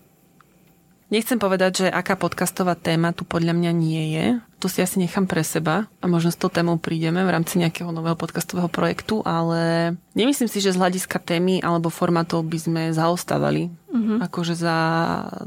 Nechcem 1.14 1.38
povedať, 1.38 1.86
že 1.86 1.94
aká 1.94 2.18
podcastová 2.18 2.74
téma 2.74 3.14
tu 3.14 3.22
podľa 3.22 3.54
mňa 3.54 3.70
nie 3.70 4.18
je. 4.18 4.26
To 4.58 4.66
si 4.66 4.82
asi 4.82 4.98
nechám 4.98 5.30
pre 5.30 5.46
seba 5.46 5.86
a 6.02 6.10
možno 6.10 6.34
s 6.34 6.40
tou 6.42 6.50
témou 6.50 6.74
prídeme 6.74 7.22
v 7.22 7.30
rámci 7.30 7.62
nejakého 7.62 7.94
nového 7.94 8.18
podcastového 8.18 8.66
projektu, 8.66 9.22
ale 9.22 9.94
nemyslím 10.18 10.50
si, 10.50 10.58
že 10.58 10.74
z 10.74 10.80
hľadiska 10.82 11.22
témy 11.22 11.62
alebo 11.62 11.86
formátov 11.86 12.42
by 12.42 12.58
sme 12.58 12.82
zaostávali 12.90 13.70
mm-hmm. 13.94 14.26
akože 14.26 14.58
za, 14.58 14.78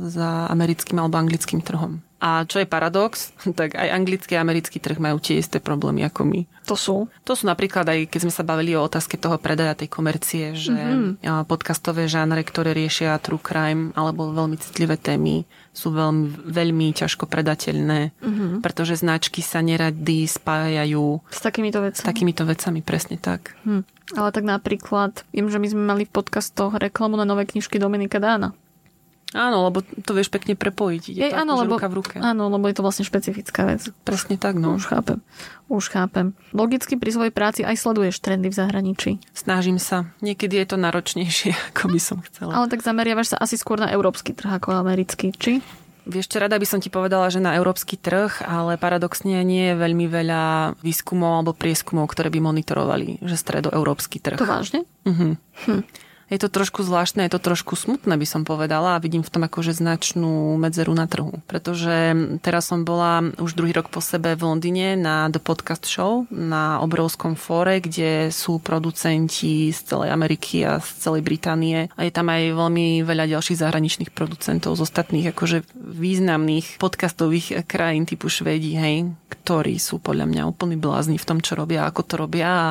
za 0.07 0.47
americkým 0.47 1.03
alebo 1.03 1.19
anglickým 1.19 1.59
trhom. 1.59 1.99
A 2.17 2.49
čo 2.49 2.57
je 2.57 2.67
paradox, 2.69 3.31
tak 3.59 3.77
aj 3.77 3.93
anglický 3.93 4.37
a 4.37 4.43
americký 4.43 4.81
trh 4.81 4.97
majú 4.97 5.21
tie 5.21 5.37
isté 5.37 5.61
problémy 5.61 6.05
ako 6.05 6.25
my. 6.25 6.41
To 6.67 6.75
sú? 6.75 7.07
To 7.23 7.31
sú 7.37 7.47
napríklad 7.47 7.87
aj, 7.87 8.11
keď 8.11 8.19
sme 8.27 8.33
sa 8.33 8.43
bavili 8.43 8.75
o 8.75 8.83
otázke 8.83 9.15
toho 9.15 9.39
predaja 9.39 9.77
tej 9.77 9.87
komercie, 9.87 10.51
že 10.57 10.75
mm-hmm. 10.75 11.47
podcastové 11.47 12.11
žánre, 12.11 12.43
ktoré 12.43 12.75
riešia 12.75 13.15
true 13.23 13.39
crime 13.39 13.95
alebo 13.95 14.33
veľmi 14.35 14.59
citlivé 14.59 14.99
témy, 14.99 15.47
sú 15.71 15.95
veľmi, 15.95 16.49
veľmi 16.49 16.87
ťažko 16.91 17.29
predateľné, 17.29 18.11
mm-hmm. 18.19 18.59
pretože 18.65 18.99
značky 18.99 19.39
sa 19.39 19.63
nerady 19.63 20.27
spájajú 20.27 21.23
S 21.31 21.39
takýmito 21.39 21.79
s 21.79 21.93
vecami? 21.93 22.03
takýmito 22.03 22.43
vecami, 22.43 22.79
presne 22.83 23.15
tak. 23.15 23.55
Hm. 23.63 23.85
Ale 24.15 24.29
tak 24.31 24.47
napríklad, 24.47 25.27
viem, 25.35 25.51
že 25.51 25.59
my 25.59 25.67
sme 25.67 25.83
mali 25.83 26.03
v 26.07 26.15
podcastoch 26.15 26.79
reklamu 26.79 27.19
na 27.19 27.27
nové 27.27 27.43
knižky 27.43 27.75
Dominika 27.75 28.23
Dána. 28.23 28.55
Áno, 29.35 29.67
lebo 29.67 29.83
to 29.83 30.15
vieš 30.15 30.31
pekne 30.31 30.55
prepojiť. 30.55 31.03
Ide 31.11 31.19
Jej, 31.27 31.33
áno, 31.35 31.59
lebo, 31.59 31.75
ruka 31.75 31.91
v 31.91 31.99
ruke. 31.99 32.15
áno, 32.15 32.47
lebo 32.47 32.63
je 32.71 32.75
to 32.79 32.83
vlastne 32.85 33.03
špecifická 33.03 33.67
vec. 33.67 33.91
Presne 34.07 34.39
tak, 34.39 34.55
no. 34.55 34.79
Už 34.79 34.87
chápem. 34.87 35.19
Už 35.67 35.91
chápem. 35.91 36.31
Logicky 36.55 36.95
pri 36.95 37.11
svojej 37.11 37.33
práci 37.35 37.67
aj 37.67 37.75
sleduješ 37.75 38.23
trendy 38.23 38.47
v 38.47 38.55
zahraničí. 38.55 39.11
Snažím 39.35 39.83
sa. 39.83 40.07
Niekedy 40.23 40.63
je 40.63 40.65
to 40.71 40.77
náročnejšie, 40.79 41.51
ako 41.75 41.91
by 41.91 41.99
som 41.99 42.23
chcela. 42.23 42.55
Ale 42.55 42.71
tak 42.71 42.87
zameriavaš 42.87 43.35
sa 43.35 43.37
asi 43.43 43.59
skôr 43.59 43.83
na 43.83 43.91
európsky 43.91 44.31
trh 44.31 44.63
ako 44.63 44.79
americký, 44.79 45.35
či? 45.35 45.59
Vieš 46.07 46.31
čo, 46.31 46.39
rada 46.39 46.55
by 46.55 46.63
som 46.63 46.79
ti 46.79 46.87
povedala, 46.87 47.27
že 47.27 47.43
na 47.43 47.59
európsky 47.59 47.99
trh, 47.99 48.39
ale 48.47 48.79
paradoxne 48.79 49.43
nie 49.43 49.75
je 49.75 49.75
veľmi 49.75 50.07
veľa 50.07 50.43
výskumov 50.79 51.43
alebo 51.43 51.51
prieskumov, 51.51 52.07
ktoré 52.07 52.31
by 52.31 52.39
monitorovali, 52.39 53.19
že 53.27 53.35
stredoeurópsky 53.35 54.23
trh. 54.23 54.39
To 54.39 54.47
vážne? 54.47 54.87
Mhm. 55.03 55.35
Hm. 55.67 55.83
Je 56.27 56.35
to 56.35 56.51
trošku 56.51 56.83
zvláštne, 56.83 57.23
je 57.23 57.31
to 57.31 57.39
trošku 57.39 57.79
smutné, 57.79 58.19
by 58.19 58.27
som 58.27 58.43
povedala 58.43 58.99
a 58.99 59.03
vidím 59.03 59.23
v 59.23 59.31
tom 59.31 59.47
akože 59.47 59.71
značnú 59.71 60.59
medzeru 60.59 60.91
na 60.91 61.07
trhu. 61.07 61.39
Pretože 61.47 62.11
teraz 62.43 62.67
som 62.67 62.83
bola 62.83 63.23
už 63.39 63.55
druhý 63.55 63.71
rok 63.71 63.87
po 63.87 64.03
sebe 64.03 64.35
v 64.35 64.43
Londýne 64.43 64.99
na 64.99 65.31
The 65.31 65.39
Podcast 65.39 65.87
Show, 65.87 66.27
na 66.27 66.83
obrovskom 66.83 67.39
fóre, 67.39 67.79
kde 67.79 68.27
sú 68.35 68.59
producenti 68.59 69.71
z 69.71 69.79
celej 69.87 70.11
Ameriky 70.11 70.67
a 70.67 70.83
z 70.83 70.89
celej 70.99 71.23
Británie 71.23 71.87
a 71.95 72.03
je 72.03 72.11
tam 72.11 72.27
aj 72.27 72.59
veľmi 72.59 73.07
veľa 73.07 73.31
ďalších 73.31 73.63
zahraničných 73.63 74.11
producentov 74.11 74.75
z 74.75 74.83
ostatných 74.83 75.31
akože 75.31 75.63
významných 75.79 76.75
podcastových 76.75 77.63
krajín 77.63 78.03
typu 78.03 78.27
Švédi, 78.27 78.75
hej, 78.75 79.15
ktorí 79.31 79.79
sú 79.79 80.03
podľa 80.03 80.27
mňa 80.27 80.43
úplný 80.43 80.75
blázni 80.75 81.15
v 81.15 81.23
tom, 81.23 81.39
čo 81.39 81.55
robia, 81.55 81.87
ako 81.87 82.01
to 82.03 82.19
robia 82.19 82.49
a 82.51 82.67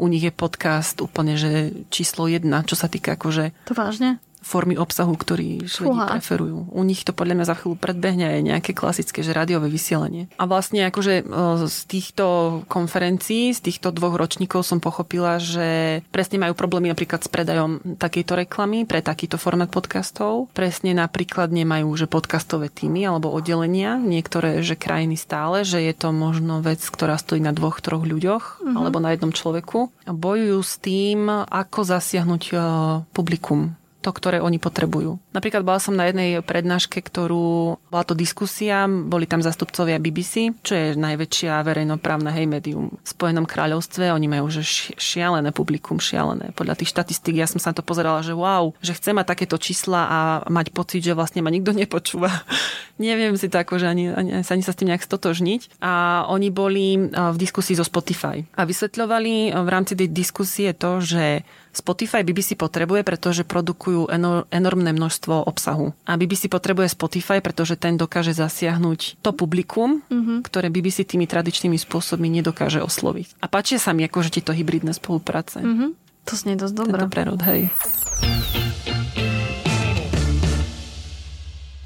u 0.00 0.08
nich 0.08 0.24
je 0.24 0.32
podcast 0.32 0.96
úplne, 1.04 1.36
že 1.36 1.76
číslo 1.92 2.24
jedna, 2.24 2.64
čo 2.64 2.74
sa 2.74 2.88
týka 2.88 3.20
akože 3.20 3.52
To 3.68 3.76
vážne? 3.76 4.16
Formy 4.40 4.74
obsahu, 4.80 5.12
ktorý 5.12 5.68
Švedi 5.68 6.00
preferujú. 6.00 6.72
U 6.72 6.82
nich 6.82 7.04
to 7.04 7.12
podľa 7.12 7.40
mňa 7.40 7.46
za 7.46 7.56
chvíľu 7.60 7.76
predbehne 7.76 8.40
aj 8.40 8.40
nejaké 8.40 8.72
klasické, 8.72 9.20
že 9.20 9.36
rádiové 9.36 9.68
vysielanie. 9.68 10.32
A 10.40 10.48
vlastne 10.48 10.88
akože 10.88 11.14
e, 11.20 11.24
z 11.68 11.78
týchto 11.86 12.24
konferencií, 12.66 13.52
z 13.52 13.60
týchto 13.60 13.92
dvoch 13.92 14.16
ročníkov 14.16 14.64
som 14.64 14.80
pochopila, 14.80 15.36
že 15.36 16.00
presne 16.08 16.40
majú 16.40 16.56
problémy 16.56 16.88
napríklad 16.90 17.20
s 17.20 17.28
predajom 17.28 18.00
takejto 18.00 18.32
reklamy 18.40 18.88
pre 18.88 19.04
takýto 19.04 19.36
formát 19.36 19.68
podcastov. 19.68 20.48
Presne 20.56 20.96
napríklad 20.96 21.52
nemajú, 21.52 21.92
že 21.94 22.08
podcastové 22.08 22.72
týmy 22.72 23.04
alebo 23.04 23.28
oddelenia, 23.30 24.00
niektoré, 24.00 24.64
že 24.64 24.74
krajiny 24.74 25.20
stále, 25.20 25.62
že 25.68 25.84
je 25.84 25.92
to 25.92 26.16
možno 26.16 26.64
vec, 26.64 26.80
ktorá 26.80 27.20
stojí 27.20 27.44
na 27.44 27.52
dvoch, 27.52 27.84
troch 27.84 28.02
ľuďoch 28.02 28.64
mm-hmm. 28.64 28.76
alebo 28.76 28.98
na 29.04 29.12
jednom 29.12 29.30
človeku. 29.30 29.92
A 30.08 30.12
bojujú 30.16 30.60
s 30.64 30.74
tým, 30.80 31.28
ako 31.28 31.80
zasiahnuť 31.84 32.42
e, 32.50 32.54
publikum 33.12 33.79
to, 34.00 34.10
ktoré 34.10 34.40
oni 34.40 34.56
potrebujú. 34.56 35.20
Napríklad 35.36 35.62
bola 35.62 35.76
som 35.76 35.92
na 35.92 36.08
jednej 36.08 36.40
prednáške, 36.40 37.04
ktorú 37.04 37.76
bola 37.92 38.04
to 38.04 38.16
diskusia, 38.16 38.88
boli 38.88 39.28
tam 39.28 39.44
zastupcovia 39.44 40.00
BBC, 40.00 40.56
čo 40.64 40.72
je 40.72 40.86
najväčšia 40.96 41.60
verejnoprávna 41.60 42.32
hej 42.32 42.48
médium 42.48 42.88
v 42.90 43.08
Spojenom 43.08 43.44
kráľovstve. 43.44 44.08
Oni 44.10 44.26
majú 44.26 44.48
že 44.48 44.64
ši- 44.64 44.96
šialené 44.96 45.52
publikum, 45.52 46.00
šialené. 46.00 46.56
Podľa 46.56 46.80
tých 46.80 46.96
štatistík 46.96 47.36
ja 47.36 47.46
som 47.46 47.60
sa 47.60 47.76
na 47.76 47.78
to 47.78 47.84
pozerala, 47.84 48.24
že 48.24 48.32
wow, 48.32 48.72
že 48.80 48.96
chcem 48.96 49.12
mať 49.12 49.36
takéto 49.36 49.60
čísla 49.60 50.00
a 50.08 50.18
mať 50.48 50.72
pocit, 50.72 51.04
že 51.04 51.12
vlastne 51.12 51.44
ma 51.44 51.52
nikto 51.52 51.76
nepočúva. 51.80 52.32
Neviem 52.96 53.36
si 53.36 53.52
to 53.52 53.60
akože 53.60 53.84
ani, 53.84 54.12
ani, 54.12 54.30
ani 54.40 54.62
sa 54.64 54.72
s 54.72 54.78
tým 54.80 54.92
nejak 54.92 55.04
stotožniť. 55.04 55.80
A 55.84 56.24
oni 56.32 56.48
boli 56.48 57.12
a, 57.12 57.32
v 57.32 57.36
diskusii 57.36 57.76
zo 57.76 57.84
Spotify 57.84 58.44
a 58.56 58.64
vysvetľovali 58.64 59.52
a, 59.52 59.60
v 59.60 59.68
rámci 59.68 59.92
tej 59.92 60.08
diskusie 60.08 60.72
to, 60.72 61.04
že 61.04 61.44
Spotify 61.70 62.26
BBC 62.26 62.58
potrebuje, 62.58 63.06
pretože 63.06 63.46
produkujú 63.46 64.10
enor- 64.10 64.50
enormné 64.50 64.90
množstvo 64.90 65.46
obsahu. 65.46 65.94
A 66.02 66.18
BBC 66.18 66.50
potrebuje 66.50 66.90
Spotify, 66.90 67.38
pretože 67.38 67.78
ten 67.78 67.94
dokáže 67.94 68.34
zasiahnuť 68.34 69.22
to 69.22 69.30
publikum, 69.30 70.02
mm-hmm. 70.10 70.42
ktoré 70.42 70.66
BBC 70.66 71.06
tými 71.06 71.30
tradičnými 71.30 71.78
spôsobmi 71.78 72.26
nedokáže 72.26 72.82
osloviť. 72.82 73.38
A 73.38 73.46
páčia 73.46 73.78
sa 73.78 73.94
mi 73.94 74.02
akože 74.02 74.34
tieto 74.34 74.50
hybridné 74.50 74.90
spolupráce. 74.90 75.62
Mm-hmm. 75.62 75.90
To 76.26 76.32
znie 76.34 76.58
dosť 76.58 76.74
dobré. 76.74 77.00
Tento 77.06 77.14
prerod, 77.14 77.40
hej. 77.46 77.70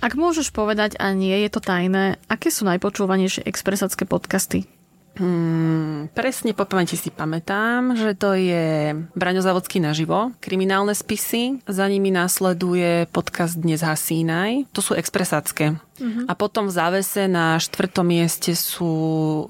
Ak 0.04 0.20
môžeš 0.20 0.52
povedať, 0.52 1.00
a 1.00 1.16
nie 1.16 1.32
je 1.44 1.48
to 1.48 1.64
tajné, 1.64 2.20
aké 2.28 2.52
sú 2.52 2.68
najpočúvanejšie 2.68 3.48
expresacké 3.48 4.04
podcasty? 4.04 4.68
Hmm, 5.14 6.10
presne 6.10 6.58
po 6.58 6.66
pamäti 6.66 6.98
si 6.98 7.14
pamätám, 7.14 7.94
že 7.94 8.18
to 8.18 8.34
je 8.34 8.98
Braňo 9.14 9.42
Závodský 9.46 9.78
naživo, 9.78 10.34
kriminálne 10.42 10.90
spisy, 10.90 11.62
za 11.70 11.86
nimi 11.86 12.10
následuje 12.10 13.06
podcast 13.14 13.54
Dnes 13.54 13.86
Hasínaj, 13.86 14.66
to 14.74 14.82
sú 14.82 14.98
expresácké. 14.98 15.78
Uh-huh. 16.02 16.26
A 16.26 16.34
potom 16.34 16.66
v 16.66 16.74
závese 16.74 17.30
na 17.30 17.62
štvrtom 17.62 18.10
mieste 18.10 18.58
sú 18.58 18.90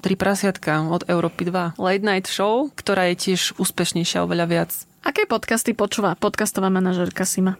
Tri 0.05 0.13
prasiatka 0.13 0.85
od 0.85 1.01
Európy 1.09 1.49
2. 1.49 1.81
Late 1.81 2.05
Night 2.05 2.29
Show, 2.29 2.69
ktorá 2.77 3.09
je 3.09 3.33
tiež 3.33 3.57
úspešnejšia 3.57 4.21
oveľa 4.21 4.45
viac. 4.45 4.71
Aké 5.01 5.25
podcasty 5.25 5.73
počúva 5.73 6.13
podcastová 6.13 6.69
manažerka 6.69 7.25
Sima? 7.25 7.57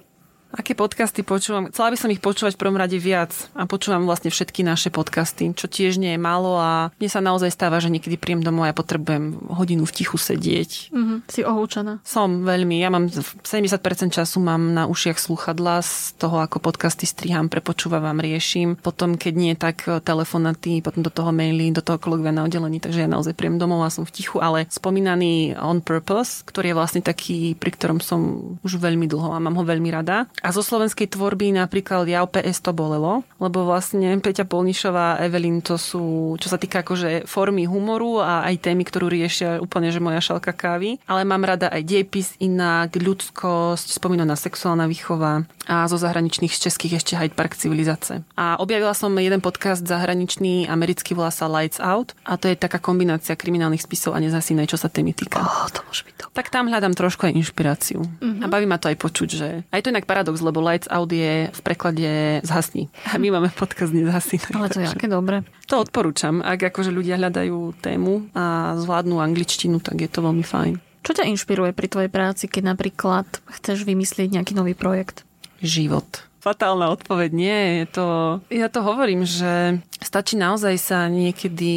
Aké 0.56 0.72
podcasty 0.72 1.20
počúvam? 1.20 1.68
Chcela 1.68 1.91
by 1.91 1.97
som 1.99 2.08
ich 2.16 2.24
počúvať 2.24 2.56
v 2.56 2.62
prvom 2.64 2.80
rade 2.80 2.95
viac 2.95 3.36
a 3.60 3.68
počúvam 3.68 4.08
vlastne 4.08 4.32
všetky 4.32 4.64
naše 4.64 4.88
podcasty, 4.88 5.51
čo 5.51 5.68
tiež 5.68 5.99
nie 5.99 6.16
je 6.16 6.20
málo 6.20 6.56
a 6.56 6.95
mne 6.95 7.10
sa 7.12 7.20
naozaj 7.20 7.51
stáva, 7.51 7.84
že 7.84 7.91
niekedy 7.91 8.16
príjem 8.16 8.39
domov 8.39 8.64
a 8.64 8.72
ja 8.72 8.76
potrebujem 8.76 9.36
hodinu 9.51 9.84
v 9.84 9.91
tichu 9.91 10.16
sedieť. 10.16 10.95
Mhm. 10.95 11.28
Si 11.28 11.43
ohúčaná. 11.43 11.99
Som 12.08 12.47
veľmi. 12.47 12.80
Ja 12.80 12.88
mám 12.88 13.12
70% 13.12 14.16
času 14.16 14.39
mám 14.39 14.72
na 14.72 14.88
ušiach 14.88 15.20
sluchadla 15.20 15.84
z 15.84 16.16
toho, 16.24 16.39
ako 16.39 16.64
podcasty 16.64 17.03
striham, 17.03 17.51
prepočúvam, 17.51 18.16
riešim. 18.16 18.80
Potom, 18.80 19.20
keď 19.20 19.34
nie, 19.36 19.53
tak 19.60 19.84
telefonaty, 19.84 20.80
potom 20.80 21.03
do 21.03 21.12
toho 21.12 21.36
maily, 21.36 21.76
do 21.76 21.84
toho 21.84 21.99
kolegovia 21.99 22.32
na 22.32 22.47
oddelení, 22.47 22.80
takže 22.80 23.03
ja 23.03 23.12
naozaj 23.12 23.36
príjem 23.36 23.60
domov 23.60 23.84
a 23.84 23.91
som 23.91 24.08
v 24.08 24.24
tichu, 24.24 24.39
ale 24.39 24.72
spomínaný 24.72 25.60
On 25.60 25.84
Purpose, 25.84 26.47
ktorý 26.47 26.72
je 26.72 26.80
vlastne 26.80 27.01
taký, 27.03 27.60
pri 27.60 27.76
ktorom 27.76 27.99
som 27.99 28.56
už 28.64 28.80
veľmi 28.80 29.03
dlho 29.12 29.36
a 29.36 29.43
mám 29.43 29.60
ho 29.60 29.68
veľmi 29.68 29.91
rada. 29.91 30.32
A 30.46 30.54
zo 30.54 30.62
slovenskej 30.62 31.10
tvorby 31.10 31.50
napríklad 31.58 32.06
Ja 32.06 32.22
PS 32.22 32.62
to 32.62 32.70
bolelo, 32.70 33.26
lebo 33.41 33.66
vlastne 33.66 34.14
Peťa 34.22 34.46
Polnišová 34.46 35.18
a 35.18 35.26
Evelyn 35.26 35.66
to 35.66 35.74
sú, 35.82 36.38
čo 36.38 36.54
sa 36.54 36.62
týka 36.62 36.86
akože 36.86 37.26
formy 37.26 37.66
humoru 37.66 38.22
a 38.22 38.46
aj 38.46 38.70
témy, 38.70 38.86
ktorú 38.86 39.10
riešia 39.10 39.58
úplne, 39.58 39.89
že 39.89 39.98
moja 39.98 40.22
šalka 40.22 40.54
kávy. 40.54 41.02
Ale 41.10 41.26
mám 41.26 41.41
rada 41.41 41.74
aj 41.74 41.82
diepis 41.82 42.38
inak, 42.38 42.93
ľudskosť, 42.93 43.98
spomínaná 43.98 44.38
sexuálna 44.38 44.86
výchova 44.86 45.50
a 45.66 45.89
zo 45.89 45.98
zahraničných 45.98 46.54
z 46.54 46.70
českých 46.70 47.02
ešte 47.02 47.18
Hyde 47.18 47.34
Park 47.34 47.58
civilizace. 47.58 48.22
A 48.38 48.62
objavila 48.62 48.93
som 48.93 49.18
jeden 49.18 49.41
podcast 49.41 49.82
zahraničný, 49.82 50.70
americký 50.70 51.18
volá 51.18 51.34
sa 51.34 51.50
Lights 51.50 51.82
Out 51.82 52.14
a 52.22 52.38
to 52.38 52.54
je 52.54 52.56
taká 52.58 52.78
kombinácia 52.78 53.34
kriminálnych 53.34 53.82
spisov 53.82 54.14
a 54.14 54.22
nezasínej, 54.22 54.70
čo 54.70 54.78
sa 54.78 54.93
témy 54.93 55.18
týka. 55.18 55.41
Oh, 55.41 55.66
to 55.74 55.82
môže 55.89 56.06
byť 56.06 56.16
to. 56.22 56.26
Tak 56.38 56.54
tam 56.54 56.70
hľadám 56.70 56.93
trošku 56.93 57.26
aj 57.26 57.34
inšpiráciu. 57.34 58.06
Mhm. 58.22 58.46
A 58.46 58.48
baví 58.50 58.70
ma 58.70 58.78
to 58.78 58.93
aj 58.93 58.98
počuť, 59.02 59.30
že... 59.30 59.48
A 59.74 59.82
je 59.82 59.84
to 59.86 59.93
inak 59.93 60.06
paradox, 60.06 60.25
lebo 60.34 60.64
Lights 60.64 60.90
Out 60.90 61.12
je 61.14 61.54
v 61.54 61.60
preklade 61.62 62.42
zhasni. 62.42 62.90
A 63.12 63.22
my 63.22 63.30
máme 63.36 63.50
podcast 63.54 63.94
nezhasni. 63.94 64.42
Ale 64.56 64.72
to 64.72 64.82
je 64.82 64.88
aké 64.90 65.06
dobre. 65.06 65.46
To 65.70 65.82
odporúčam. 65.82 66.42
Ak 66.42 66.62
akože 66.62 66.90
ľudia 66.90 67.20
hľadajú 67.22 67.78
tému 67.82 68.34
a 68.34 68.74
zvládnu 68.80 69.22
angličtinu, 69.22 69.82
tak 69.82 70.02
je 70.02 70.10
to 70.10 70.26
veľmi 70.26 70.46
fajn. 70.46 70.82
Čo 71.06 71.22
ťa 71.22 71.30
inšpiruje 71.30 71.78
pri 71.78 71.88
tvojej 71.90 72.10
práci, 72.10 72.50
keď 72.50 72.74
napríklad 72.74 73.28
chceš 73.62 73.86
vymyslieť 73.86 74.42
nejaký 74.42 74.58
nový 74.58 74.74
projekt? 74.74 75.22
Život 75.62 76.26
fatálna 76.46 76.93
odpoveď. 76.93 77.30
Nie, 77.34 77.60
je 77.82 77.86
to... 77.89 78.06
Ja 78.54 78.70
to 78.70 78.86
hovorím, 78.86 79.26
že 79.26 79.82
stačí 79.98 80.38
naozaj 80.38 80.78
sa 80.78 81.10
niekedy 81.10 81.74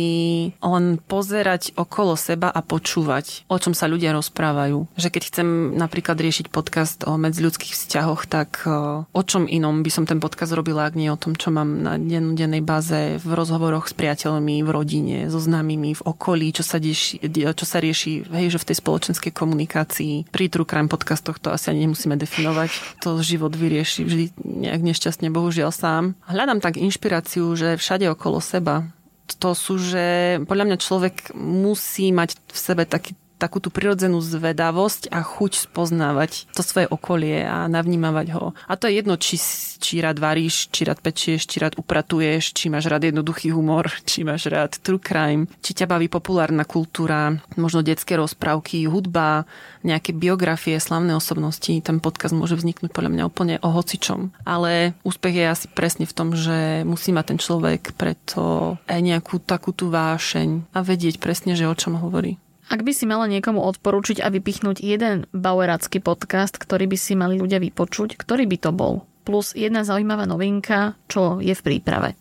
len 0.61 1.01
pozerať 1.09 1.73
okolo 1.73 2.13
seba 2.21 2.53
a 2.53 2.61
počúvať, 2.61 3.49
o 3.49 3.57
čom 3.57 3.73
sa 3.73 3.89
ľudia 3.89 4.13
rozprávajú. 4.13 4.85
Že 5.01 5.09
keď 5.09 5.23
chcem 5.33 5.49
napríklad 5.73 6.21
riešiť 6.21 6.53
podcast 6.53 7.09
o 7.09 7.17
medziľudských 7.17 7.73
vzťahoch, 7.73 8.29
tak 8.29 8.69
o 9.09 9.23
čom 9.25 9.49
inom 9.49 9.81
by 9.81 9.89
som 9.89 10.05
ten 10.05 10.21
podcast 10.21 10.53
robila, 10.53 10.85
ak 10.85 11.01
nie 11.01 11.09
o 11.09 11.17
tom, 11.17 11.33
čo 11.33 11.49
mám 11.49 11.81
na 11.81 11.97
dennej 11.97 12.61
báze 12.61 13.17
v 13.17 13.31
rozhovoroch 13.33 13.89
s 13.89 13.97
priateľmi, 13.97 14.61
v 14.61 14.69
rodine, 14.69 15.19
so 15.33 15.41
známymi, 15.41 15.97
v 15.97 16.03
okolí, 16.05 16.53
čo 16.53 16.61
sa, 16.61 16.77
dieši, 16.77 17.25
čo 17.33 17.65
sa 17.65 17.81
rieši 17.81 18.29
hej, 18.29 18.53
že 18.53 18.61
v 18.61 18.69
tej 18.69 18.77
spoločenskej 18.85 19.33
komunikácii. 19.33 20.29
Pri 20.29 20.53
True 20.53 20.69
Crime 20.69 20.93
podcastoch 20.93 21.41
to 21.41 21.49
asi 21.49 21.73
ani 21.73 21.89
nemusíme 21.89 22.21
definovať. 22.21 23.01
To 23.07 23.25
život 23.25 23.57
vyrieši 23.57 24.05
vždy 24.05 24.25
nejak 24.59 24.83
nešťastne, 24.83 25.31
bohužiaľ 25.31 25.71
sám. 25.71 26.19
Hľadám 26.27 26.59
tak 26.59 26.77
inšpiráciu, 26.77 27.55
že 27.55 27.79
všade 27.79 28.11
okolo 28.11 28.43
seba. 28.43 28.91
To 29.39 29.53
sú, 29.55 29.79
že 29.79 30.39
podľa 30.49 30.65
mňa 30.73 30.79
človek 30.81 31.37
musí 31.37 32.11
mať 32.11 32.35
v 32.49 32.59
sebe 32.59 32.83
taký 32.89 33.15
takú 33.39 33.63
tú 33.63 33.71
prirodzenú 33.71 34.19
zvedavosť 34.19 35.15
a 35.15 35.23
chuť 35.23 35.71
spoznávať 35.71 36.51
to 36.53 36.67
svoje 36.67 36.91
okolie 36.91 37.47
a 37.47 37.71
navnímavať 37.71 38.27
ho. 38.35 38.53
A 38.67 38.75
to 38.75 38.91
je 38.91 38.99
jedno, 38.99 39.15
či, 39.15 39.39
či 39.79 40.03
rád 40.03 40.19
varíš, 40.19 40.69
či 40.75 40.83
rád 40.85 40.99
pečieš, 40.99 41.47
či 41.47 41.63
rád 41.63 41.79
upratuješ, 41.79 42.53
či 42.53 42.67
máš 42.69 42.91
rád 42.91 43.09
jednoduchý 43.09 43.55
humor, 43.55 43.89
či 44.09 44.27
máš 44.27 44.51
rád 44.51 44.77
true 44.83 45.01
crime, 45.01 45.47
či 45.63 45.73
ťa 45.73 45.87
baví 45.87 46.11
populárna 46.11 46.67
kultúra, 46.67 47.39
možno 47.55 47.87
detské 47.87 48.19
rozprávky, 48.19 48.91
hudba, 48.91 49.47
nejaké 49.87 50.11
biografie, 50.11 50.77
slavné 50.83 51.15
osobnosti. 51.15 51.71
Ten 51.71 52.03
podcast 52.03 52.35
môže 52.35 52.59
vzniknúť 52.59 52.91
podľa 52.91 53.15
mňa 53.15 53.25
úplne 53.25 53.55
o 53.63 53.71
hocičom. 53.71 54.35
Ale 54.43 54.99
úspech 55.07 55.35
je 55.39 55.47
asi 55.47 55.67
presne 55.71 56.05
v 56.05 56.17
tom, 56.17 56.35
že 56.35 56.83
musí 56.83 57.15
mať 57.15 57.35
ten 57.35 57.39
človek 57.39 57.95
preto 57.95 58.75
aj 58.91 59.01
nejakú 59.01 59.39
takú 59.39 59.71
tú 59.71 59.93
vášeň 59.95 60.75
a 60.75 60.83
vedieť 60.83 61.23
presne, 61.23 61.55
že 61.55 61.71
o 61.71 61.75
čom 61.77 61.95
hovorí. 62.01 62.41
Ak 62.69 62.85
by 62.85 62.93
si 62.93 63.09
mala 63.09 63.25
niekomu 63.25 63.65
odporúčiť 63.65 64.21
a 64.21 64.29
vypichnúť 64.29 64.85
jeden 64.85 65.25
baueracký 65.33 66.05
podcast, 66.05 66.61
ktorý 66.61 66.85
by 66.85 66.99
si 67.01 67.17
mali 67.17 67.41
ľudia 67.41 67.57
vypočuť, 67.65 68.21
ktorý 68.21 68.45
by 68.45 68.57
to 68.61 68.71
bol? 68.77 69.09
Plus 69.25 69.57
jedna 69.57 69.89
zaujímavá 69.89 70.29
novinka, 70.29 70.93
čo 71.09 71.41
je 71.41 71.57
v 71.57 71.65
príprave. 71.65 72.13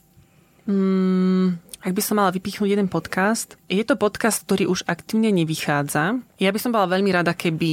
Mm, 0.64 1.67
ak 1.88 1.96
by 1.96 2.04
som 2.04 2.20
mala 2.20 2.36
vypichnúť 2.36 2.68
jeden 2.68 2.92
podcast, 2.92 3.56
je 3.72 3.80
to 3.80 3.96
podcast, 3.96 4.44
ktorý 4.44 4.68
už 4.68 4.84
aktívne 4.92 5.32
nevychádza. 5.32 6.20
Ja 6.36 6.52
by 6.52 6.60
som 6.60 6.76
bola 6.76 6.84
veľmi 6.84 7.16
rada, 7.16 7.32
keby 7.32 7.72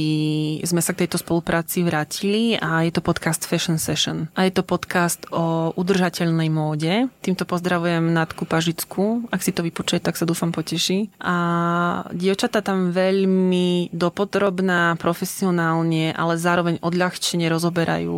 sme 0.63 0.79
sa 0.79 0.95
k 0.95 1.03
tejto 1.03 1.19
spolupráci 1.19 1.83
vrátili 1.83 2.55
a 2.55 2.87
je 2.87 2.95
to 2.95 3.03
podcast 3.03 3.43
Fashion 3.43 3.75
Session. 3.75 4.31
A 4.39 4.47
je 4.47 4.55
to 4.55 4.63
podcast 4.63 5.27
o 5.35 5.75
udržateľnej 5.75 6.47
móde. 6.47 7.11
Týmto 7.19 7.43
pozdravujem 7.43 8.15
Natku 8.15 8.47
Pažicku. 8.47 9.27
Ak 9.35 9.43
si 9.43 9.51
to 9.51 9.67
vypočuje, 9.67 9.99
tak 9.99 10.15
sa 10.15 10.23
dúfam 10.23 10.55
poteší. 10.55 11.11
A 11.19 11.35
dievčata 12.15 12.63
tam 12.63 12.95
veľmi 12.95 13.91
dopodrobná, 13.91 14.95
profesionálne, 14.95 16.15
ale 16.15 16.39
zároveň 16.39 16.79
odľahčene 16.79 17.51
rozoberajú 17.51 18.15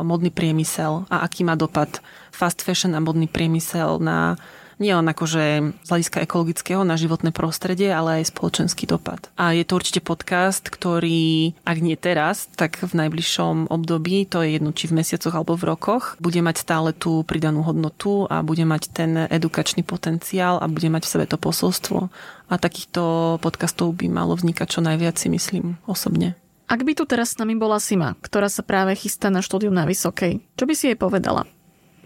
modný 0.00 0.32
priemysel 0.32 1.04
a 1.12 1.20
aký 1.20 1.44
má 1.44 1.52
dopad 1.52 2.00
fast 2.32 2.64
fashion 2.64 2.96
a 2.96 3.04
modný 3.04 3.28
priemysel 3.28 4.00
na 4.00 4.40
nie 4.78 4.92
len 4.94 5.06
akože 5.06 5.44
z 5.84 5.88
hľadiska 5.88 6.24
ekologického 6.24 6.82
na 6.82 6.98
životné 6.98 7.30
prostredie, 7.30 7.90
ale 7.90 8.22
aj 8.22 8.34
spoločenský 8.34 8.88
dopad. 8.88 9.30
A 9.38 9.54
je 9.54 9.62
to 9.62 9.78
určite 9.78 10.00
podcast, 10.02 10.66
ktorý, 10.66 11.54
ak 11.62 11.78
nie 11.78 11.94
teraz, 11.94 12.50
tak 12.54 12.82
v 12.82 12.92
najbližšom 12.92 13.70
období, 13.70 14.26
to 14.26 14.42
je 14.42 14.58
jedno 14.58 14.74
či 14.74 14.90
v 14.90 15.02
mesiacoch 15.02 15.34
alebo 15.34 15.54
v 15.54 15.74
rokoch, 15.74 16.18
bude 16.18 16.40
mať 16.42 16.56
stále 16.62 16.90
tú 16.94 17.22
pridanú 17.22 17.62
hodnotu 17.62 18.26
a 18.26 18.42
bude 18.42 18.62
mať 18.66 18.82
ten 18.90 19.10
edukačný 19.30 19.86
potenciál 19.86 20.58
a 20.58 20.66
bude 20.66 20.90
mať 20.90 21.06
v 21.06 21.12
sebe 21.12 21.24
to 21.30 21.36
posolstvo. 21.38 22.10
A 22.50 22.54
takýchto 22.60 23.36
podcastov 23.40 23.96
by 23.96 24.10
malo 24.10 24.36
vznikať 24.36 24.66
čo 24.68 24.80
najviac, 24.84 25.16
si 25.16 25.32
myslím 25.32 25.80
osobne. 25.88 26.36
Ak 26.64 26.80
by 26.80 26.96
tu 26.96 27.04
teraz 27.04 27.36
s 27.36 27.40
nami 27.40 27.60
bola 27.60 27.76
Sima, 27.76 28.16
ktorá 28.24 28.48
sa 28.48 28.64
práve 28.64 28.96
chystá 28.96 29.28
na 29.28 29.44
štúdium 29.44 29.76
na 29.76 29.84
Vysokej, 29.84 30.40
čo 30.56 30.64
by 30.64 30.72
si 30.72 30.92
jej 30.92 30.96
povedala? 30.96 31.44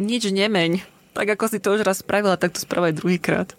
Nič 0.02 0.30
nemeň 0.30 0.97
tak 1.12 1.38
ako 1.38 1.44
si 1.48 1.58
to 1.58 1.74
už 1.76 1.84
raz 1.84 2.00
spravila, 2.00 2.40
tak 2.40 2.56
to 2.56 2.62
spravaj 2.62 2.96
druhýkrát. 2.96 3.54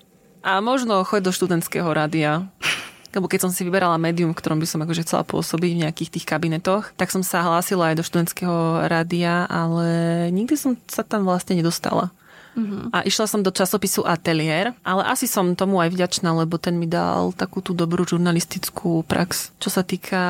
A 0.46 0.64
možno 0.64 1.04
choď 1.04 1.30
do 1.30 1.32
študentského 1.36 1.90
rádia. 1.92 2.48
Lebo 3.16 3.26
keď 3.26 3.50
som 3.50 3.52
si 3.52 3.66
vyberala 3.66 3.98
médium, 3.98 4.32
v 4.32 4.40
ktorom 4.40 4.62
by 4.62 4.68
som 4.70 4.86
akože 4.86 5.02
chcela 5.02 5.26
pôsobiť 5.26 5.72
v 5.74 5.82
nejakých 5.82 6.14
tých 6.14 6.26
kabinetoch, 6.30 6.94
tak 6.94 7.10
som 7.10 7.26
sa 7.26 7.42
hlásila 7.42 7.90
aj 7.90 7.96
do 7.98 8.06
študentského 8.06 8.86
rádia, 8.86 9.50
ale 9.50 9.88
nikdy 10.30 10.54
som 10.54 10.78
sa 10.86 11.02
tam 11.02 11.26
vlastne 11.26 11.58
nedostala. 11.58 12.14
Uh-huh. 12.60 12.92
A 12.92 13.08
išla 13.08 13.26
som 13.26 13.40
do 13.40 13.56
časopisu 13.56 14.04
Atelier, 14.04 14.76
ale 14.84 15.02
asi 15.08 15.32
som 15.32 15.56
tomu 15.56 15.80
aj 15.80 15.96
vďačná, 15.96 16.36
lebo 16.36 16.60
ten 16.60 16.76
mi 16.76 16.92
dal 16.92 17.32
takú 17.32 17.64
tú 17.64 17.72
dobrú 17.72 18.04
žurnalistickú 18.04 19.08
prax, 19.08 19.56
čo 19.64 19.72
sa 19.72 19.88
týka 19.88 20.22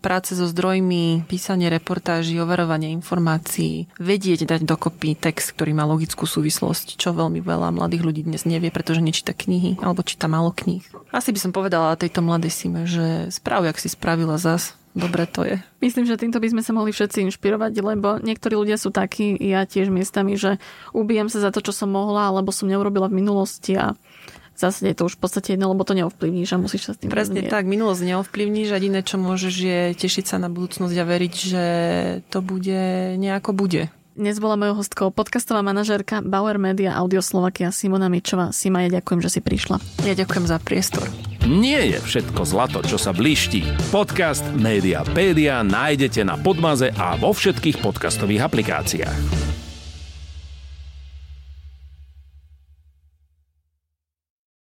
práce 0.00 0.32
so 0.32 0.48
zdrojmi, 0.48 1.28
písanie 1.28 1.68
reportáží, 1.68 2.40
overovanie 2.40 2.88
informácií, 2.96 3.92
vedieť 4.00 4.48
dať 4.48 4.64
dokopy 4.64 5.12
text, 5.20 5.52
ktorý 5.52 5.76
má 5.76 5.84
logickú 5.84 6.24
súvislosť, 6.24 6.96
čo 6.96 7.12
veľmi 7.12 7.44
veľa 7.44 7.76
mladých 7.76 8.02
ľudí 8.02 8.22
dnes 8.24 8.48
nevie, 8.48 8.72
pretože 8.72 9.04
nečíta 9.04 9.36
knihy 9.36 9.76
alebo 9.84 10.00
číta 10.00 10.26
málo 10.26 10.56
kníh. 10.56 10.82
Asi 11.12 11.30
by 11.30 11.38
som 11.38 11.52
povedala 11.52 12.00
tejto 12.00 12.24
mladej 12.24 12.52
Sime, 12.52 12.88
že 12.88 13.28
správ, 13.28 13.68
jak 13.68 13.76
si 13.76 13.92
spravila 13.92 14.40
zas, 14.40 14.72
dobre 14.96 15.28
to 15.28 15.44
je. 15.44 15.60
Myslím, 15.84 16.08
že 16.08 16.16
týmto 16.16 16.40
by 16.40 16.48
sme 16.56 16.62
sa 16.64 16.72
mohli 16.72 16.90
všetci 16.90 17.28
inšpirovať, 17.28 17.72
lebo 17.84 18.16
niektorí 18.18 18.56
ľudia 18.56 18.80
sú 18.80 18.88
takí, 18.88 19.36
ja 19.36 19.68
tiež 19.68 19.92
miestami, 19.92 20.40
že 20.40 20.56
ubijem 20.96 21.28
sa 21.28 21.44
za 21.44 21.52
to, 21.52 21.60
čo 21.60 21.76
som 21.76 21.92
mohla, 21.92 22.32
alebo 22.32 22.48
som 22.50 22.66
neurobila 22.66 23.12
v 23.12 23.20
minulosti 23.20 23.76
a 23.76 23.92
zase 24.56 24.88
je 24.88 24.96
to 24.96 25.04
už 25.04 25.20
v 25.20 25.22
podstate 25.22 25.48
jedno, 25.54 25.68
lebo 25.68 25.84
to 25.84 25.92
neovplyvníš 25.92 26.56
a 26.56 26.58
musíš 26.58 26.88
sa 26.88 26.92
s 26.96 26.98
tým 27.04 27.12
Presne 27.12 27.44
rozumieť. 27.44 27.52
tak, 27.52 27.68
minulosť 27.68 28.02
neovplyvníš, 28.08 28.72
jediné, 28.72 29.04
čo 29.04 29.20
môžeš 29.20 29.54
je 29.54 29.80
tešiť 30.00 30.24
sa 30.32 30.36
na 30.40 30.48
budúcnosť 30.48 30.96
a 30.96 31.04
veriť, 31.04 31.34
že 31.36 31.64
to 32.32 32.40
bude 32.40 32.80
nejako 33.20 33.52
bude. 33.52 33.92
Dnes 34.16 34.40
bola 34.40 34.56
mojou 34.56 34.80
hostkou 34.80 35.12
podcastová 35.12 35.60
manažérka 35.60 36.24
Bauer 36.24 36.56
Media 36.56 36.96
Audio 36.96 37.20
Slovakia 37.20 37.68
Simona 37.68 38.08
Mičová. 38.08 38.48
Sima, 38.48 38.88
ja 38.88 38.96
ďakujem, 38.96 39.20
že 39.20 39.28
si 39.28 39.40
prišla. 39.44 39.76
Ja 40.08 40.16
ďakujem 40.16 40.48
za 40.48 40.56
priestor. 40.56 41.35
Nie 41.46 41.94
je 41.94 42.02
všetko 42.02 42.42
zlato, 42.42 42.82
čo 42.82 42.98
sa 42.98 43.14
blíšti. 43.14 43.62
Podcast 43.94 44.42
Mediapédia 44.58 45.62
nájdete 45.62 46.26
na 46.26 46.34
Podmaze 46.34 46.90
a 46.98 47.14
vo 47.14 47.30
všetkých 47.30 47.86
podcastových 47.86 48.50
aplikáciách. 48.50 49.55